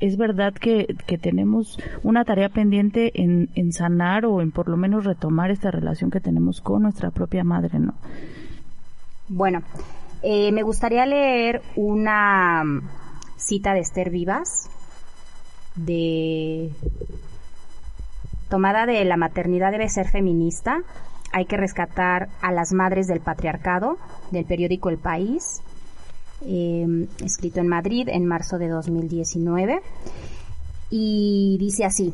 es 0.00 0.16
verdad 0.16 0.52
que, 0.54 0.94
que 1.06 1.18
tenemos 1.18 1.78
una 2.02 2.24
tarea 2.24 2.48
pendiente 2.48 3.12
en, 3.14 3.48
en 3.54 3.72
sanar 3.72 4.26
o 4.26 4.40
en 4.40 4.50
por 4.50 4.68
lo 4.68 4.76
menos 4.76 5.04
retomar 5.04 5.50
esta 5.50 5.70
relación 5.70 6.01
que 6.10 6.20
tenemos 6.20 6.60
con 6.60 6.82
nuestra 6.82 7.10
propia 7.10 7.44
madre, 7.44 7.78
¿no? 7.78 7.94
Bueno, 9.28 9.62
eh, 10.22 10.52
me 10.52 10.62
gustaría 10.62 11.06
leer 11.06 11.62
una 11.74 12.62
mm, 12.64 12.88
cita 13.36 13.74
de 13.74 13.80
Esther 13.80 14.10
Vivas, 14.10 14.68
de 15.74 16.70
tomada 18.48 18.84
de 18.84 19.04
La 19.04 19.16
maternidad 19.16 19.72
debe 19.72 19.88
ser 19.88 20.08
feminista. 20.08 20.82
Hay 21.32 21.46
que 21.46 21.56
rescatar 21.56 22.28
a 22.42 22.52
las 22.52 22.72
madres 22.72 23.06
del 23.06 23.20
patriarcado, 23.20 23.96
del 24.30 24.44
periódico 24.44 24.90
El 24.90 24.98
País, 24.98 25.62
eh, 26.42 27.08
escrito 27.24 27.60
en 27.60 27.68
Madrid 27.68 28.08
en 28.10 28.26
marzo 28.26 28.58
de 28.58 28.68
2019. 28.68 29.80
Y 30.90 31.56
dice 31.58 31.86
así, 31.86 32.12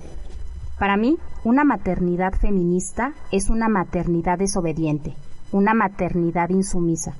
para 0.78 0.96
mí, 0.96 1.18
una 1.44 1.64
maternidad 1.64 2.32
feminista 2.32 3.12
es 3.32 3.50
una 3.50 3.68
maternidad 3.68 4.38
desobediente, 4.38 5.14
una 5.50 5.74
maternidad 5.74 6.50
insumisa, 6.50 7.14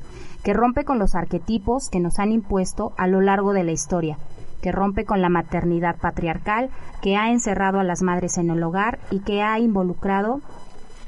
que 0.44 0.52
rompe 0.52 0.84
con 0.84 0.98
los 0.98 1.14
arquetipos 1.14 1.88
que 1.90 2.00
nos 2.00 2.18
han 2.18 2.32
impuesto 2.32 2.92
a 2.96 3.06
lo 3.06 3.20
largo 3.20 3.52
de 3.52 3.64
la 3.64 3.72
historia, 3.72 4.16
que 4.62 4.72
rompe 4.72 5.04
con 5.04 5.20
la 5.20 5.28
maternidad 5.28 5.96
patriarcal, 5.96 6.70
que 7.02 7.16
ha 7.16 7.30
encerrado 7.30 7.80
a 7.80 7.84
las 7.84 8.02
madres 8.02 8.38
en 8.38 8.50
el 8.50 8.62
hogar 8.62 8.98
y 9.11 9.20
que 9.20 9.42
ha 9.42 9.59
involucrado, 9.59 10.40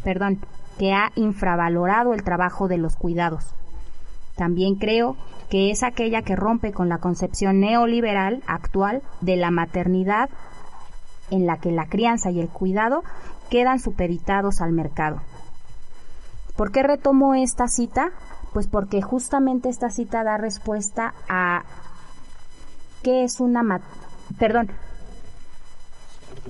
perdón, 0.03 0.39
que 0.79 0.93
ha 0.93 1.13
infravalorado 1.15 2.15
el 2.15 2.25
trabajo 2.25 2.69
de 2.69 2.79
los 2.79 2.97
cuidados. 2.97 3.55
También 4.37 4.77
creo 4.77 5.17
que 5.51 5.71
es 5.71 5.83
aquella 5.83 6.23
que 6.23 6.37
rompe 6.37 6.73
con 6.73 6.89
la 6.89 6.99
concepción 6.99 7.61
neoliberal 7.61 8.43
actual 8.47 9.03
de 9.21 9.37
la 9.37 9.51
maternidad 9.51 10.31
en 11.31 11.47
la 11.47 11.59
que 11.59 11.71
la 11.71 11.87
crianza 11.87 12.31
y 12.31 12.41
el 12.41 12.49
cuidado 12.49 13.03
quedan 13.49 13.79
supeditados 13.81 14.61
al 14.61 14.73
mercado. 14.73 15.21
¿Por 16.57 16.73
qué 16.73 16.83
retomo 16.83 17.35
esta 17.35 17.69
cita? 17.69 18.11
Pues 18.53 18.67
porque 18.67 19.01
justamente 19.01 19.69
esta 19.69 19.91
cita 19.91 20.25
da 20.25 20.37
respuesta 20.37 21.15
a 21.29 21.65
qué 23.03 23.25
es 23.25 23.41
una 23.41 23.81
perdón, 24.39 24.69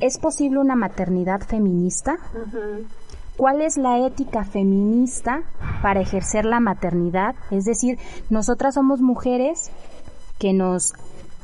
¿es 0.00 0.18
posible 0.18 0.58
una 0.58 0.76
maternidad 0.76 1.40
feminista? 1.40 2.18
¿Cuál 3.36 3.62
es 3.62 3.78
la 3.78 4.06
ética 4.06 4.44
feminista 4.44 5.42
para 5.82 6.00
ejercer 6.00 6.44
la 6.44 6.60
maternidad? 6.60 7.34
Es 7.50 7.64
decir, 7.64 7.98
nosotras 8.28 8.74
somos 8.74 9.00
mujeres 9.00 9.70
que 10.38 10.52
nos 10.52 10.92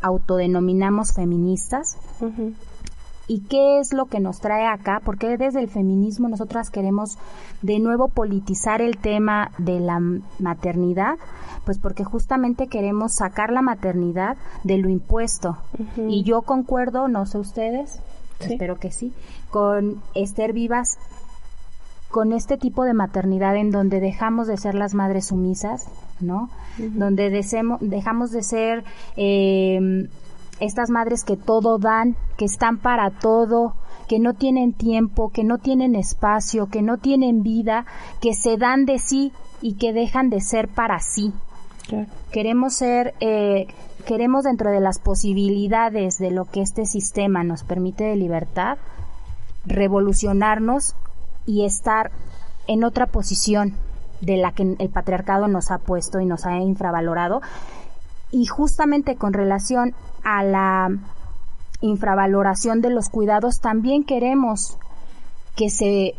autodenominamos 0.02 1.12
feministas. 1.14 1.96
¿Y 3.28 3.40
qué 3.40 3.80
es 3.80 3.92
lo 3.92 4.06
que 4.06 4.20
nos 4.20 4.40
trae 4.40 4.66
acá? 4.66 5.00
Porque 5.04 5.36
desde 5.36 5.60
el 5.60 5.68
feminismo 5.68 6.28
nosotras 6.28 6.70
queremos 6.70 7.18
de 7.60 7.80
nuevo 7.80 8.08
politizar 8.08 8.80
el 8.80 8.98
tema 8.98 9.50
de 9.58 9.80
la 9.80 10.00
maternidad, 10.38 11.16
pues 11.64 11.78
porque 11.78 12.04
justamente 12.04 12.68
queremos 12.68 13.14
sacar 13.14 13.50
la 13.50 13.62
maternidad 13.62 14.36
de 14.62 14.78
lo 14.78 14.88
impuesto. 14.88 15.56
Y 15.96 16.22
yo 16.22 16.42
concuerdo, 16.42 17.08
no 17.08 17.26
sé 17.26 17.38
ustedes, 17.38 17.98
espero 18.38 18.78
que 18.78 18.92
sí, 18.92 19.12
con 19.50 20.00
Esther 20.14 20.52
Vivas, 20.52 20.96
con 22.08 22.32
este 22.32 22.56
tipo 22.56 22.84
de 22.84 22.94
maternidad 22.94 23.56
en 23.56 23.72
donde 23.72 23.98
dejamos 23.98 24.46
de 24.46 24.56
ser 24.56 24.76
las 24.76 24.94
madres 24.94 25.26
sumisas, 25.26 25.88
¿no? 26.20 26.48
Donde 26.78 27.30
dejamos 27.30 28.30
de 28.30 28.42
ser 28.42 28.84
eh, 29.16 30.08
estas 30.60 30.90
madres 30.90 31.24
que 31.24 31.36
todo 31.36 31.78
dan, 31.78 32.16
que 32.36 32.44
están 32.44 32.78
para 32.78 33.10
todo, 33.10 33.74
que 34.08 34.18
no 34.18 34.34
tienen 34.34 34.72
tiempo, 34.72 35.30
que 35.30 35.44
no 35.44 35.58
tienen 35.58 35.96
espacio, 35.96 36.68
que 36.68 36.82
no 36.82 36.98
tienen 36.98 37.42
vida, 37.42 37.86
que 38.20 38.34
se 38.34 38.56
dan 38.56 38.86
de 38.86 38.98
sí 38.98 39.32
y 39.60 39.74
que 39.74 39.92
dejan 39.92 40.30
de 40.30 40.40
ser 40.40 40.68
para 40.68 40.98
sí. 41.00 41.32
Queremos 42.32 42.74
ser, 42.74 43.14
eh, 43.20 43.68
queremos 44.06 44.44
dentro 44.44 44.70
de 44.70 44.80
las 44.80 44.98
posibilidades 44.98 46.18
de 46.18 46.30
lo 46.30 46.44
que 46.46 46.60
este 46.60 46.84
sistema 46.84 47.44
nos 47.44 47.62
permite 47.62 48.04
de 48.04 48.16
libertad, 48.16 48.78
revolucionarnos 49.64 50.94
y 51.46 51.64
estar 51.64 52.10
en 52.66 52.82
otra 52.82 53.06
posición 53.06 53.74
de 54.20 54.36
la 54.36 54.52
que 54.52 54.76
el 54.78 54.88
patriarcado 54.90 55.46
nos 55.46 55.70
ha 55.70 55.78
puesto 55.78 56.20
y 56.20 56.26
nos 56.26 56.46
ha 56.46 56.58
infravalorado. 56.58 57.40
Y 58.30 58.46
justamente 58.46 59.16
con 59.16 59.32
relación 59.32 59.94
a 60.24 60.42
la 60.42 60.88
infravaloración 61.80 62.80
de 62.80 62.90
los 62.90 63.08
cuidados, 63.08 63.60
también 63.60 64.04
queremos 64.04 64.78
que 65.54 65.70
se 65.70 66.14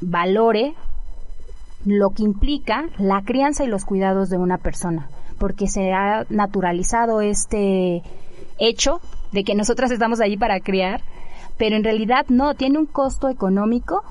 valore 0.00 0.74
lo 1.84 2.10
que 2.10 2.24
implica 2.24 2.86
la 2.98 3.22
crianza 3.22 3.64
y 3.64 3.68
los 3.68 3.84
cuidados 3.84 4.28
de 4.28 4.38
una 4.38 4.58
persona, 4.58 5.08
porque 5.38 5.68
se 5.68 5.92
ha 5.92 6.26
naturalizado 6.28 7.20
este 7.20 8.02
hecho 8.58 9.00
de 9.32 9.44
que 9.44 9.54
nosotras 9.54 9.90
estamos 9.90 10.20
allí 10.20 10.36
para 10.36 10.60
criar, 10.60 11.02
pero 11.56 11.76
en 11.76 11.84
realidad 11.84 12.26
no, 12.28 12.54
tiene 12.54 12.78
un 12.78 12.86
costo 12.86 13.28
económico, 13.28 14.02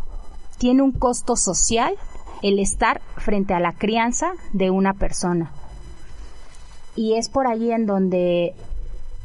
tiene 0.58 0.82
un 0.82 0.94
costo 0.94 1.36
social 1.36 1.96
el 2.42 2.60
estar 2.60 3.02
frente 3.18 3.54
a 3.54 3.60
la 3.60 3.74
crianza 3.74 4.32
de 4.54 4.70
una 4.70 4.94
persona. 4.94 5.52
Y 6.96 7.16
es 7.16 7.30
por 7.30 7.48
allí 7.48 7.72
en 7.72 7.86
donde 7.86 8.54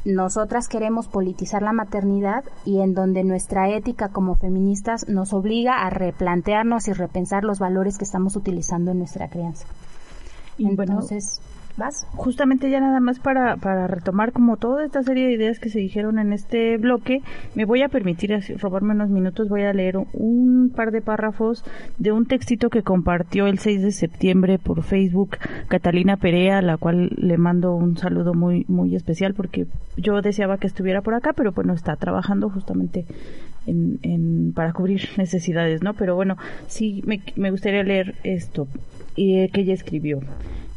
nosotras 0.04 0.68
queremos 0.68 1.08
politizar 1.08 1.62
la 1.62 1.72
maternidad 1.72 2.44
y 2.64 2.80
en 2.80 2.94
donde 2.94 3.22
nuestra 3.22 3.68
ética 3.68 4.08
como 4.08 4.34
feministas 4.34 5.08
nos 5.08 5.32
obliga 5.32 5.86
a 5.86 5.90
replantearnos 5.90 6.88
y 6.88 6.92
repensar 6.92 7.44
los 7.44 7.58
valores 7.58 7.98
que 7.98 8.04
estamos 8.04 8.34
utilizando 8.34 8.92
en 8.92 8.98
nuestra 8.98 9.28
crianza. 9.28 9.66
Entonces, 10.58 11.40
Justamente 12.14 12.70
ya 12.70 12.80
nada 12.80 13.00
más 13.00 13.18
para, 13.20 13.56
para 13.56 13.86
retomar 13.86 14.32
como 14.32 14.56
toda 14.56 14.84
esta 14.84 15.02
serie 15.02 15.26
de 15.26 15.34
ideas 15.34 15.58
que 15.58 15.70
se 15.70 15.78
dijeron 15.78 16.18
en 16.18 16.32
este 16.32 16.76
bloque, 16.76 17.22
me 17.54 17.64
voy 17.64 17.82
a 17.82 17.88
permitir 17.88 18.38
robarme 18.58 18.94
unos 18.94 19.10
minutos, 19.10 19.48
voy 19.48 19.62
a 19.62 19.72
leer 19.72 19.96
un 19.96 20.72
par 20.74 20.90
de 20.90 21.00
párrafos 21.00 21.64
de 21.98 22.12
un 22.12 22.26
textito 22.26 22.68
que 22.70 22.82
compartió 22.82 23.46
el 23.46 23.58
6 23.58 23.82
de 23.82 23.92
septiembre 23.92 24.58
por 24.58 24.82
Facebook 24.82 25.38
Catalina 25.68 26.16
Perea, 26.16 26.58
a 26.58 26.62
la 26.62 26.76
cual 26.76 27.10
le 27.16 27.38
mando 27.38 27.74
un 27.74 27.96
saludo 27.96 28.34
muy, 28.34 28.64
muy 28.68 28.94
especial 28.94 29.34
porque 29.34 29.66
yo 29.96 30.20
deseaba 30.22 30.58
que 30.58 30.66
estuviera 30.66 31.02
por 31.02 31.14
acá, 31.14 31.32
pero 31.32 31.52
bueno, 31.52 31.72
está 31.72 31.96
trabajando 31.96 32.50
justamente 32.50 33.06
en, 33.66 33.98
en, 34.02 34.52
para 34.52 34.72
cubrir 34.72 35.08
necesidades, 35.16 35.82
¿no? 35.82 35.94
Pero 35.94 36.14
bueno, 36.14 36.36
sí 36.66 37.02
me, 37.06 37.22
me 37.36 37.50
gustaría 37.50 37.82
leer 37.82 38.16
esto 38.24 38.68
eh, 39.16 39.48
que 39.52 39.62
ella 39.62 39.74
escribió. 39.74 40.20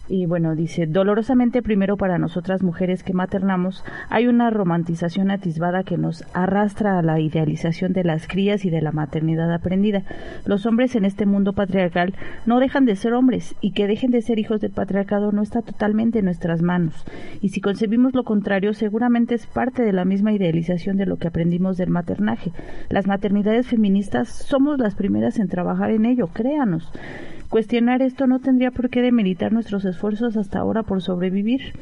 Y 0.10 0.26
bueno, 0.26 0.54
dice, 0.54 0.86
dolorosamente 0.86 1.62
primero 1.62 1.96
para 1.96 2.18
nosotras 2.18 2.62
mujeres 2.62 3.04
que 3.04 3.14
maternamos 3.14 3.86
hay 4.10 4.28
una 4.28 4.50
romantización 4.50 5.32
atisbada 5.32 5.84
que 5.84 5.98
nos 5.98 6.26
arrastra 6.34 7.00
a 7.00 7.02
la 7.02 7.22
idealización 7.22 7.94
de 7.94 8.04
las 8.04 8.28
crías 8.28 8.66
y 8.66 8.70
de 8.70 8.82
la 8.82 8.92
maternidad 8.92 9.50
aprendida. 9.54 10.04
Los 10.46 10.66
hombres 10.66 10.98
en 10.98 11.06
este 11.06 11.26
mundo 11.26 11.54
patriarcal 11.54 12.14
no 12.46 12.60
dejan 12.60 12.84
de 12.84 12.98
ser 12.98 13.14
hombres 13.14 13.56
y 13.62 13.72
que 13.72 13.88
dejen 13.88 14.12
de 14.12 14.22
ser 14.22 14.40
hijos 14.40 14.60
del 14.60 14.72
patriarcado 14.72 15.32
no 15.32 15.42
está 15.42 15.62
totalmente 15.62 16.20
en 16.20 16.26
nuestras 16.26 16.62
manos. 16.62 17.06
Y 17.40 17.50
si 17.50 17.62
concebimos 17.62 18.14
lo 18.14 18.26
contrario, 18.26 18.74
seguramente 18.74 19.36
es 19.36 19.48
parte 19.48 19.84
de 19.84 19.94
la 19.94 20.04
misma 20.04 20.34
idealización 20.34 20.98
de 20.98 21.06
lo 21.06 21.16
que 21.16 21.30
aprendimos 21.30 21.78
del 21.78 21.92
maternaje. 21.92 22.52
Las 22.90 23.08
maternidades 23.08 23.68
feministas 23.68 24.28
somos 24.28 24.80
las 24.80 24.96
primeras 24.96 25.40
en 25.40 25.48
trabajar 25.48 25.92
en 25.92 26.06
ello, 26.06 26.28
créanos. 26.28 26.92
Cuestionar 27.54 28.02
esto 28.02 28.26
no 28.26 28.40
tendría 28.40 28.72
por 28.72 28.90
qué 28.90 29.04
demeritar 29.04 29.54
nuestros 29.54 29.86
esfuerzos 29.86 30.38
hasta 30.38 30.58
ahora 30.58 30.82
por 30.82 31.04
sobrevivir. 31.04 31.74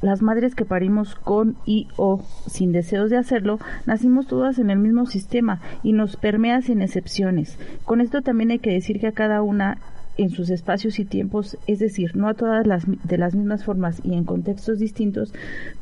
Las 0.00 0.22
madres 0.22 0.54
que 0.54 0.64
parimos 0.64 1.16
con 1.16 1.54
y 1.66 1.86
o 1.98 2.22
sin 2.46 2.72
deseos 2.72 3.10
de 3.10 3.18
hacerlo, 3.18 3.58
nacimos 3.84 4.26
todas 4.26 4.58
en 4.58 4.70
el 4.70 4.78
mismo 4.78 5.04
sistema 5.04 5.60
y 5.82 5.92
nos 5.92 6.16
permea 6.16 6.62
sin 6.62 6.80
excepciones. 6.80 7.58
Con 7.84 8.00
esto 8.00 8.22
también 8.22 8.52
hay 8.52 8.58
que 8.58 8.72
decir 8.72 9.00
que 9.00 9.08
a 9.08 9.12
cada 9.12 9.42
una 9.42 9.76
en 10.18 10.30
sus 10.30 10.50
espacios 10.50 10.98
y 10.98 11.04
tiempos, 11.04 11.56
es 11.66 11.78
decir, 11.78 12.16
no 12.16 12.28
a 12.28 12.34
todas 12.34 12.66
las 12.66 12.84
de 12.86 13.18
las 13.18 13.34
mismas 13.34 13.64
formas 13.64 14.02
y 14.04 14.14
en 14.14 14.24
contextos 14.24 14.78
distintos, 14.78 15.32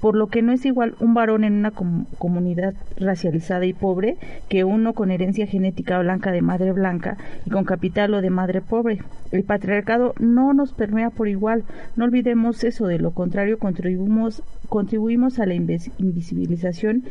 por 0.00 0.14
lo 0.14 0.28
que 0.28 0.42
no 0.42 0.52
es 0.52 0.64
igual 0.66 0.94
un 1.00 1.14
varón 1.14 1.42
en 1.42 1.54
una 1.54 1.72
comunidad 1.72 2.74
racializada 2.98 3.64
y 3.64 3.72
pobre 3.72 4.16
que 4.48 4.64
uno 4.64 4.92
con 4.92 5.10
herencia 5.10 5.46
genética 5.46 5.98
blanca 5.98 6.30
de 6.32 6.42
madre 6.42 6.72
blanca 6.72 7.16
y 7.46 7.50
con 7.50 7.64
capital 7.64 8.14
o 8.14 8.20
de 8.20 8.30
madre 8.30 8.60
pobre. 8.60 8.98
El 9.32 9.42
patriarcado 9.42 10.14
no 10.20 10.52
nos 10.52 10.72
permea 10.72 11.10
por 11.10 11.28
igual, 11.28 11.64
no 11.96 12.04
olvidemos 12.04 12.62
eso, 12.62 12.86
de 12.86 12.98
lo 12.98 13.12
contrario 13.12 13.58
contribuimos 13.58 14.42
contribuimos 14.68 15.38
a 15.38 15.46
la 15.46 15.54
invisibilización 15.54 17.04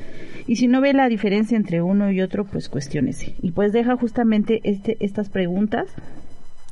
y 0.46 0.58
si 0.58 0.68
no 0.68 0.82
ve 0.82 0.94
la 0.94 1.10
diferencia 1.10 1.58
entre 1.58 1.82
uno 1.82 2.12
y 2.12 2.22
otro, 2.22 2.46
pues 2.46 2.70
cuestiónese. 2.70 3.36
Y 3.42 3.52
pues 3.52 3.72
deja 3.72 3.96
justamente 3.96 4.60
este, 4.64 4.98
estas 5.00 5.30
preguntas 5.30 5.88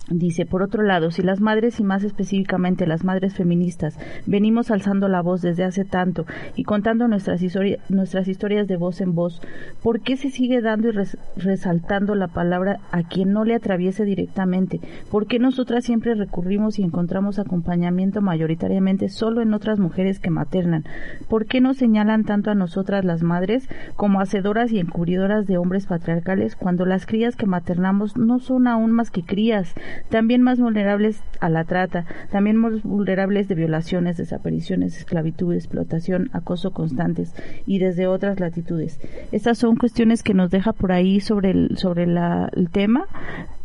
Dice, 0.09 0.45
por 0.45 0.61
otro 0.61 0.83
lado, 0.83 1.11
si 1.11 1.21
las 1.21 1.39
madres 1.39 1.79
y 1.79 1.83
más 1.85 2.03
específicamente 2.03 2.85
las 2.85 3.05
madres 3.05 3.35
feministas 3.35 3.97
venimos 4.25 4.69
alzando 4.69 5.07
la 5.07 5.21
voz 5.21 5.41
desde 5.41 5.63
hace 5.63 5.85
tanto 5.85 6.25
y 6.57 6.65
contando 6.65 7.07
nuestras, 7.07 7.41
nuestras 7.87 8.27
historias 8.27 8.67
de 8.67 8.75
voz 8.75 8.99
en 8.99 9.15
voz, 9.15 9.41
¿por 9.81 10.01
qué 10.01 10.17
se 10.17 10.29
sigue 10.29 10.61
dando 10.61 10.89
y 10.89 10.91
resaltando 11.37 12.15
la 12.15 12.27
palabra 12.27 12.79
a 12.91 13.03
quien 13.03 13.31
no 13.31 13.45
le 13.45 13.55
atraviese 13.55 14.03
directamente? 14.03 14.81
¿Por 15.09 15.25
qué 15.25 15.39
nosotras 15.39 15.85
siempre 15.85 16.15
recurrimos 16.15 16.79
y 16.79 16.83
encontramos 16.83 17.39
acompañamiento 17.39 18.21
mayoritariamente 18.21 19.07
solo 19.07 19.41
en 19.41 19.53
otras 19.53 19.79
mujeres 19.79 20.19
que 20.19 20.29
maternan? 20.29 20.83
¿Por 21.29 21.45
qué 21.45 21.61
nos 21.61 21.77
señalan 21.77 22.25
tanto 22.25 22.51
a 22.51 22.55
nosotras 22.55 23.05
las 23.05 23.23
madres 23.23 23.69
como 23.95 24.19
hacedoras 24.19 24.69
y 24.73 24.79
encubridoras 24.79 25.47
de 25.47 25.57
hombres 25.57 25.85
patriarcales 25.85 26.57
cuando 26.57 26.85
las 26.85 27.05
crías 27.05 27.37
que 27.37 27.45
maternamos 27.45 28.17
no 28.17 28.39
son 28.39 28.67
aún 28.67 28.91
más 28.91 29.09
que 29.09 29.23
crías? 29.23 29.73
También 30.09 30.41
más 30.41 30.59
vulnerables 30.59 31.21
a 31.39 31.49
la 31.49 31.63
trata, 31.65 32.05
también 32.31 32.57
más 32.57 32.83
vulnerables 32.83 33.47
de 33.47 33.55
violaciones, 33.55 34.17
desapariciones, 34.17 34.97
esclavitud, 34.97 35.53
explotación, 35.53 36.29
acoso 36.33 36.71
constantes 36.71 37.33
y 37.65 37.79
desde 37.79 38.07
otras 38.07 38.39
latitudes. 38.39 38.99
Estas 39.31 39.57
son 39.57 39.75
cuestiones 39.75 40.23
que 40.23 40.33
nos 40.33 40.51
deja 40.51 40.73
por 40.73 40.91
ahí 40.91 41.19
sobre 41.19 41.51
el, 41.51 41.77
sobre 41.77 42.03
el 42.03 42.69
tema, 42.71 43.05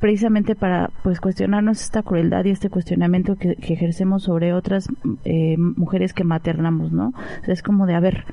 precisamente 0.01 0.55
para 0.55 0.91
pues 1.03 1.21
cuestionarnos 1.21 1.83
esta 1.83 2.03
crueldad 2.03 2.45
y 2.45 2.51
este 2.51 2.71
cuestionamiento 2.71 3.37
que, 3.37 3.57
ejercemos 3.69 4.25
sobre 4.25 4.53
otras 4.53 4.89
eh, 5.25 5.57
mujeres 5.59 6.13
que 6.13 6.25
maternamos, 6.25 6.93
¿no? 6.93 7.13
es 7.47 7.63
como 7.63 7.87
de, 7.87 7.95
a 7.95 8.01
ver, 8.01 8.25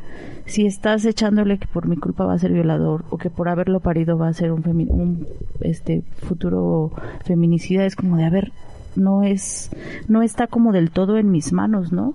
si 0.45 0.65
estás 0.65 1.05
echándole 1.05 1.57
que 1.57 1.67
por 1.67 1.87
mi 1.87 1.97
culpa 1.97 2.25
va 2.25 2.33
a 2.33 2.39
ser 2.39 2.51
violador 2.51 3.05
o 3.09 3.17
que 3.17 3.29
por 3.29 3.49
haberlo 3.49 3.79
parido 3.79 4.17
va 4.17 4.27
a 4.27 4.33
ser 4.33 4.51
un, 4.51 4.63
un 4.89 5.27
este 5.61 6.03
futuro 6.17 6.91
feminicida, 7.25 7.85
es 7.85 7.95
como 7.95 8.17
de, 8.17 8.25
a 8.25 8.29
ver, 8.29 8.51
no 8.95 9.23
es 9.23 9.71
no 10.07 10.21
está 10.21 10.47
como 10.47 10.71
del 10.71 10.91
todo 10.91 11.17
en 11.17 11.31
mis 11.31 11.53
manos 11.53 11.91
no 11.91 12.13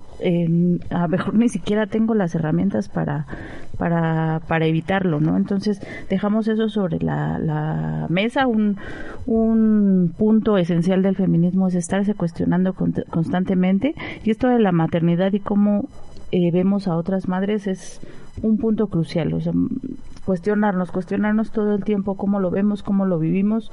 a 0.89 1.01
lo 1.01 1.07
mejor 1.07 1.33
ni 1.35 1.49
siquiera 1.49 1.87
tengo 1.87 2.13
las 2.13 2.35
herramientas 2.35 2.89
para 2.89 3.25
para 3.77 4.41
para 4.47 4.65
evitarlo 4.65 5.19
no 5.19 5.37
entonces 5.37 5.81
dejamos 6.09 6.47
eso 6.47 6.69
sobre 6.69 6.99
la, 6.99 7.39
la 7.39 8.07
mesa. 8.09 8.47
Un 8.47 8.77
un 9.25 10.13
punto 10.17 10.57
esencial 10.57 11.01
del 11.03 11.15
feminismo 11.15 11.67
es 11.67 11.75
estarse 11.75 12.15
cuestionando 12.15 12.73
constantemente. 12.73 13.95
Y 14.23 14.31
esto 14.31 14.47
de 14.47 14.59
la 14.59 14.71
maternidad 14.71 15.33
y 15.33 15.39
cómo 15.39 15.87
eh, 16.31 16.51
vemos 16.51 16.87
a 16.87 16.95
otras 16.95 17.27
madres 17.27 17.67
es 17.67 17.99
un 18.41 18.57
punto 18.57 18.87
crucial, 18.87 19.33
o 19.33 19.41
sea, 19.41 19.51
cuestionarnos, 20.25 20.91
cuestionarnos 20.91 21.51
todo 21.51 21.75
el 21.75 21.83
tiempo 21.83 22.15
cómo 22.15 22.39
lo 22.39 22.49
vemos, 22.49 22.81
cómo 22.81 23.05
lo 23.05 23.19
vivimos, 23.19 23.69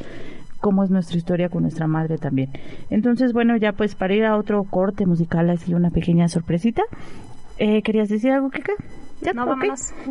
cómo 0.61 0.84
es 0.84 0.90
nuestra 0.90 1.16
historia 1.16 1.48
con 1.48 1.62
nuestra 1.62 1.86
madre 1.86 2.18
también. 2.18 2.50
Entonces, 2.90 3.32
bueno, 3.32 3.56
ya 3.56 3.72
pues 3.72 3.94
para 3.94 4.14
ir 4.14 4.24
a 4.24 4.36
otro 4.36 4.64
corte 4.64 5.06
musical, 5.06 5.50
así 5.50 5.74
una 5.74 5.90
pequeña 5.90 6.28
sorpresita. 6.28 6.82
Eh, 7.59 7.82
¿Querías 7.82 8.09
decir 8.09 8.30
algo, 8.30 8.50
Kika? 8.50 8.72
¿Ya? 9.20 9.32
No, 9.32 9.50
okay. 9.52 9.70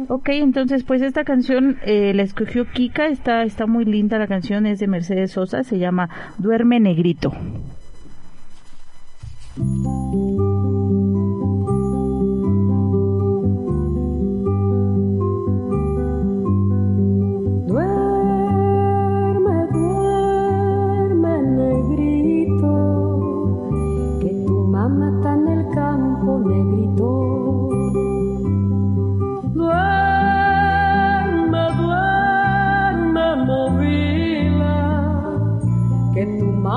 ok, 0.09 0.29
entonces 0.29 0.83
pues 0.83 1.01
esta 1.01 1.23
canción 1.23 1.77
eh, 1.85 2.13
la 2.13 2.23
escogió 2.23 2.65
Kika, 2.69 3.07
está, 3.07 3.43
está 3.43 3.65
muy 3.65 3.85
linda 3.85 4.19
la 4.19 4.27
canción, 4.27 4.65
es 4.65 4.79
de 4.79 4.87
Mercedes 4.87 5.31
Sosa, 5.31 5.63
se 5.63 5.77
llama 5.79 6.09
Duerme 6.37 6.81
Negrito. 6.81 7.31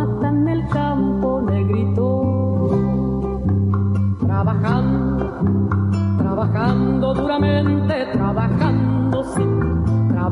en 0.00 0.48
el 0.48 0.68
campo, 0.68 1.42
negrito, 1.42 2.70
trabajando, 4.20 5.30
trabajando 6.18 7.14
duramente, 7.14 8.06
trabajando 8.12 8.92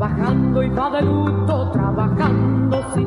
trabajando 0.01 0.63
y 0.63 0.69
va 0.69 0.89
de 0.89 1.01
luto, 1.03 1.69
trabajando, 1.71 2.81
sí, 2.95 3.05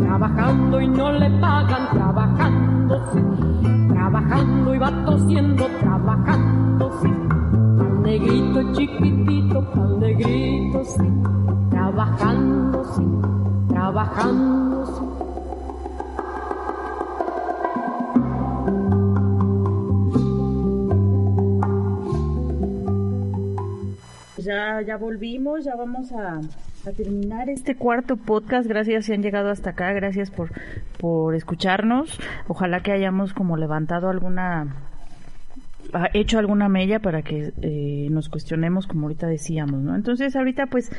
trabajando 0.00 0.80
y 0.80 0.88
no 0.88 1.12
le 1.12 1.30
pagan, 1.40 1.88
trabajando, 1.90 3.02
sí, 3.12 3.88
trabajando 3.88 4.74
y 4.74 4.78
va 4.78 5.04
tosiendo, 5.04 5.66
trabajando, 5.80 6.90
sí, 7.02 7.08
pal 7.78 8.02
negrito 8.02 8.72
chiquitito, 8.74 9.70
pal 9.72 9.98
negrito, 9.98 10.84
sí, 10.84 11.10
trabajando, 11.70 12.84
sí, 12.94 13.06
trabajando, 13.68 14.86
sí. 14.86 15.29
Ya, 24.90 24.96
volvimos, 24.96 25.64
ya 25.64 25.76
vamos 25.76 26.10
a, 26.12 26.40
terminar 26.96 27.48
este 27.48 27.76
cuarto 27.76 28.16
podcast. 28.16 28.66
Gracias 28.66 29.04
si 29.04 29.12
han 29.12 29.22
llegado 29.22 29.48
hasta 29.50 29.70
acá, 29.70 29.92
gracias 29.92 30.32
por, 30.32 30.50
por 30.98 31.36
escucharnos. 31.36 32.18
Ojalá 32.48 32.80
que 32.80 32.90
hayamos 32.90 33.32
como 33.32 33.56
levantado 33.56 34.08
alguna 34.08 34.74
hecho 36.12 36.38
alguna 36.38 36.68
mella 36.68 36.98
para 36.98 37.22
que 37.22 37.52
eh, 37.62 38.08
nos 38.10 38.28
cuestionemos 38.28 38.86
como 38.88 39.02
ahorita 39.02 39.28
decíamos, 39.28 39.80
¿no? 39.80 39.94
Entonces 39.94 40.34
ahorita 40.34 40.66
pues 40.66 40.90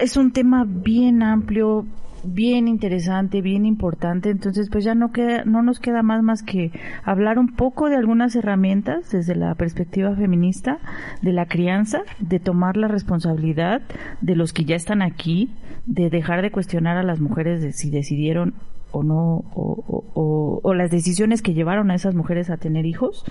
es 0.00 0.16
un 0.16 0.32
tema 0.32 0.64
bien 0.66 1.22
amplio, 1.22 1.86
bien 2.24 2.68
interesante, 2.68 3.40
bien 3.40 3.66
importante. 3.66 4.30
Entonces, 4.30 4.68
pues 4.70 4.84
ya 4.84 4.94
no 4.94 5.12
queda, 5.12 5.44
no 5.44 5.62
nos 5.62 5.80
queda 5.80 6.02
más 6.02 6.22
más 6.22 6.42
que 6.42 6.70
hablar 7.04 7.38
un 7.38 7.54
poco 7.54 7.88
de 7.88 7.96
algunas 7.96 8.34
herramientas 8.36 9.10
desde 9.10 9.34
la 9.34 9.54
perspectiva 9.54 10.14
feminista 10.14 10.78
de 11.22 11.32
la 11.32 11.46
crianza, 11.46 12.02
de 12.18 12.38
tomar 12.38 12.76
la 12.76 12.88
responsabilidad 12.88 13.82
de 14.20 14.36
los 14.36 14.52
que 14.52 14.64
ya 14.64 14.76
están 14.76 15.02
aquí, 15.02 15.50
de 15.86 16.10
dejar 16.10 16.42
de 16.42 16.50
cuestionar 16.50 16.96
a 16.96 17.02
las 17.02 17.20
mujeres 17.20 17.62
de 17.62 17.72
si 17.72 17.90
decidieron 17.90 18.54
o 18.92 19.02
no, 19.02 19.44
o, 19.54 20.04
o, 20.14 20.60
o 20.62 20.74
las 20.74 20.90
decisiones 20.90 21.40
que 21.40 21.54
llevaron 21.54 21.90
a 21.90 21.94
esas 21.94 22.14
mujeres 22.14 22.50
a 22.50 22.58
tener 22.58 22.84
hijos 22.84 23.24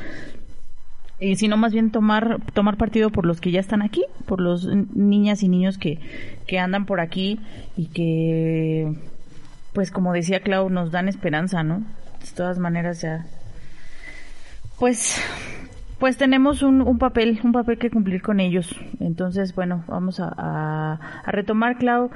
sino 1.36 1.56
más 1.56 1.72
bien 1.72 1.92
tomar 1.92 2.40
tomar 2.54 2.78
partido 2.78 3.12
por 3.12 3.26
los 3.26 3.40
que 3.42 3.52
ya 3.52 3.60
están 3.60 3.82
aquí, 3.82 4.04
por 4.26 4.42
los 4.42 4.68
niñas 4.96 5.44
y 5.44 5.50
niños 5.50 5.78
que, 5.78 6.00
que 6.48 6.60
andan 6.60 6.86
por 6.86 7.00
aquí 7.00 7.40
y 7.78 7.88
que, 7.88 8.94
pues 9.74 9.92
como 9.92 10.14
decía 10.14 10.42
Clau, 10.42 10.70
nos 10.70 10.92
dan 10.92 11.08
esperanza, 11.08 11.64
¿no? 11.64 11.80
De 11.80 12.32
todas 12.36 12.60
maneras 12.60 13.02
ya, 13.02 13.26
pues, 14.80 15.22
pues 16.00 16.18
tenemos 16.18 16.64
un, 16.64 16.82
un 16.82 16.98
papel, 16.98 17.40
un 17.44 17.52
papel 17.52 17.78
que 17.78 17.92
cumplir 17.92 18.24
con 18.24 18.40
ellos. 18.40 18.76
Entonces, 19.00 19.54
bueno, 19.54 19.84
vamos 19.88 20.20
a, 20.20 20.34
a, 20.36 21.00
a 21.24 21.32
retomar, 21.32 21.78
Clau, 21.78 22.10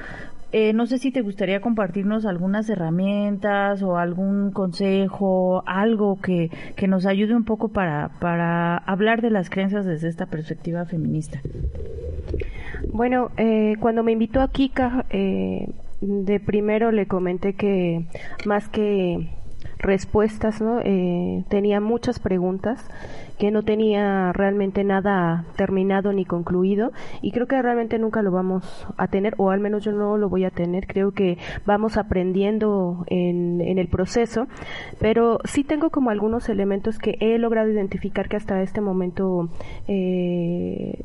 eh, 0.51 0.73
no 0.73 0.85
sé 0.85 0.97
si 0.97 1.11
te 1.11 1.21
gustaría 1.21 1.61
compartirnos 1.61 2.25
algunas 2.25 2.69
herramientas 2.69 3.81
o 3.83 3.97
algún 3.97 4.51
consejo, 4.51 5.63
algo 5.65 6.19
que, 6.21 6.49
que 6.75 6.87
nos 6.87 7.05
ayude 7.05 7.35
un 7.35 7.45
poco 7.45 7.69
para, 7.69 8.09
para 8.19 8.77
hablar 8.77 9.21
de 9.21 9.31
las 9.31 9.49
creencias 9.49 9.85
desde 9.85 10.07
esta 10.07 10.27
perspectiva 10.27 10.85
feminista. 10.85 11.41
Bueno, 12.91 13.31
eh, 13.37 13.75
cuando 13.79 14.03
me 14.03 14.11
invitó 14.11 14.41
a 14.41 14.49
Kika, 14.49 15.05
eh, 15.09 15.67
de 16.01 16.39
primero 16.39 16.91
le 16.91 17.07
comenté 17.07 17.53
que 17.53 18.05
más 18.45 18.69
que 18.69 19.29
respuestas, 19.79 20.61
¿no? 20.61 20.79
Eh, 20.83 21.43
tenía 21.49 21.79
muchas 21.79 22.19
preguntas 22.19 22.87
que 23.37 23.51
no 23.51 23.63
tenía 23.63 24.31
realmente 24.33 24.83
nada 24.83 25.45
terminado 25.55 26.13
ni 26.13 26.25
concluido 26.25 26.91
y 27.21 27.31
creo 27.31 27.47
que 27.47 27.61
realmente 27.61 27.99
nunca 27.99 28.21
lo 28.21 28.31
vamos 28.31 28.87
a 28.97 29.07
tener 29.07 29.33
o 29.37 29.51
al 29.51 29.59
menos 29.59 29.83
yo 29.83 29.91
no 29.91 30.17
lo 30.17 30.29
voy 30.29 30.45
a 30.45 30.49
tener. 30.49 30.87
Creo 30.87 31.11
que 31.11 31.37
vamos 31.65 31.97
aprendiendo 31.97 33.05
en, 33.07 33.61
en 33.61 33.77
el 33.77 33.87
proceso 33.87 34.47
pero 34.99 35.39
sí 35.45 35.63
tengo 35.63 35.89
como 35.89 36.09
algunos 36.09 36.49
elementos 36.49 36.99
que 36.99 37.17
he 37.19 37.37
logrado 37.37 37.69
identificar 37.69 38.29
que 38.29 38.37
hasta 38.37 38.61
este 38.61 38.81
momento 38.81 39.49
eh, 39.87 41.03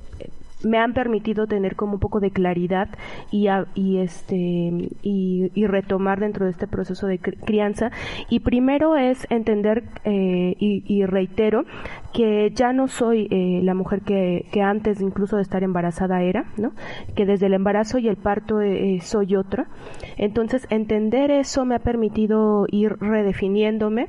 me 0.64 0.78
han 0.78 0.92
permitido 0.92 1.46
tener 1.46 1.76
como 1.76 1.94
un 1.94 2.00
poco 2.00 2.20
de 2.20 2.30
claridad 2.30 2.88
y, 3.30 3.48
y 3.74 3.98
este 3.98 4.90
y, 5.02 5.66
retomar 5.66 6.18
dentro 6.18 6.46
de 6.46 6.50
este 6.50 6.66
proceso 6.66 7.06
de 7.06 7.18
crianza. 7.18 7.90
Y 8.28 8.40
primero 8.40 8.96
es 8.96 9.26
entender 9.30 9.84
eh, 10.04 10.54
y, 10.58 11.04
reitero 11.04 11.64
que 12.12 12.50
ya 12.54 12.72
no 12.72 12.88
soy 12.88 13.28
eh, 13.30 13.60
la 13.62 13.74
mujer 13.74 14.02
que, 14.02 14.46
que, 14.52 14.62
antes 14.62 15.00
incluso 15.00 15.36
de 15.36 15.42
estar 15.42 15.62
embarazada 15.62 16.22
era 16.22 16.46
no 16.56 16.72
que 17.14 17.24
desde 17.24 17.46
el 17.46 17.54
embarazo 17.54 17.98
y 17.98 18.08
el 18.08 18.16
parto 18.16 18.60
eh, 18.60 18.98
soy 19.00 19.36
otra. 19.36 19.68
Entonces 20.16 20.66
entender 20.70 21.30
eso 21.30 21.64
me 21.64 21.76
ha 21.76 21.78
permitido 21.78 22.66
ir 22.70 22.96
redefiniéndome 22.98 24.08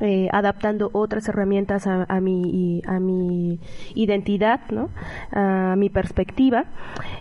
eh, 0.00 0.28
adaptando 0.32 0.90
otras 0.92 1.28
herramientas 1.28 1.86
a, 1.86 2.04
a, 2.08 2.20
mi, 2.20 2.82
a 2.86 2.98
mi 2.98 3.60
identidad, 3.94 4.60
¿no? 4.70 4.90
a 5.32 5.74
mi 5.76 5.88
perspectiva. 5.88 6.64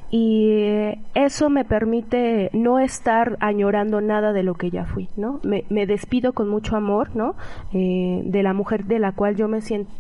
Y 0.09 0.95
eso 1.15 1.49
me 1.49 1.65
permite 1.65 2.49
no 2.53 2.79
estar 2.79 3.37
añorando 3.39 4.01
nada 4.01 4.33
de 4.33 4.43
lo 4.43 4.55
que 4.55 4.69
ya 4.69 4.85
fui. 4.85 5.09
¿no? 5.17 5.39
Me, 5.43 5.65
me 5.69 5.85
despido 5.85 6.33
con 6.33 6.49
mucho 6.49 6.75
amor 6.75 7.15
¿no? 7.15 7.35
Eh, 7.73 8.21
de 8.25 8.43
la 8.43 8.53
mujer 8.53 8.85
de 8.85 8.99
la 8.99 9.11
cual 9.11 9.35
yo 9.35 9.47
me 9.47 9.61
siento 9.61 9.91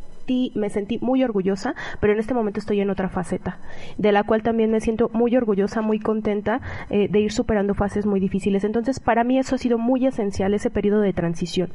me 0.55 0.69
sentí 0.69 0.99
muy 1.01 1.23
orgullosa, 1.23 1.75
pero 1.99 2.13
en 2.13 2.19
este 2.19 2.33
momento 2.33 2.59
estoy 2.59 2.79
en 2.81 2.89
otra 2.89 3.09
faceta, 3.09 3.59
de 3.97 4.11
la 4.11 4.23
cual 4.23 4.43
también 4.43 4.71
me 4.71 4.79
siento 4.79 5.09
muy 5.13 5.35
orgullosa, 5.35 5.81
muy 5.81 5.99
contenta 5.99 6.61
eh, 6.89 7.07
de 7.09 7.19
ir 7.19 7.31
superando 7.31 7.73
fases 7.73 8.05
muy 8.05 8.19
difíciles. 8.19 8.63
Entonces, 8.63 8.99
para 8.99 9.23
mí 9.23 9.37
eso 9.37 9.55
ha 9.55 9.57
sido 9.57 9.77
muy 9.77 10.05
esencial, 10.05 10.53
ese 10.53 10.69
periodo 10.69 11.01
de 11.01 11.13
transición. 11.13 11.69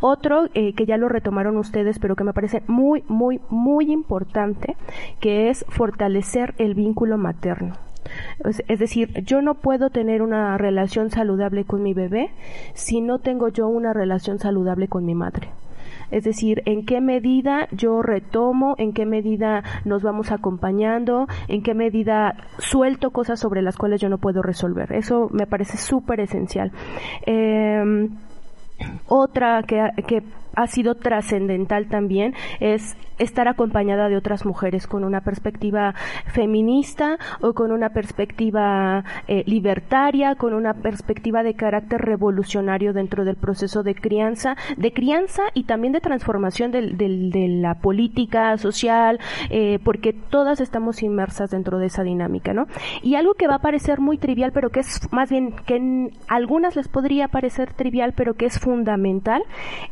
Otro 0.00 0.48
eh, 0.54 0.74
que 0.74 0.86
ya 0.86 0.96
lo 0.96 1.08
retomaron 1.08 1.56
ustedes, 1.56 1.98
pero 1.98 2.16
que 2.16 2.24
me 2.24 2.32
parece 2.32 2.62
muy, 2.66 3.04
muy, 3.08 3.40
muy 3.48 3.92
importante, 3.92 4.76
que 5.20 5.50
es 5.50 5.64
fortalecer 5.68 6.54
el 6.58 6.74
vínculo 6.74 7.18
materno. 7.18 7.74
Es 8.68 8.78
decir, 8.78 9.22
yo 9.24 9.42
no 9.42 9.54
puedo 9.54 9.90
tener 9.90 10.22
una 10.22 10.56
relación 10.58 11.10
saludable 11.10 11.64
con 11.64 11.82
mi 11.82 11.94
bebé 11.94 12.30
si 12.74 13.00
no 13.00 13.18
tengo 13.18 13.48
yo 13.48 13.68
una 13.68 13.92
relación 13.92 14.38
saludable 14.38 14.88
con 14.88 15.04
mi 15.04 15.14
madre. 15.14 15.50
Es 16.10 16.24
decir, 16.24 16.62
en 16.66 16.84
qué 16.84 17.00
medida 17.00 17.68
yo 17.72 18.02
retomo, 18.02 18.74
en 18.78 18.92
qué 18.92 19.06
medida 19.06 19.62
nos 19.84 20.02
vamos 20.02 20.32
acompañando, 20.32 21.26
en 21.48 21.62
qué 21.62 21.74
medida 21.74 22.34
suelto 22.58 23.10
cosas 23.10 23.40
sobre 23.40 23.62
las 23.62 23.76
cuales 23.76 24.00
yo 24.00 24.08
no 24.08 24.18
puedo 24.18 24.42
resolver. 24.42 24.92
Eso 24.92 25.28
me 25.32 25.46
parece 25.46 25.76
súper 25.76 26.20
esencial. 26.20 26.72
Eh, 27.26 28.08
otra 29.08 29.62
que, 29.62 29.90
que 30.06 30.22
ha 30.54 30.66
sido 30.66 30.94
trascendental 30.94 31.88
también 31.88 32.34
es 32.60 32.96
estar 33.20 33.48
acompañada 33.48 34.08
de 34.08 34.16
otras 34.16 34.46
mujeres 34.46 34.86
con 34.86 35.04
una 35.04 35.20
perspectiva 35.20 35.94
feminista 36.32 37.18
o 37.40 37.52
con 37.52 37.70
una 37.70 37.90
perspectiva 37.90 39.04
eh, 39.28 39.44
libertaria, 39.46 40.34
con 40.36 40.54
una 40.54 40.74
perspectiva 40.74 41.42
de 41.42 41.54
carácter 41.54 42.00
revolucionario 42.00 42.92
dentro 42.92 43.24
del 43.24 43.36
proceso 43.36 43.82
de 43.82 43.94
crianza, 43.94 44.56
de 44.76 44.92
crianza 44.92 45.42
y 45.54 45.64
también 45.64 45.92
de 45.92 46.00
transformación 46.00 46.70
del, 46.70 46.96
de 46.96 47.48
la 47.48 47.74
política 47.74 48.56
social, 48.56 49.20
eh, 49.50 49.78
porque 49.84 50.12
todas 50.12 50.60
estamos 50.60 51.02
inmersas 51.02 51.50
dentro 51.50 51.78
de 51.78 51.86
esa 51.86 52.02
dinámica, 52.02 52.54
¿no? 52.54 52.66
Y 53.02 53.16
algo 53.16 53.34
que 53.34 53.48
va 53.48 53.56
a 53.56 53.60
parecer 53.60 54.00
muy 54.00 54.16
trivial, 54.16 54.52
pero 54.52 54.70
que 54.70 54.80
es 54.80 55.12
más 55.12 55.30
bien 55.30 55.54
que 55.66 55.76
en 55.76 56.10
algunas 56.28 56.76
les 56.76 56.88
podría 56.88 57.28
parecer 57.28 57.74
trivial, 57.74 58.14
pero 58.16 58.34
que 58.34 58.46
es 58.46 58.58
fundamental, 58.58 59.42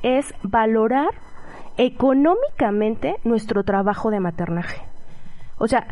es 0.03 0.33
valorar 0.51 1.11
económicamente 1.77 3.17
nuestro 3.25 3.63
trabajo 3.65 4.11
de 4.11 4.21
maternaje. 4.21 4.83
O 5.59 5.69
sea, 5.69 5.87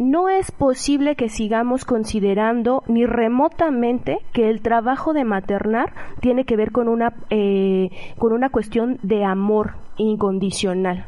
no 0.00 0.28
es 0.28 0.50
posible 0.50 1.14
que 1.14 1.28
sigamos 1.28 1.84
considerando 1.84 2.82
ni 2.86 3.04
remotamente 3.04 4.18
que 4.32 4.48
el 4.48 4.62
trabajo 4.62 5.12
de 5.12 5.24
maternar 5.24 5.92
tiene 6.20 6.44
que 6.44 6.56
ver 6.56 6.72
con 6.72 6.88
una, 6.88 7.14
eh, 7.28 7.90
con 8.18 8.32
una 8.32 8.48
cuestión 8.48 8.98
de 9.02 9.24
amor 9.24 9.74
incondicional. 9.98 11.04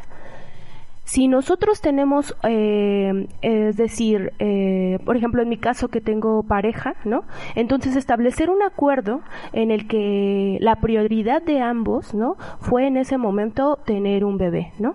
Si 1.13 1.29
nosotros 1.29 1.83
tenemos, 1.83 2.35
eh, 2.43 3.27
es 3.43 3.77
decir, 3.77 4.33
eh, 4.39 4.99
por 5.05 5.15
ejemplo, 5.15 5.43
en 5.43 5.51
mi 5.51 5.59
caso 5.59 5.89
que 5.89 6.01
tengo 6.01 6.43
pareja, 6.43 6.95
¿no? 7.05 7.25
Entonces 7.55 7.97
establecer 7.97 8.49
un 8.49 8.63
acuerdo 8.63 9.21
en 9.53 9.71
el 9.71 9.87
que 9.87 10.57
la 10.63 10.77
prioridad 10.77 11.43
de 11.43 11.61
ambos, 11.61 12.15
¿no? 12.15 12.37
Fue 12.61 12.87
en 12.87 12.97
ese 12.97 13.19
momento 13.19 13.79
tener 13.85 14.25
un 14.25 14.39
bebé, 14.39 14.73
¿no? 14.79 14.95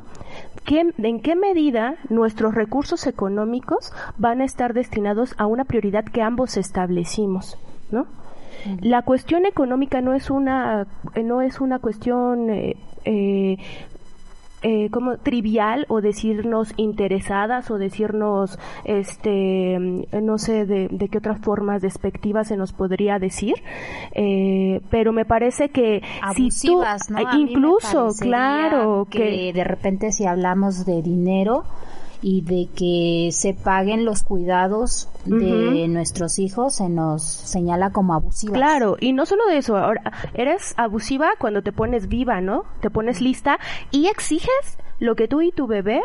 ¿En 0.66 1.20
qué 1.20 1.36
medida 1.36 1.98
nuestros 2.10 2.56
recursos 2.56 3.06
económicos 3.06 3.94
van 4.18 4.42
a 4.42 4.46
estar 4.46 4.74
destinados 4.74 5.36
a 5.38 5.46
una 5.46 5.66
prioridad 5.66 6.04
que 6.04 6.24
ambos 6.24 6.58
establecimos, 6.58 7.60
¿no? 7.92 8.08
La 8.82 9.04
cuestión 9.04 9.46
económica 9.46 10.02
no 10.02 10.14
es 10.14 10.32
una 10.32 10.88
no 11.16 11.42
es 11.42 11.62
una 11.62 11.78
cuestión 11.80 12.50
eh, 12.50 12.76
eh, 13.06 13.58
eh, 14.64 14.90
como 14.92 15.18
trivial 15.18 15.86
o 15.88 16.02
decirnos 16.02 16.74
interesadas 16.78 17.70
o 17.70 17.78
decirnos 17.78 18.58
este 18.86 19.78
no 19.80 20.38
sé 20.40 20.66
de, 20.66 21.10
qué 21.10 21.18
otras 21.18 21.40
formas 21.42 21.82
despectivas 21.82 22.48
se 22.48 22.58
nos 22.58 22.74
podría 22.74 23.20
decir. 23.20 23.56
Eh, 24.14 24.82
pero 24.90 25.14
me 25.14 25.26
parece 25.26 25.70
que 25.70 26.02
Abusivas, 26.22 27.06
si 27.06 27.14
tú 27.14 27.38
incluso 27.38 28.10
claro 28.20 29.08
que 29.10 29.52
de 29.54 29.64
repente 29.64 30.12
si 30.12 30.26
hablamos 30.26 30.86
de 30.86 31.02
dinero 31.02 31.64
y 32.22 32.42
de 32.42 32.68
que 32.76 33.30
se 33.32 33.54
paguen 33.54 34.06
los 34.06 34.24
cuidados 34.24 35.10
de 35.26 35.88
nuestros 35.88 36.40
hijos 36.40 36.76
se 36.76 36.90
nos 36.90 37.24
señala 37.24 37.92
como 37.92 38.14
abusiva. 38.14 38.54
Claro, 38.54 38.98
y 39.00 39.14
no 39.14 39.26
solo 39.26 39.46
de 39.48 39.58
eso, 39.58 39.78
ahora 39.78 40.14
eres 40.34 40.74
abusiva 40.78 41.32
cuando 41.40 41.62
te 41.62 41.72
pones 41.72 42.08
viva, 42.08 42.42
¿no? 42.42 42.64
Te 42.82 42.90
pones 42.90 43.22
lista 43.22 43.60
y 43.92 44.08
exiges 44.08 44.78
lo 45.00 45.16
que 45.16 45.28
tú 45.28 45.42
y 45.42 45.52
tu 45.52 45.68
bebé 45.68 46.02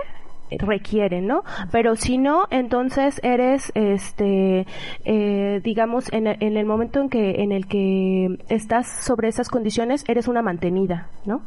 requieren, 0.59 1.27
¿no? 1.27 1.45
Pero 1.71 1.97
si 1.97 2.19
no, 2.19 2.47
entonces 2.51 3.21
eres, 3.23 3.73
este, 3.75 4.67
eh, 5.05 5.61
digamos, 5.65 6.13
en, 6.13 6.27
en, 6.27 6.57
el 6.57 6.67
momento 6.67 7.01
en 7.01 7.09
que 7.09 7.43
en 7.43 7.53
el 7.53 7.67
que 7.67 8.39
estás 8.49 9.05
sobre 9.05 9.29
esas 9.29 9.49
condiciones, 9.49 10.05
eres 10.09 10.29
una 10.29 10.43
mantenida, 10.43 11.09
¿no? 11.25 11.43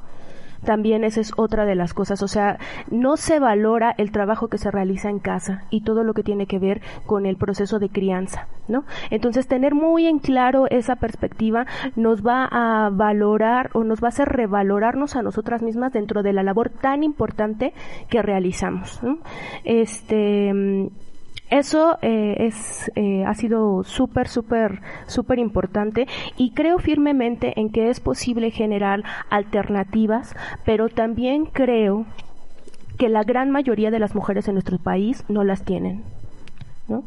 También 0.66 1.03
esa 1.03 1.22
es 1.22 1.32
otra 1.38 1.66
de 1.66 1.76
las 1.76 1.93
cosas. 1.93 2.22
O 2.22 2.28
sea, 2.28 2.57
no 2.91 3.18
se 3.18 3.39
valora 3.39 3.93
el 3.97 4.11
trabajo 4.11 4.49
que 4.49 4.57
se 4.57 4.72
realiza 4.72 5.09
en 5.09 5.20
casa 5.20 5.63
y 5.70 5.82
todo 5.82 6.03
lo 6.03 6.13
que 6.13 6.24
tiene 6.24 6.47
que 6.47 6.59
ver 6.59 6.82
con 7.05 7.26
el 7.26 7.38
proceso 7.38 7.80
de 7.80 7.89
crianza, 7.89 8.47
¿no? 8.68 8.84
Entonces, 9.09 9.47
tener 9.47 9.74
muy 9.74 10.05
en 10.07 10.20
claro 10.20 10.66
esa 10.70 10.97
perspectiva 10.97 11.66
nos 11.95 12.26
va 12.26 12.45
a 12.51 12.89
valorar 12.89 13.70
o 13.74 13.84
nos 13.84 14.03
va 14.03 14.07
a 14.07 14.09
hacer 14.09 14.28
revalorarnos 14.28 15.16
a 15.16 15.22
nosotras 15.22 15.61
mismas 15.61 15.93
dentro 15.93 16.24
de 16.24 16.34
la 16.34 16.43
labor 16.43 16.70
tan 16.70 17.03
importante 17.03 17.74
que 18.09 18.22
realizamos. 18.22 18.99
Este 19.63 20.51
eso 21.60 21.97
eh, 22.01 22.36
es, 22.39 22.91
eh, 22.95 23.24
ha 23.26 23.34
sido 23.34 23.84
súper, 23.84 24.28
súper, 24.28 24.82
súper 25.08 25.39
importante 25.39 26.08
y 26.38 26.51
creo 26.51 26.80
firmemente 26.80 27.60
en 27.60 27.70
que 27.70 27.89
es 27.89 27.99
posible 27.99 28.51
generar 28.51 29.03
alternativas, 29.30 30.36
pero 30.66 30.89
también 30.89 31.45
creo 31.45 32.06
que 32.97 33.10
la 33.10 33.24
gran 33.24 33.51
mayoría 33.51 33.91
de 33.91 33.99
las 33.99 34.16
mujeres 34.16 34.47
en 34.47 34.56
nuestro 34.56 34.78
país 34.80 35.24
no 35.28 35.43
las 35.43 35.64
tienen. 35.64 36.03
¿no? 36.88 37.03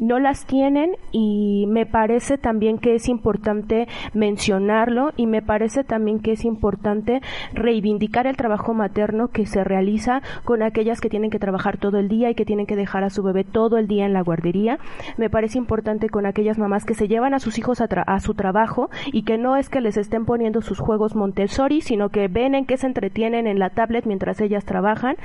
No 0.00 0.18
las 0.18 0.46
tienen 0.46 0.96
y 1.12 1.66
me 1.68 1.86
parece 1.86 2.38
también 2.38 2.78
que 2.78 2.94
es 2.94 3.08
importante 3.08 3.86
mencionarlo 4.14 5.12
y 5.16 5.26
me 5.26 5.42
parece 5.42 5.84
también 5.84 6.20
que 6.20 6.32
es 6.32 6.44
importante 6.44 7.20
reivindicar 7.52 8.26
el 8.26 8.36
trabajo 8.36 8.74
materno 8.74 9.28
que 9.28 9.46
se 9.46 9.62
realiza 9.62 10.22
con 10.44 10.62
aquellas 10.62 11.00
que 11.00 11.08
tienen 11.08 11.30
que 11.30 11.38
trabajar 11.38 11.78
todo 11.78 11.98
el 11.98 12.08
día 12.08 12.30
y 12.30 12.34
que 12.34 12.44
tienen 12.44 12.66
que 12.66 12.76
dejar 12.76 13.04
a 13.04 13.10
su 13.10 13.22
bebé 13.22 13.44
todo 13.44 13.78
el 13.78 13.86
día 13.86 14.06
en 14.06 14.12
la 14.12 14.22
guardería. 14.22 14.78
Me 15.16 15.30
parece 15.30 15.58
importante 15.58 16.08
con 16.08 16.26
aquellas 16.26 16.58
mamás 16.58 16.84
que 16.84 16.94
se 16.94 17.08
llevan 17.08 17.34
a 17.34 17.38
sus 17.38 17.58
hijos 17.58 17.80
a, 17.80 18.20
su 18.20 18.34
trabajo 18.34 18.90
y 19.12 19.22
que 19.22 19.38
no 19.38 19.56
es 19.56 19.68
que 19.68 19.80
les 19.80 19.96
estén 19.96 20.24
poniendo 20.24 20.62
sus 20.62 20.78
juegos 20.78 21.14
Montessori, 21.14 21.80
sino 21.80 22.08
que 22.08 22.28
ven 22.28 22.54
en 22.54 22.66
qué 22.66 22.76
se 22.76 22.86
entretienen 22.86 23.46
en 23.46 23.58
la 23.58 23.70
tablet 23.70 24.06
mientras 24.06 24.40
ellas 24.40 24.64
trabajan. 24.64 25.16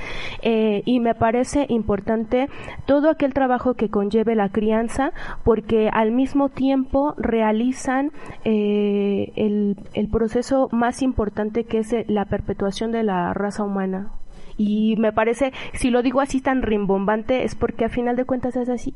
Eh, 0.41 0.82
y 0.86 0.99
me 0.99 1.15
parece 1.15 1.65
importante 1.69 2.49
todo 2.86 3.09
aquel 3.09 3.34
trabajo 3.34 3.76
que 3.76 3.89
conlleve 3.89 4.36
la 4.36 4.49
crianza 4.66 5.11
porque 5.43 5.89
al 5.93 6.11
mismo 6.11 6.49
tiempo 6.49 7.13
realizan 7.18 8.11
eh, 8.45 9.32
el, 9.36 10.07
proceso 10.11 10.70
más 10.72 11.03
importante 11.03 11.66
que 11.66 11.80
es 11.80 11.93
eh, 11.93 12.05
la 12.07 12.26
perpetuación 12.26 12.91
de 12.91 13.03
la 13.03 13.34
raza 13.34 13.63
humana. 13.63 14.11
Y 14.57 14.95
me 14.97 15.11
parece, 15.11 15.51
si 15.74 15.89
lo 15.89 16.01
digo 16.01 16.22
así 16.22 16.41
tan 16.41 16.61
rimbombante, 16.61 17.43
es 17.43 17.53
porque 17.53 17.86
a 17.86 17.89
final 17.89 18.16
de 18.16 18.26
cuentas 18.26 18.55
es 18.55 18.70
así 18.70 18.93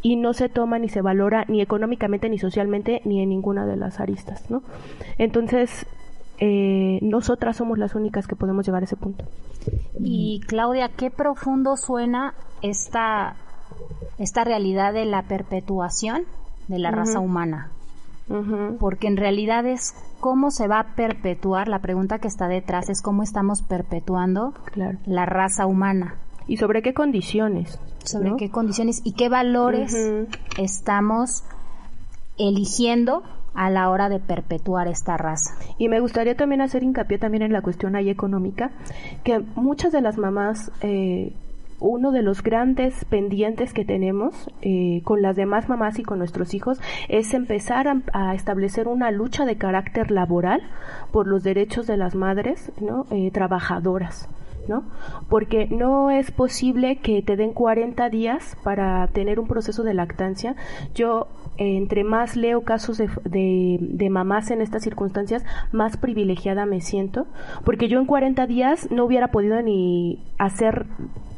y 0.00 0.16
no 0.16 0.32
se 0.32 0.48
toma 0.48 0.78
ni 0.78 0.88
se 0.88 1.02
valora 1.02 1.44
ni 1.46 1.60
económicamente 1.60 2.28
ni 2.28 2.38
socialmente 2.38 3.02
ni 3.04 3.20
en 3.20 3.28
ninguna 3.28 3.66
de 3.66 3.76
las 3.76 4.00
aristas, 4.00 4.50
¿no? 4.50 4.62
Entonces, 5.18 5.86
eh, 6.38 6.98
nosotras 7.02 7.56
somos 7.56 7.78
las 7.78 7.94
únicas 7.94 8.26
que 8.26 8.36
podemos 8.36 8.64
llegar 8.64 8.82
a 8.82 8.86
ese 8.86 8.96
punto. 8.96 9.24
Y 10.00 10.40
Claudia, 10.46 10.88
qué 10.88 11.10
profundo 11.10 11.76
suena 11.76 12.34
esta 12.62 13.36
esta 14.18 14.44
realidad 14.44 14.92
de 14.92 15.04
la 15.04 15.22
perpetuación 15.22 16.24
de 16.68 16.78
la 16.78 16.90
raza 16.90 17.20
humana. 17.20 17.70
Porque 18.78 19.08
en 19.08 19.18
realidad 19.18 19.66
es 19.66 19.94
cómo 20.20 20.50
se 20.50 20.66
va 20.66 20.80
a 20.80 20.94
perpetuar, 20.94 21.68
la 21.68 21.80
pregunta 21.80 22.18
que 22.18 22.28
está 22.28 22.48
detrás 22.48 22.88
es 22.88 23.02
cómo 23.02 23.22
estamos 23.22 23.62
perpetuando 23.62 24.54
la 25.04 25.26
raza 25.26 25.66
humana. 25.66 26.16
¿Y 26.46 26.56
sobre 26.56 26.82
qué 26.82 26.94
condiciones? 26.94 27.78
Sobre 28.04 28.34
qué 28.36 28.50
condiciones 28.50 29.02
y 29.04 29.12
qué 29.12 29.28
valores 29.28 29.94
estamos 30.58 31.44
eligiendo 32.38 33.22
a 33.54 33.70
la 33.70 33.90
hora 33.90 34.08
de 34.08 34.18
perpetuar 34.18 34.88
esta 34.88 35.16
raza. 35.16 35.54
Y 35.78 35.88
me 35.88 36.00
gustaría 36.00 36.36
también 36.36 36.62
hacer 36.62 36.82
hincapié 36.82 37.18
también 37.18 37.42
en 37.42 37.52
la 37.52 37.62
cuestión 37.62 37.96
ahí 37.96 38.08
económica, 38.08 38.70
que 39.24 39.40
muchas 39.56 39.92
de 39.92 40.00
las 40.00 40.16
mamás 40.16 40.70
eh, 40.80 41.34
uno 41.82 42.12
de 42.12 42.22
los 42.22 42.42
grandes 42.42 43.04
pendientes 43.04 43.72
que 43.74 43.84
tenemos 43.84 44.48
eh, 44.62 45.02
con 45.04 45.20
las 45.20 45.36
demás 45.36 45.68
mamás 45.68 45.98
y 45.98 46.04
con 46.04 46.18
nuestros 46.18 46.54
hijos 46.54 46.80
es 47.08 47.34
empezar 47.34 47.88
a, 48.12 48.34
establecer 48.34 48.88
una 48.88 49.10
lucha 49.10 49.44
de 49.44 49.56
carácter 49.56 50.10
laboral 50.10 50.62
por 51.10 51.26
los 51.26 51.42
derechos 51.42 51.86
de 51.86 51.96
las 51.96 52.14
madres. 52.14 52.72
Eh, 53.10 53.30
trabajadoras. 53.32 54.28
¿no? 54.68 54.84
Porque 55.28 55.66
no 55.66 56.10
es 56.10 56.30
posible 56.30 56.96
que 56.96 57.20
te 57.22 57.36
den 57.36 57.52
40 57.52 58.08
días 58.10 58.56
para 58.62 59.06
tener 59.08 59.40
un 59.40 59.48
proceso 59.48 59.82
de 59.82 59.94
lactancia. 59.94 60.54
Yo 60.94 61.26
entre 61.58 62.04
más 62.04 62.36
leo 62.36 62.62
casos 62.62 62.98
de, 62.98 63.78
de, 63.80 64.10
mamás 64.10 64.50
en 64.50 64.60
estas 64.60 64.82
circunstancias, 64.82 65.44
más 65.70 65.96
privilegiada 65.96 66.66
me 66.66 66.80
siento, 66.80 67.26
porque 67.64 67.88
yo 67.88 67.98
en 67.98 68.06
40 68.06 68.46
días 68.46 68.90
no 68.90 69.04
hubiera 69.04 69.28
podido 69.28 69.60
ni 69.62 70.18
hacer 70.38 70.86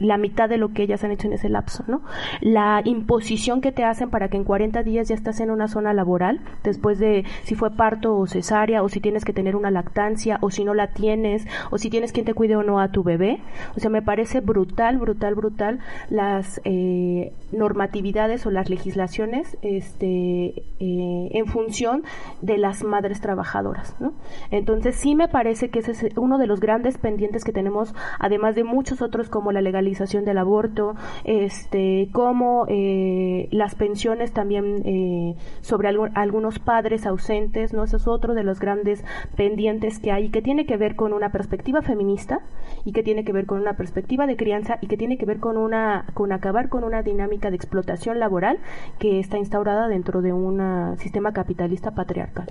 la 0.00 0.18
mitad 0.18 0.48
de 0.48 0.56
lo 0.56 0.72
que 0.72 0.82
ellas 0.82 1.04
han 1.04 1.12
hecho 1.12 1.26
en 1.26 1.34
ese 1.34 1.48
lapso, 1.48 1.84
¿no? 1.86 2.02
La 2.40 2.82
imposición 2.84 3.60
que 3.60 3.72
te 3.72 3.84
hacen 3.84 4.10
para 4.10 4.28
que 4.28 4.36
en 4.36 4.44
40 4.44 4.82
días 4.82 5.08
ya 5.08 5.14
estás 5.14 5.40
en 5.40 5.50
una 5.50 5.68
zona 5.68 5.92
laboral, 5.92 6.40
después 6.62 6.98
de 6.98 7.24
si 7.42 7.54
fue 7.54 7.70
parto 7.70 8.16
o 8.16 8.26
cesárea, 8.26 8.82
o 8.82 8.88
si 8.88 9.00
tienes 9.00 9.24
que 9.24 9.32
tener 9.32 9.56
una 9.56 9.70
lactancia, 9.70 10.38
o 10.40 10.50
si 10.50 10.64
no 10.64 10.74
la 10.74 10.88
tienes, 10.88 11.46
o 11.70 11.78
si 11.78 11.90
tienes 11.90 12.12
quien 12.12 12.26
te 12.26 12.34
cuide 12.34 12.56
o 12.56 12.62
no 12.62 12.80
a 12.80 12.88
tu 12.88 13.02
bebé. 13.02 13.40
O 13.76 13.80
sea, 13.80 13.90
me 13.90 14.02
parece 14.02 14.40
brutal, 14.40 14.98
brutal, 14.98 15.34
brutal 15.34 15.78
las 16.10 16.60
eh, 16.64 17.32
normatividades 17.52 18.46
o 18.46 18.50
las 18.50 18.68
legislaciones 18.68 19.56
este, 19.62 20.03
eh, 20.04 21.28
en 21.32 21.46
función 21.46 22.02
de 22.42 22.58
las 22.58 22.84
madres 22.84 23.20
trabajadoras, 23.20 23.96
¿no? 24.00 24.12
Entonces 24.50 24.96
sí 24.96 25.14
me 25.14 25.28
parece 25.28 25.70
que 25.70 25.78
ese 25.78 25.92
es 25.92 26.04
uno 26.16 26.38
de 26.38 26.46
los 26.46 26.60
grandes 26.60 26.98
pendientes 26.98 27.44
que 27.44 27.52
tenemos, 27.52 27.94
además 28.18 28.54
de 28.54 28.64
muchos 28.64 29.00
otros 29.00 29.28
como 29.28 29.50
la 29.50 29.62
legalidad 29.62 29.94
del 29.94 30.38
aborto, 30.38 30.94
este, 31.24 32.08
como 32.12 32.66
eh, 32.68 33.48
las 33.50 33.74
pensiones 33.74 34.32
también 34.32 34.82
eh, 34.84 35.36
sobre 35.60 35.88
algunos 35.88 36.58
padres 36.58 37.06
ausentes, 37.06 37.72
¿no? 37.72 37.84
Eso 37.84 37.96
es 37.96 38.08
otro 38.08 38.34
de 38.34 38.42
los 38.42 38.60
grandes 38.60 39.04
pendientes 39.36 39.98
que 39.98 40.12
hay, 40.12 40.30
que 40.30 40.42
tiene 40.42 40.66
que 40.66 40.76
ver 40.76 40.96
con 40.96 41.12
una 41.12 41.30
perspectiva 41.30 41.82
feminista 41.82 42.40
y 42.84 42.92
que 42.92 43.02
tiene 43.02 43.24
que 43.24 43.32
ver 43.32 43.46
con 43.46 43.60
una 43.60 43.76
perspectiva 43.76 44.26
de 44.26 44.36
crianza 44.36 44.78
y 44.80 44.86
que 44.86 44.96
tiene 44.96 45.16
que 45.16 45.26
ver 45.26 45.38
con 45.38 45.56
una, 45.56 46.06
con 46.14 46.32
acabar 46.32 46.68
con 46.68 46.84
una 46.84 47.02
dinámica 47.02 47.50
de 47.50 47.56
explotación 47.56 48.18
laboral 48.18 48.58
que 48.98 49.20
está 49.20 49.38
instaurada 49.38 49.88
dentro 49.94 50.20
de 50.20 50.32
un 50.32 50.98
sistema 50.98 51.32
capitalista 51.32 51.92
patriarcal. 51.92 52.46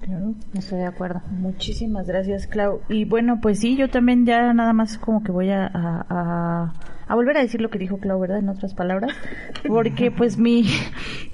Claro, 0.00 0.34
estoy 0.54 0.78
de 0.78 0.86
acuerdo. 0.86 1.22
Muchísimas 1.30 2.06
gracias, 2.06 2.46
Clau. 2.46 2.80
Y 2.88 3.04
bueno, 3.04 3.40
pues 3.42 3.58
sí, 3.58 3.76
yo 3.76 3.88
también 3.90 4.24
ya 4.24 4.52
nada 4.52 4.72
más 4.72 4.96
como 4.98 5.24
que 5.24 5.32
voy 5.32 5.50
a, 5.50 5.68
a, 5.74 7.14
volver 7.14 7.38
a 7.38 7.40
decir 7.40 7.60
lo 7.60 7.68
que 7.68 7.78
dijo 7.78 7.98
Clau, 7.98 8.20
¿verdad? 8.20 8.38
En 8.38 8.48
otras 8.48 8.74
palabras. 8.74 9.10
Porque 9.66 10.12
pues 10.12 10.38
mi, 10.38 10.64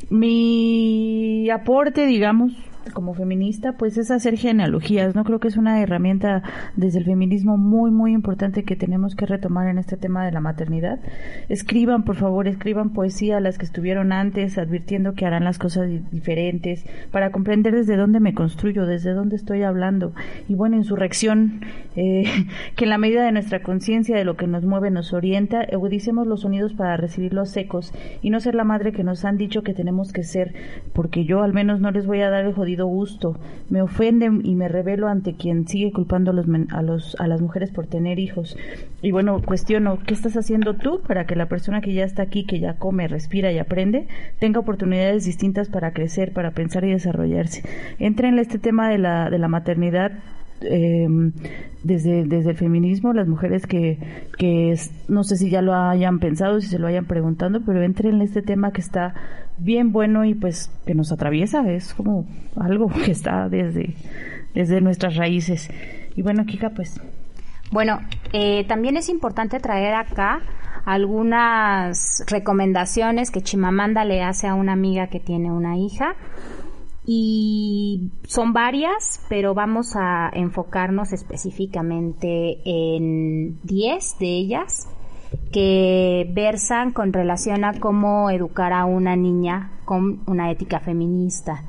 mi 0.09 1.51
aporte, 1.51 2.07
digamos, 2.07 2.53
como 2.92 3.14
feminista, 3.14 3.72
pues 3.72 3.96
es 3.98 4.10
hacer 4.10 4.36
genealogías, 4.36 5.14
¿no? 5.14 5.24
Creo 5.24 5.40
que 5.40 5.48
es 5.48 5.56
una 5.56 5.80
herramienta 5.80 6.42
desde 6.76 6.98
el 6.98 7.04
feminismo 7.04 7.56
muy, 7.56 7.90
muy 7.90 8.12
importante 8.12 8.64
que 8.64 8.76
tenemos 8.76 9.14
que 9.14 9.26
retomar 9.26 9.68
en 9.68 9.78
este 9.78 9.96
tema 9.96 10.24
de 10.24 10.32
la 10.32 10.40
maternidad. 10.40 11.00
Escriban, 11.48 12.04
por 12.04 12.16
favor, 12.16 12.48
escriban 12.48 12.90
poesía 12.90 13.36
a 13.36 13.40
las 13.40 13.58
que 13.58 13.64
estuvieron 13.64 14.12
antes, 14.12 14.58
advirtiendo 14.58 15.14
que 15.14 15.26
harán 15.26 15.44
las 15.44 15.58
cosas 15.58 15.88
diferentes, 16.10 16.84
para 17.10 17.30
comprender 17.30 17.74
desde 17.74 17.96
dónde 17.96 18.20
me 18.20 18.34
construyo, 18.34 18.86
desde 18.86 19.12
dónde 19.12 19.36
estoy 19.36 19.62
hablando. 19.62 20.12
Y 20.48 20.54
bueno, 20.54 20.76
insurrección, 20.76 21.60
eh, 21.96 22.24
que 22.76 22.84
en 22.84 22.90
la 22.90 22.98
medida 22.98 23.24
de 23.24 23.32
nuestra 23.32 23.62
conciencia 23.62 24.16
de 24.16 24.24
lo 24.24 24.36
que 24.36 24.46
nos 24.46 24.64
mueve, 24.64 24.90
nos 24.90 25.12
orienta, 25.12 25.62
eudicemos 25.62 26.26
los 26.26 26.40
sonidos 26.40 26.72
para 26.72 26.96
recibir 26.96 27.32
los 27.32 27.56
ecos 27.56 27.92
y 28.22 28.30
no 28.30 28.40
ser 28.40 28.54
la 28.54 28.64
madre 28.64 28.92
que 28.92 29.04
nos 29.04 29.24
han 29.24 29.36
dicho 29.36 29.62
que 29.62 29.74
tenemos 29.74 30.12
que 30.12 30.24
ser, 30.24 30.54
porque 30.92 31.24
yo 31.24 31.42
al 31.42 31.52
menos 31.52 31.80
no 31.80 31.90
les 31.90 32.06
voy 32.06 32.20
a 32.20 32.30
dar 32.30 32.44
el 32.44 32.54
jodido 32.54 32.71
gusto. 32.80 33.38
Me 33.68 33.82
ofenden 33.82 34.40
y 34.44 34.54
me 34.54 34.68
revelo 34.68 35.08
ante 35.08 35.34
quien 35.34 35.66
sigue 35.68 35.92
culpando 35.92 36.30
a, 36.30 36.34
los, 36.34 36.46
a, 36.70 36.82
los, 36.82 37.16
a 37.18 37.28
las 37.28 37.40
mujeres 37.40 37.70
por 37.70 37.86
tener 37.86 38.18
hijos. 38.18 38.56
Y 39.02 39.10
bueno, 39.10 39.40
cuestiono, 39.42 39.98
¿qué 40.06 40.14
estás 40.14 40.36
haciendo 40.36 40.74
tú 40.74 41.00
para 41.06 41.26
que 41.26 41.36
la 41.36 41.46
persona 41.46 41.80
que 41.80 41.92
ya 41.92 42.04
está 42.04 42.22
aquí, 42.22 42.44
que 42.44 42.60
ya 42.60 42.74
come, 42.74 43.08
respira 43.08 43.52
y 43.52 43.58
aprende, 43.58 44.06
tenga 44.38 44.60
oportunidades 44.60 45.24
distintas 45.24 45.68
para 45.68 45.92
crecer, 45.92 46.32
para 46.32 46.52
pensar 46.52 46.84
y 46.84 46.90
desarrollarse? 46.90 47.62
Entra 47.98 48.28
en 48.28 48.38
este 48.38 48.58
tema 48.58 48.88
de 48.88 48.98
la, 48.98 49.30
de 49.30 49.38
la 49.38 49.48
maternidad 49.48 50.12
eh, 50.64 51.06
desde, 51.82 52.24
desde 52.24 52.50
el 52.50 52.56
feminismo, 52.56 53.12
las 53.12 53.28
mujeres 53.28 53.66
que, 53.66 53.98
que 54.38 54.74
no 55.08 55.24
sé 55.24 55.36
si 55.36 55.50
ya 55.50 55.62
lo 55.62 55.74
hayan 55.74 56.18
pensado, 56.18 56.60
si 56.60 56.68
se 56.68 56.78
lo 56.78 56.86
hayan 56.86 57.06
preguntando, 57.06 57.60
pero 57.64 57.82
entren 57.82 58.16
en 58.16 58.22
este 58.22 58.42
tema 58.42 58.72
que 58.72 58.80
está 58.80 59.14
bien 59.58 59.92
bueno 59.92 60.24
y 60.24 60.34
pues 60.34 60.70
que 60.86 60.94
nos 60.94 61.12
atraviesa, 61.12 61.68
es 61.70 61.94
como 61.94 62.26
algo 62.56 62.88
que 63.04 63.10
está 63.10 63.48
desde, 63.48 63.94
desde 64.54 64.80
nuestras 64.80 65.16
raíces. 65.16 65.70
Y 66.14 66.22
bueno, 66.22 66.44
Kika, 66.44 66.70
pues. 66.70 67.00
Bueno, 67.70 68.00
eh, 68.32 68.64
también 68.68 68.96
es 68.96 69.08
importante 69.08 69.58
traer 69.58 69.94
acá 69.94 70.40
algunas 70.84 72.24
recomendaciones 72.28 73.30
que 73.30 73.40
Chimamanda 73.40 74.04
le 74.04 74.22
hace 74.22 74.46
a 74.46 74.54
una 74.54 74.72
amiga 74.72 75.06
que 75.06 75.20
tiene 75.20 75.50
una 75.50 75.78
hija 75.78 76.14
y 77.05 78.12
son 78.24 78.53
varias, 78.53 79.24
pero 79.28 79.55
vamos 79.55 79.96
a 79.96 80.30
enfocarnos 80.32 81.12
específicamente 81.12 82.59
en 82.64 83.59
10 83.64 84.18
de 84.20 84.26
ellas 84.26 84.88
que 85.50 86.30
versan 86.32 86.92
con 86.92 87.12
relación 87.12 87.64
a 87.64 87.80
cómo 87.80 88.30
educar 88.30 88.72
a 88.72 88.84
una 88.84 89.16
niña 89.16 89.72
con 89.84 90.20
una 90.26 90.50
ética 90.50 90.78
feminista. 90.78 91.64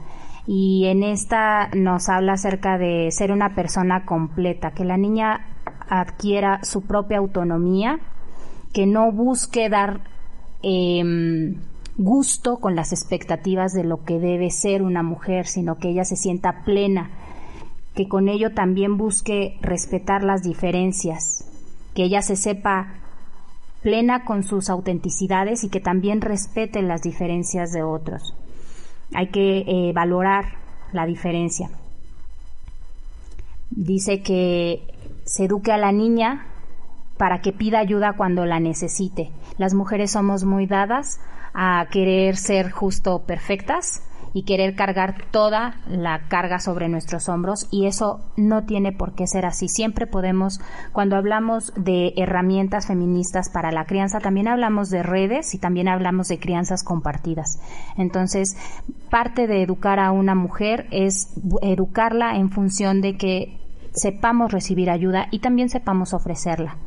Y 0.46 0.86
en 0.88 1.04
esta 1.04 1.70
nos 1.74 2.10
habla 2.10 2.34
acerca 2.34 2.78
de 2.78 3.10
ser 3.12 3.32
una 3.32 3.56
persona 3.56 4.06
completa, 4.06 4.72
que 4.72 4.86
la 4.86 4.98
niña 4.98 5.48
adquiera 5.90 6.64
su 6.64 6.82
propia 6.82 7.18
autonomía, 7.18 8.00
que 8.74 8.86
no 8.86 9.12
busque 9.12 9.70
dar 9.70 10.02
eh, 10.62 11.56
gusto 11.98 12.58
con 12.58 12.76
las 12.76 12.92
expectativas 12.92 13.74
de 13.74 13.84
lo 13.84 14.04
que 14.04 14.20
debe 14.20 14.50
ser 14.50 14.82
una 14.82 15.04
mujer, 15.04 15.46
sino 15.46 15.78
que 15.78 15.90
ella 15.90 16.06
se 16.06 16.16
sienta 16.16 16.64
plena, 16.64 17.12
que 17.96 18.08
con 18.08 18.30
ello 18.30 18.54
también 18.54 18.98
busque 18.98 19.58
respetar 19.62 20.24
las 20.24 20.42
diferencias, 20.42 21.46
que 21.94 22.04
ella 22.04 22.22
se 22.22 22.36
sepa 22.36 22.96
plena 23.82 24.26
con 24.26 24.44
sus 24.44 24.70
autenticidades 24.70 25.64
y 25.64 25.70
que 25.70 25.82
también 25.82 26.22
respete 26.22 26.82
las 26.82 27.02
diferencias 27.02 27.72
de 27.72 27.84
otros. 27.84 28.36
Hay 29.14 29.28
que 29.28 29.60
eh, 29.60 29.94
valorar 29.94 30.46
la 30.94 31.06
diferencia. 31.06 31.70
Dice 33.70 34.22
que 34.22 34.88
se 35.26 35.46
eduque 35.46 35.72
a 35.72 35.78
la 35.78 35.92
niña 35.92 36.48
para 37.18 37.42
que 37.42 37.52
pida 37.52 37.80
ayuda 37.80 38.14
cuando 38.18 38.46
la 38.46 38.60
necesite. 38.60 39.32
Las 39.58 39.74
mujeres 39.74 40.12
somos 40.12 40.46
muy 40.46 40.66
dadas 40.66 41.20
a 41.54 41.86
querer 41.92 42.38
ser 42.38 42.72
justo 42.72 43.24
perfectas 43.26 44.02
y 44.34 44.44
querer 44.44 44.76
cargar 44.76 45.26
toda 45.32 45.76
la 45.88 46.28
carga 46.28 46.60
sobre 46.60 46.90
nuestros 46.90 47.30
hombros 47.30 47.68
y 47.72 47.86
eso 47.86 48.22
no 48.36 48.64
tiene 48.64 48.92
por 48.92 49.14
qué 49.14 49.28
ser 49.28 49.46
así. 49.46 49.68
Siempre 49.68 50.08
podemos, 50.08 50.60
cuando 50.92 51.16
hablamos 51.16 51.72
de 51.76 52.14
herramientas 52.18 52.88
feministas 52.88 53.50
para 53.50 53.72
la 53.72 53.86
crianza, 53.86 54.20
también 54.20 54.48
hablamos 54.48 54.90
de 54.90 55.04
redes 55.04 55.54
y 55.54 55.60
también 55.60 55.88
hablamos 55.88 56.28
de 56.28 56.40
crianzas 56.40 56.84
compartidas. 56.84 57.60
Entonces, 57.96 58.58
parte 59.12 59.48
de 59.48 59.62
educar 59.62 60.00
a 60.00 60.12
una 60.12 60.34
mujer 60.34 60.88
es 60.92 61.30
educarla 61.62 62.36
en 62.38 62.50
función 62.50 63.02
de 63.02 63.18
que 63.18 63.60
sepamos 63.94 64.52
recibir 64.52 64.90
ayuda 64.90 65.28
y 65.30 65.40
también 65.40 65.70
sepamos 65.70 66.16
ofrecerla 66.16 66.78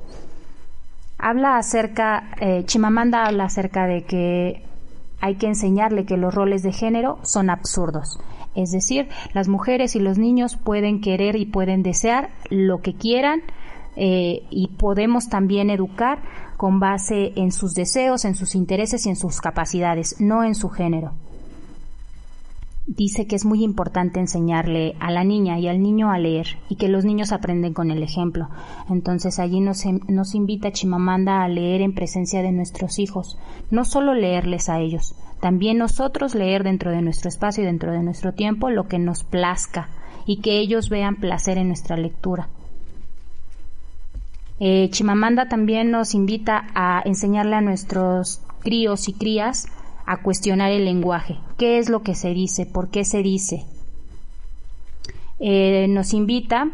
habla 1.18 1.56
acerca, 1.56 2.30
eh, 2.40 2.64
Chimamanda 2.64 3.26
habla 3.26 3.44
acerca 3.44 3.86
de 3.86 4.04
que 4.04 4.62
hay 5.20 5.36
que 5.36 5.46
enseñarle 5.46 6.04
que 6.04 6.16
los 6.16 6.34
roles 6.34 6.62
de 6.62 6.72
género 6.72 7.18
son 7.22 7.50
absurdos. 7.50 8.18
Es 8.54 8.70
decir, 8.70 9.08
las 9.34 9.48
mujeres 9.48 9.96
y 9.96 10.00
los 10.00 10.18
niños 10.18 10.56
pueden 10.56 11.00
querer 11.00 11.36
y 11.36 11.46
pueden 11.46 11.82
desear 11.82 12.30
lo 12.50 12.80
que 12.80 12.94
quieran 12.94 13.42
eh, 13.96 14.42
y 14.50 14.68
podemos 14.78 15.28
también 15.28 15.70
educar 15.70 16.20
con 16.56 16.80
base 16.80 17.32
en 17.36 17.52
sus 17.52 17.74
deseos, 17.74 18.24
en 18.24 18.34
sus 18.34 18.54
intereses 18.54 19.06
y 19.06 19.10
en 19.10 19.16
sus 19.16 19.40
capacidades, 19.40 20.20
no 20.20 20.42
en 20.44 20.54
su 20.54 20.70
género 20.70 21.12
dice 22.86 23.26
que 23.26 23.34
es 23.34 23.44
muy 23.44 23.64
importante 23.64 24.20
enseñarle 24.20 24.94
a 25.00 25.10
la 25.10 25.24
niña 25.24 25.58
y 25.58 25.66
al 25.66 25.82
niño 25.82 26.10
a 26.10 26.18
leer 26.18 26.58
y 26.68 26.76
que 26.76 26.88
los 26.88 27.04
niños 27.04 27.32
aprenden 27.32 27.74
con 27.74 27.90
el 27.90 28.02
ejemplo. 28.02 28.48
Entonces 28.88 29.38
allí 29.38 29.60
nos, 29.60 29.84
nos 30.08 30.34
invita 30.34 30.72
Chimamanda 30.72 31.42
a 31.42 31.48
leer 31.48 31.82
en 31.82 31.94
presencia 31.94 32.42
de 32.42 32.52
nuestros 32.52 32.98
hijos, 32.98 33.38
no 33.70 33.84
solo 33.84 34.14
leerles 34.14 34.68
a 34.68 34.78
ellos, 34.78 35.14
también 35.40 35.78
nosotros 35.78 36.34
leer 36.34 36.62
dentro 36.62 36.90
de 36.90 37.02
nuestro 37.02 37.28
espacio 37.28 37.62
y 37.62 37.66
dentro 37.66 37.92
de 37.92 38.02
nuestro 38.02 38.32
tiempo 38.32 38.70
lo 38.70 38.86
que 38.86 38.98
nos 38.98 39.24
plazca 39.24 39.88
y 40.24 40.40
que 40.40 40.58
ellos 40.58 40.88
vean 40.88 41.16
placer 41.16 41.58
en 41.58 41.68
nuestra 41.68 41.96
lectura. 41.96 42.48
Eh, 44.58 44.88
Chimamanda 44.90 45.48
también 45.48 45.90
nos 45.90 46.14
invita 46.14 46.68
a 46.74 47.02
enseñarle 47.04 47.56
a 47.56 47.60
nuestros 47.60 48.40
críos 48.60 49.08
y 49.08 49.12
crías 49.12 49.66
a 50.06 50.18
cuestionar 50.18 50.70
el 50.70 50.84
lenguaje. 50.84 51.38
¿Qué 51.58 51.78
es 51.78 51.90
lo 51.90 52.02
que 52.02 52.14
se 52.14 52.32
dice? 52.32 52.64
¿Por 52.64 52.90
qué 52.90 53.04
se 53.04 53.22
dice? 53.22 53.64
Eh, 55.40 55.86
nos 55.88 56.14
invita 56.14 56.70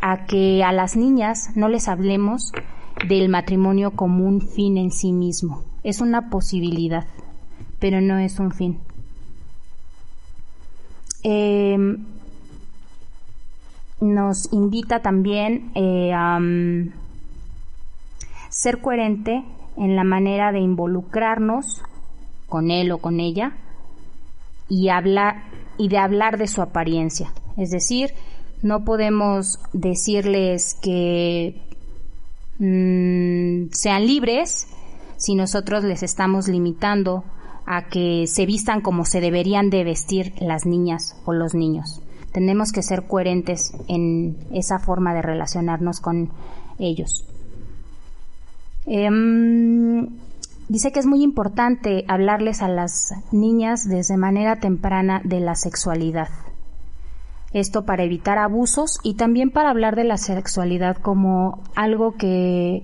a 0.00 0.26
que 0.26 0.62
a 0.62 0.72
las 0.72 0.96
niñas 0.96 1.50
no 1.56 1.68
les 1.68 1.88
hablemos 1.88 2.52
del 3.08 3.28
matrimonio 3.28 3.90
como 3.90 4.24
un 4.24 4.40
fin 4.40 4.78
en 4.78 4.92
sí 4.92 5.12
mismo. 5.12 5.64
Es 5.82 6.00
una 6.00 6.30
posibilidad, 6.30 7.06
pero 7.80 8.00
no 8.00 8.18
es 8.18 8.38
un 8.38 8.52
fin. 8.52 8.78
Em, 11.24 12.04
nos 14.00 14.52
invita 14.52 15.00
también 15.00 15.70
eh, 15.74 16.12
a 16.14 16.38
mm, 16.38 16.92
ser 18.48 18.80
coherente 18.80 19.42
en 19.76 19.96
la 19.96 20.04
manera 20.04 20.52
de 20.52 20.60
involucrarnos 20.60 21.82
con 22.48 22.70
él 22.70 22.92
o 22.92 22.98
con 22.98 23.20
ella 23.20 23.56
y 24.68 24.88
hablar 24.88 25.44
y 25.76 25.88
de 25.88 25.98
hablar 25.98 26.38
de 26.38 26.46
su 26.46 26.62
apariencia. 26.62 27.32
Es 27.56 27.70
decir, 27.70 28.10
no 28.62 28.84
podemos 28.84 29.58
decirles 29.72 30.74
que 30.80 31.60
mm, 32.58 33.72
sean 33.72 34.06
libres 34.06 34.68
si 35.16 35.34
nosotros 35.34 35.84
les 35.84 36.02
estamos 36.02 36.48
limitando 36.48 37.24
a 37.66 37.88
que 37.88 38.26
se 38.26 38.46
vistan 38.46 38.80
como 38.80 39.04
se 39.04 39.20
deberían 39.20 39.70
de 39.70 39.84
vestir 39.84 40.34
las 40.40 40.66
niñas 40.66 41.16
o 41.24 41.32
los 41.32 41.54
niños. 41.54 42.00
Tenemos 42.32 42.72
que 42.72 42.82
ser 42.82 43.06
coherentes 43.06 43.72
en 43.88 44.36
esa 44.52 44.78
forma 44.78 45.14
de 45.14 45.22
relacionarnos 45.22 46.00
con 46.00 46.30
ellos. 46.78 47.24
Em, 48.86 50.08
dice 50.68 50.92
que 50.92 51.00
es 51.00 51.06
muy 51.06 51.22
importante 51.22 52.04
hablarles 52.08 52.62
a 52.62 52.68
las 52.68 53.12
niñas 53.32 53.88
desde 53.88 54.16
manera 54.16 54.56
temprana 54.56 55.20
de 55.24 55.40
la 55.40 55.54
sexualidad. 55.54 56.28
Esto 57.52 57.84
para 57.84 58.02
evitar 58.02 58.38
abusos 58.38 58.98
y 59.02 59.14
también 59.14 59.50
para 59.50 59.70
hablar 59.70 59.94
de 59.94 60.04
la 60.04 60.16
sexualidad 60.16 60.96
como 60.96 61.62
algo 61.76 62.14
que 62.16 62.82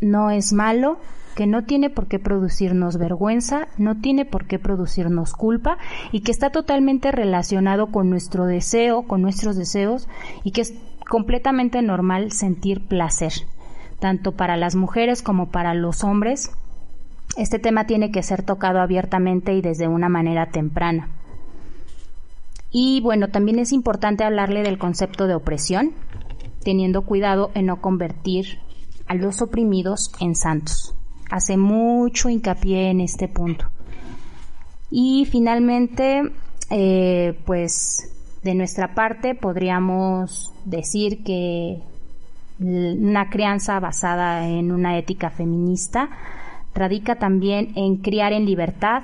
no 0.00 0.30
es 0.30 0.52
malo, 0.52 0.98
que 1.36 1.46
no 1.46 1.62
tiene 1.62 1.88
por 1.88 2.08
qué 2.08 2.18
producirnos 2.18 2.98
vergüenza, 2.98 3.68
no 3.78 4.00
tiene 4.00 4.24
por 4.24 4.46
qué 4.46 4.58
producirnos 4.58 5.34
culpa 5.34 5.78
y 6.10 6.22
que 6.22 6.32
está 6.32 6.50
totalmente 6.50 7.12
relacionado 7.12 7.92
con 7.92 8.10
nuestro 8.10 8.44
deseo, 8.44 9.04
con 9.04 9.22
nuestros 9.22 9.56
deseos 9.56 10.08
y 10.42 10.50
que 10.50 10.62
es 10.62 10.74
completamente 11.08 11.80
normal 11.80 12.32
sentir 12.32 12.88
placer, 12.88 13.32
tanto 14.00 14.32
para 14.32 14.56
las 14.56 14.74
mujeres 14.74 15.22
como 15.22 15.50
para 15.50 15.74
los 15.74 16.02
hombres. 16.02 16.50
Este 17.36 17.58
tema 17.58 17.86
tiene 17.86 18.10
que 18.10 18.22
ser 18.22 18.42
tocado 18.42 18.80
abiertamente 18.80 19.54
y 19.54 19.60
desde 19.60 19.88
una 19.88 20.08
manera 20.08 20.50
temprana. 20.50 21.08
Y 22.70 23.00
bueno, 23.00 23.28
también 23.28 23.58
es 23.58 23.72
importante 23.72 24.24
hablarle 24.24 24.62
del 24.62 24.78
concepto 24.78 25.26
de 25.26 25.34
opresión, 25.34 25.92
teniendo 26.62 27.02
cuidado 27.02 27.50
en 27.54 27.66
no 27.66 27.80
convertir 27.80 28.58
a 29.06 29.14
los 29.14 29.40
oprimidos 29.40 30.12
en 30.20 30.34
santos 30.34 30.94
hace 31.30 31.56
mucho 31.56 32.28
hincapié 32.28 32.90
en 32.90 33.00
este 33.00 33.28
punto. 33.28 33.66
Y 34.90 35.26
finalmente, 35.30 36.22
eh, 36.70 37.38
pues 37.44 38.12
de 38.42 38.54
nuestra 38.54 38.94
parte 38.94 39.34
podríamos 39.34 40.52
decir 40.64 41.22
que 41.24 41.82
una 42.60 43.30
crianza 43.30 43.78
basada 43.78 44.48
en 44.48 44.72
una 44.72 44.98
ética 44.98 45.30
feminista 45.30 46.08
radica 46.78 47.16
también 47.16 47.72
en 47.74 47.96
criar 47.96 48.32
en 48.32 48.46
libertad, 48.46 49.02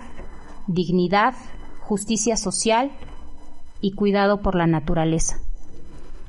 dignidad, 0.67 1.35
justicia 1.81 2.37
social 2.37 2.91
y 3.81 3.93
cuidado 3.93 4.41
por 4.41 4.55
la 4.55 4.67
naturaleza. 4.67 5.39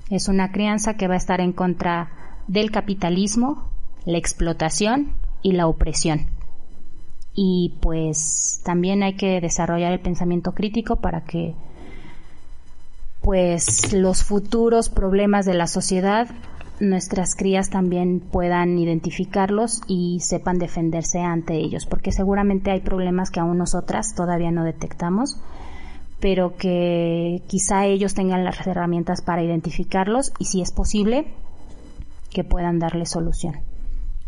Es 0.09 0.27
una 0.27 0.51
crianza 0.51 0.95
que 0.95 1.07
va 1.07 1.13
a 1.13 1.17
estar 1.17 1.41
en 1.41 1.53
contra 1.53 2.11
del 2.47 2.71
capitalismo, 2.71 3.69
la 4.05 4.17
explotación 4.17 5.13
y 5.41 5.53
la 5.53 5.67
opresión. 5.67 6.27
Y 7.33 7.73
pues 7.81 8.61
también 8.63 9.03
hay 9.03 9.15
que 9.15 9.41
desarrollar 9.41 9.93
el 9.93 9.99
pensamiento 9.99 10.53
crítico 10.53 10.97
para 10.97 11.23
que 11.23 11.53
pues 13.21 13.91
los 13.93 14.23
futuros 14.23 14.89
problemas 14.89 15.45
de 15.45 15.55
la 15.55 15.67
sociedad 15.67 16.27
nuestras 16.79 17.35
crías 17.35 17.69
también 17.69 18.19
puedan 18.19 18.77
identificarlos 18.77 19.81
y 19.87 20.19
sepan 20.21 20.57
defenderse 20.57 21.19
ante 21.19 21.55
ellos, 21.55 21.85
porque 21.85 22.11
seguramente 22.11 22.71
hay 22.71 22.81
problemas 22.81 23.31
que 23.31 23.39
aún 23.39 23.57
nosotras 23.57 24.13
todavía 24.15 24.51
no 24.51 24.63
detectamos, 24.63 25.39
pero 26.19 26.55
que 26.57 27.41
quizá 27.47 27.85
ellos 27.85 28.13
tengan 28.13 28.43
las 28.43 28.65
herramientas 28.65 29.21
para 29.21 29.43
identificarlos 29.43 30.33
y 30.39 30.45
si 30.45 30.61
es 30.61 30.71
posible 30.71 31.27
que 32.29 32.43
puedan 32.43 32.79
darle 32.79 33.05
solución. 33.05 33.55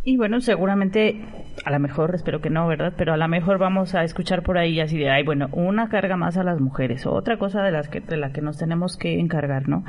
Y 0.09 0.15
bueno, 0.15 0.39
seguramente, 0.39 1.19
a 1.65 1.69
lo 1.69 1.79
mejor, 1.79 2.15
espero 2.15 2.39
que 2.39 2.49
no, 2.49 2.65
¿verdad? 2.65 2.93
Pero 2.95 3.11
a 3.11 3.17
lo 3.17 3.27
mejor 3.27 3.57
vamos 3.57 3.93
a 3.93 4.05
escuchar 4.05 4.41
por 4.41 4.57
ahí 4.57 4.79
así 4.79 4.97
de, 4.97 5.09
ay, 5.09 5.25
bueno, 5.25 5.49
una 5.51 5.89
carga 5.89 6.15
más 6.15 6.38
a 6.38 6.45
las 6.45 6.61
mujeres, 6.61 7.05
otra 7.05 7.38
cosa 7.38 7.61
de, 7.61 7.73
las 7.73 7.89
que, 7.89 7.99
de 7.99 8.15
la 8.15 8.31
que 8.31 8.41
nos 8.41 8.57
tenemos 8.57 8.95
que 8.95 9.19
encargar, 9.19 9.67
¿no? 9.67 9.84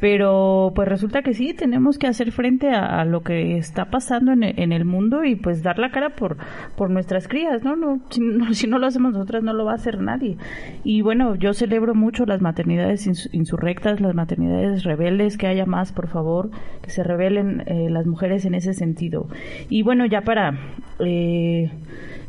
Pero 0.00 0.72
pues 0.74 0.88
resulta 0.88 1.22
que 1.22 1.32
sí, 1.32 1.54
tenemos 1.54 1.96
que 1.96 2.08
hacer 2.08 2.32
frente 2.32 2.70
a, 2.70 3.04
lo 3.04 3.20
que 3.20 3.56
está 3.56 3.84
pasando 3.84 4.32
en, 4.32 4.42
en, 4.42 4.72
el 4.72 4.84
mundo 4.84 5.22
y 5.22 5.36
pues 5.36 5.62
dar 5.62 5.78
la 5.78 5.92
cara 5.92 6.16
por, 6.16 6.38
por 6.76 6.90
nuestras 6.90 7.28
crías, 7.28 7.62
¿no? 7.62 7.76
no 7.76 8.00
si, 8.10 8.20
no 8.20 8.52
si, 8.54 8.66
no 8.66 8.80
lo 8.80 8.88
hacemos 8.88 9.12
nosotras, 9.12 9.44
no 9.44 9.52
lo 9.52 9.64
va 9.64 9.72
a 9.72 9.76
hacer 9.76 10.00
nadie. 10.00 10.38
Y 10.82 11.02
bueno, 11.02 11.36
yo 11.36 11.52
celebro 11.52 11.94
mucho 11.94 12.26
las 12.26 12.40
maternidades 12.40 13.06
insurrectas, 13.32 14.00
las 14.00 14.16
maternidades 14.16 14.82
rebeldes, 14.82 15.38
que 15.38 15.46
haya 15.46 15.66
más, 15.66 15.92
por 15.92 16.08
favor, 16.08 16.50
que 16.82 16.90
se 16.90 17.04
rebelen 17.04 17.62
eh, 17.66 17.90
las 17.90 18.08
mujeres 18.08 18.44
en 18.44 18.56
ese 18.56 18.72
sentido. 18.72 19.28
Y 19.68 19.82
bueno, 19.82 20.06
ya 20.06 20.22
para 20.22 20.58
eh, 20.98 21.70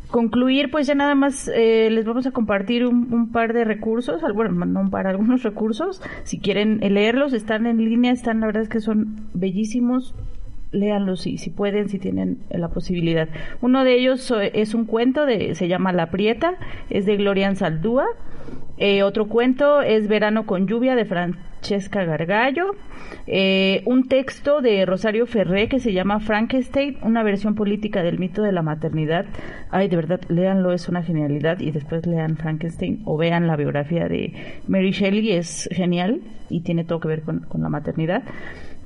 concluir, 0.09 0.69
pues 0.69 0.87
ya 0.87 0.95
nada 0.95 1.15
más 1.15 1.49
eh, 1.53 1.89
les 1.89 2.05
vamos 2.05 2.27
a 2.27 2.31
compartir 2.31 2.85
un, 2.85 3.31
par 3.31 3.53
de 3.53 3.63
recursos, 3.63 4.21
bueno, 4.33 4.65
no 4.65 4.89
para 4.89 5.09
algunos 5.09 5.43
recursos, 5.43 6.01
si 6.23 6.39
quieren 6.39 6.79
leerlos, 6.81 7.33
están 7.33 7.65
en 7.65 7.77
línea, 7.77 8.11
están, 8.11 8.39
la 8.39 8.47
verdad 8.47 8.63
es 8.63 8.69
que 8.69 8.79
son 8.79 9.27
bellísimos, 9.33 10.13
léanlos 10.71 11.21
si, 11.21 11.37
si 11.37 11.49
pueden, 11.49 11.89
si 11.89 11.99
tienen 11.99 12.39
la 12.49 12.69
posibilidad. 12.69 13.27
Uno 13.61 13.83
de 13.83 13.95
ellos 13.95 14.33
es 14.53 14.73
un 14.73 14.85
cuento, 14.85 15.25
de, 15.25 15.55
se 15.55 15.67
llama 15.67 15.93
La 15.93 16.11
Prieta, 16.11 16.55
es 16.89 17.05
de 17.05 17.17
Gloria 17.17 17.53
Saldúa. 17.55 18.05
Eh, 18.85 19.01
otro 19.01 19.29
cuento 19.29 19.81
es 19.81 20.09
Verano 20.09 20.45
con 20.45 20.67
lluvia 20.67 20.93
de 20.97 21.05
Francesca 21.05 22.03
Gargallo. 22.03 22.75
Eh, 23.27 23.81
un 23.85 24.09
texto 24.09 24.59
de 24.59 24.85
Rosario 24.85 25.25
Ferré 25.25 25.69
que 25.69 25.79
se 25.79 25.93
llama 25.93 26.19
Frankenstein, 26.19 26.97
una 27.01 27.23
versión 27.23 27.55
política 27.55 28.03
del 28.03 28.19
mito 28.19 28.41
de 28.41 28.51
la 28.51 28.61
maternidad. 28.61 29.25
Ay, 29.71 29.87
de 29.87 29.95
verdad, 29.95 30.19
léanlo, 30.27 30.73
es 30.73 30.89
una 30.89 31.01
genialidad. 31.01 31.61
Y 31.61 31.71
después 31.71 32.05
lean 32.05 32.35
Frankenstein 32.35 33.03
o 33.05 33.15
vean 33.15 33.47
la 33.47 33.55
biografía 33.55 34.09
de 34.09 34.33
Mary 34.67 34.91
Shelley, 34.91 35.31
es 35.31 35.69
genial 35.71 36.19
y 36.49 36.59
tiene 36.63 36.83
todo 36.83 36.99
que 36.99 37.07
ver 37.07 37.21
con, 37.21 37.39
con 37.39 37.61
la 37.61 37.69
maternidad. 37.69 38.23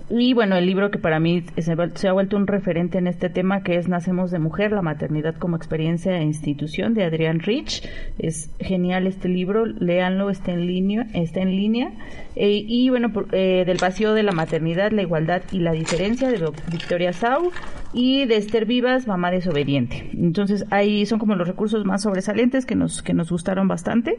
Y 0.10 0.34
bueno, 0.34 0.56
el 0.56 0.66
libro 0.66 0.90
que 0.90 1.00
para 1.00 1.20
mí 1.20 1.44
se, 1.58 2.08
ha 2.08 2.14
vuelto 2.14 2.38
un 2.38 2.48
referente 2.48 2.98
en 2.98 3.08
este 3.08 3.30
tema, 3.30 3.62
que 3.62 3.76
es 3.76 3.90
Nacemos 3.90 4.32
de 4.32 4.40
Mujer, 4.40 4.72
la 4.72 4.82
maternidad 4.82 5.36
como 5.36 5.58
experiencia 5.58 6.18
e 6.18 6.24
institución, 6.24 6.94
de 6.94 7.04
Adrián 7.04 7.42
Rich. 7.42 7.84
Es 8.18 8.50
genial 8.60 9.06
este 9.06 9.28
libro, 9.28 9.66
léanlo, 9.66 10.30
está 10.30 10.54
en 10.54 10.66
línea. 10.66 11.08
Está 11.14 11.42
en 11.42 11.50
línea. 11.50 11.92
Eh, 12.38 12.64
y 12.66 12.90
bueno, 12.90 13.12
eh, 13.34 13.64
del 13.66 13.78
vacío 13.80 14.14
de 14.14 14.24
la 14.24 14.32
maternidad, 14.32 14.92
la 14.92 15.02
igualdad 15.02 15.42
y 15.52 15.60
la 15.60 15.74
diferencia, 15.74 16.30
de 16.30 16.40
Victoria 16.72 17.12
Sau. 17.12 17.52
Y 17.92 18.26
de 18.28 18.38
Esther 18.38 18.66
Vivas, 18.66 19.08
Mamá 19.08 19.30
desobediente. 19.30 20.10
Entonces, 20.14 20.66
ahí 20.72 21.06
son 21.06 21.20
como 21.20 21.36
los 21.36 21.50
recursos 21.50 21.84
más 21.84 22.04
sobresalientes 22.04 22.66
que 22.66 22.76
nos, 22.76 23.02
que 23.02 23.14
nos 23.14 23.30
gustaron 23.30 23.68
bastante. 23.68 24.18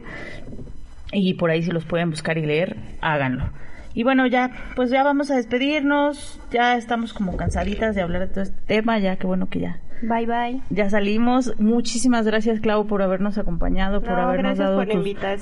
Y 1.11 1.33
por 1.33 1.49
ahí 1.49 1.63
si 1.63 1.71
los 1.71 1.85
pueden 1.85 2.11
buscar 2.11 2.37
y 2.37 2.45
leer, 2.45 2.75
háganlo. 3.01 3.49
Y 3.93 4.03
bueno, 4.03 4.27
ya, 4.27 4.51
pues 4.75 4.89
ya 4.89 5.03
vamos 5.03 5.31
a 5.31 5.35
despedirnos. 5.35 6.39
Ya 6.51 6.77
estamos 6.77 7.13
como 7.13 7.37
cansaditas 7.37 7.95
de 7.95 8.01
hablar 8.01 8.21
de 8.21 8.27
todo 8.27 8.43
este 8.43 8.61
tema, 8.67 8.99
ya 8.99 9.15
que 9.15 9.27
bueno 9.27 9.49
que 9.49 9.59
ya 9.59 9.79
Bye 10.01 10.25
bye. 10.25 10.61
Ya 10.69 10.89
salimos. 10.89 11.53
Muchísimas 11.59 12.25
gracias, 12.25 12.59
Clau, 12.59 12.87
por 12.87 13.01
habernos 13.01 13.37
acompañado, 13.37 14.01
por 14.01 14.11
habernos 14.11 14.57
dado 14.57 14.83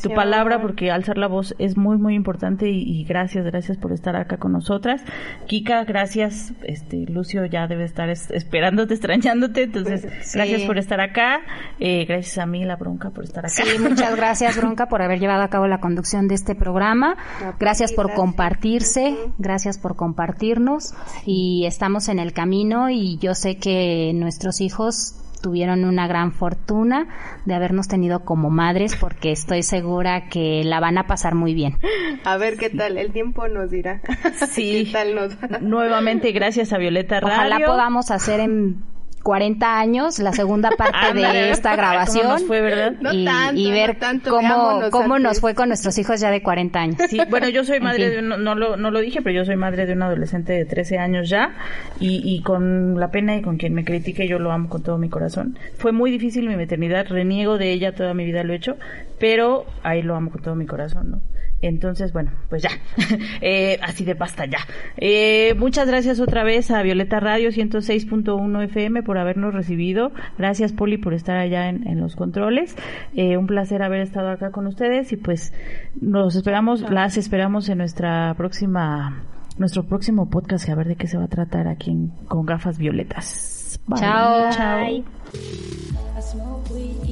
tu, 0.02 0.10
palabra, 0.14 0.62
porque 0.62 0.92
alzar 0.92 1.18
la 1.18 1.28
voz 1.28 1.56
es 1.60 1.78
muy, 1.78 1.98
muy 1.98 2.16
importante 2.16 2.70
y, 2.70 3.04
gracias, 3.04 3.46
gracias 3.46 3.78
por 3.78 3.92
estar 3.92 4.16
acá 4.16 4.38
con 4.38 4.52
nosotras. 4.52 5.04
Kika, 5.48 5.84
gracias. 5.84 6.54
Este, 6.64 7.06
Lucio 7.08 7.46
ya 7.46 7.68
debe 7.68 7.84
estar 7.84 8.10
esperándote, 8.10 8.94
extrañándote, 8.96 9.64
entonces 9.64 10.34
gracias 10.34 10.62
por 10.64 10.78
estar 10.78 11.02
acá. 11.02 11.42
Eh, 11.80 12.06
gracias 12.06 12.38
a 12.40 12.46
mí, 12.46 12.66
la 12.66 12.76
Bronca, 12.76 13.12
por 13.12 13.24
estar 13.24 13.46
acá. 13.46 13.64
Sí, 13.64 13.80
muchas 13.80 14.16
gracias, 14.18 14.58
Bronca, 14.58 14.88
por 14.88 15.02
haber 15.02 15.20
llevado 15.20 15.44
a 15.44 15.50
cabo 15.50 15.68
la 15.68 15.80
conducción 15.80 16.28
de 16.28 16.36
este 16.36 16.56
programa. 16.56 17.16
Gracias 17.60 17.94
por 17.94 18.14
compartirse, 18.14 19.16
gracias 19.38 19.78
por 19.78 19.96
compartirnos 19.96 20.94
y 21.26 21.66
estamos 21.66 22.10
en 22.10 22.20
el 22.20 22.34
camino 22.34 22.90
y 22.90 23.18
yo 23.18 23.36
sé 23.36 23.58
que 23.58 24.12
nuestro 24.16 24.47
hijos 24.62 25.16
tuvieron 25.42 25.86
una 25.86 26.08
gran 26.08 26.32
fortuna 26.32 27.08
de 27.46 27.54
habernos 27.54 27.88
tenido 27.88 28.26
como 28.26 28.50
madres 28.50 28.96
porque 28.96 29.32
estoy 29.32 29.64
segura 29.64 30.30
que 30.30 30.64
la 30.64 30.80
van 30.80 30.98
a 30.98 31.08
pasar 31.08 31.36
muy 31.36 31.54
bien. 31.54 31.78
A 32.24 32.38
ver 32.38 32.58
qué 32.58 32.70
tal, 32.70 32.98
el 32.98 33.12
tiempo 33.12 33.48
nos 33.48 33.70
dirá. 33.70 34.02
Sí, 34.50 34.86
¿Qué 34.88 34.92
tal 34.92 35.16
nos 35.16 35.62
nuevamente 35.62 36.32
gracias 36.32 36.74
a 36.74 36.78
Violeta 36.78 37.20
Radio. 37.20 37.36
Ojalá 37.36 37.60
podamos 37.66 38.12
hacer 38.12 38.40
en 38.40 38.84
40 39.28 39.78
años 39.78 40.20
la 40.20 40.32
segunda 40.32 40.70
parte 40.78 41.14
de 41.14 41.52
esta 41.52 41.76
grabación 41.76 42.24
¿Cómo 42.24 42.34
nos 42.36 42.48
fue, 42.48 42.62
¿verdad? 42.62 42.94
No 43.02 43.12
y, 43.12 43.26
tanto, 43.26 43.60
y 43.60 43.72
ver 43.72 43.96
no 43.96 44.00
tanto, 44.00 44.30
cómo, 44.30 44.80
cómo 44.90 45.20
nos 45.20 45.42
fue 45.42 45.54
con 45.54 45.68
nuestros 45.68 45.98
hijos 45.98 46.22
ya 46.22 46.32
de 46.32 46.42
40 46.42 46.80
años. 46.80 46.98
Sí, 47.10 47.20
bueno, 47.30 47.50
yo 47.50 47.66
soy 47.66 47.76
En 47.80 47.84
madre 47.84 48.10
fin. 48.10 48.30
de 48.30 48.36
un, 48.36 48.42
no 48.42 48.56
lo, 48.56 48.78
no 48.78 48.90
lo 48.90 49.02
dije, 49.02 49.22
pero 49.22 49.36
yo 49.36 49.44
soy 49.44 49.58
madre 49.58 49.86
de 49.86 49.92
un 49.92 50.04
adolescente 50.04 50.54
de 50.54 50.64
13 50.64 51.00
años 51.00 51.28
ya 51.28 51.52
y, 52.00 52.22
y 52.24 52.42
con 52.42 52.98
la 52.98 53.12
pena 53.12 53.36
y 53.36 53.42
con 53.42 53.58
quien 53.58 53.74
me 53.74 53.84
critique 53.84 54.30
yo 54.30 54.40
lo 54.40 54.54
amo 54.54 54.70
con 54.70 54.82
todo 54.82 54.98
mi 54.98 55.10
corazón. 55.10 55.60
Fue 55.78 55.92
muy 55.92 56.10
difícil 56.10 56.48
mi 56.48 56.56
maternidad, 56.56 57.08
reniego 57.10 57.58
de 57.58 57.74
ella 57.74 57.94
toda 57.94 58.14
mi 58.14 58.24
vida 58.24 58.46
lo 58.46 58.54
he 58.54 58.56
hecho, 58.56 58.78
pero 59.20 59.66
ahí 59.84 60.04
lo 60.04 60.16
amo 60.16 60.32
con 60.32 60.42
todo 60.42 60.56
mi 60.56 60.66
corazón, 60.66 61.12
¿no? 61.12 61.22
Entonces, 61.62 62.14
bueno, 62.14 62.32
pues 62.50 62.62
ya, 62.62 62.70
Eh, 63.42 63.80
así 63.82 64.06
de 64.06 64.14
basta 64.14 64.46
ya. 64.46 64.60
Eh, 64.98 65.56
muchas 65.58 65.88
gracias 65.88 66.20
otra 66.20 66.44
vez 66.44 66.70
a 66.72 66.82
Violeta 66.84 67.20
Radio 67.20 67.50
106.1 67.50 68.64
FM 68.66 69.02
por 69.04 69.18
habernos 69.18 69.54
recibido. 69.54 70.12
Gracias 70.38 70.72
Poli 70.74 70.98
por 70.98 71.14
estar 71.14 71.38
allá 71.38 71.70
en, 71.70 71.88
en 71.88 72.00
los 72.00 72.16
controles. 72.16 72.76
Eh, 73.16 73.38
un 73.38 73.48
placer 73.48 73.82
haber 73.82 74.02
estado 74.02 74.30
acá 74.30 74.52
con 74.52 74.68
ustedes 74.68 75.12
y 75.14 75.18
pues 75.18 75.54
nos 76.00 76.36
esperamos, 76.36 76.82
las 76.90 77.18
esperamos 77.18 77.70
en 77.70 77.80
nuestra 77.80 78.34
próxima, 78.36 79.24
nuestro 79.58 79.84
próximo 79.84 80.30
podcast 80.30 80.70
a 80.70 80.76
ver 80.76 80.88
de 80.88 80.96
qué 80.96 81.08
se 81.08 81.18
va 81.18 81.24
a 81.26 81.28
tratar 81.30 81.68
aquí 81.68 81.90
en- 81.92 82.10
con 82.28 82.46
gafas 82.46 82.78
violetas. 82.78 83.57
Bye. 83.88 84.00
Chao. 84.00 84.52
Chao. 84.52 85.04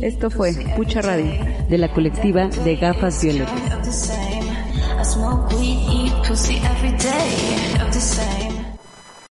Esto 0.02 0.30
fue 0.30 0.54
Pucha 0.76 1.02
Radio, 1.02 1.32
de 1.70 1.78
la 1.78 1.92
colectiva 1.92 2.48
de 2.48 2.76
Gafas 2.76 3.24
Violetas. 3.24 4.12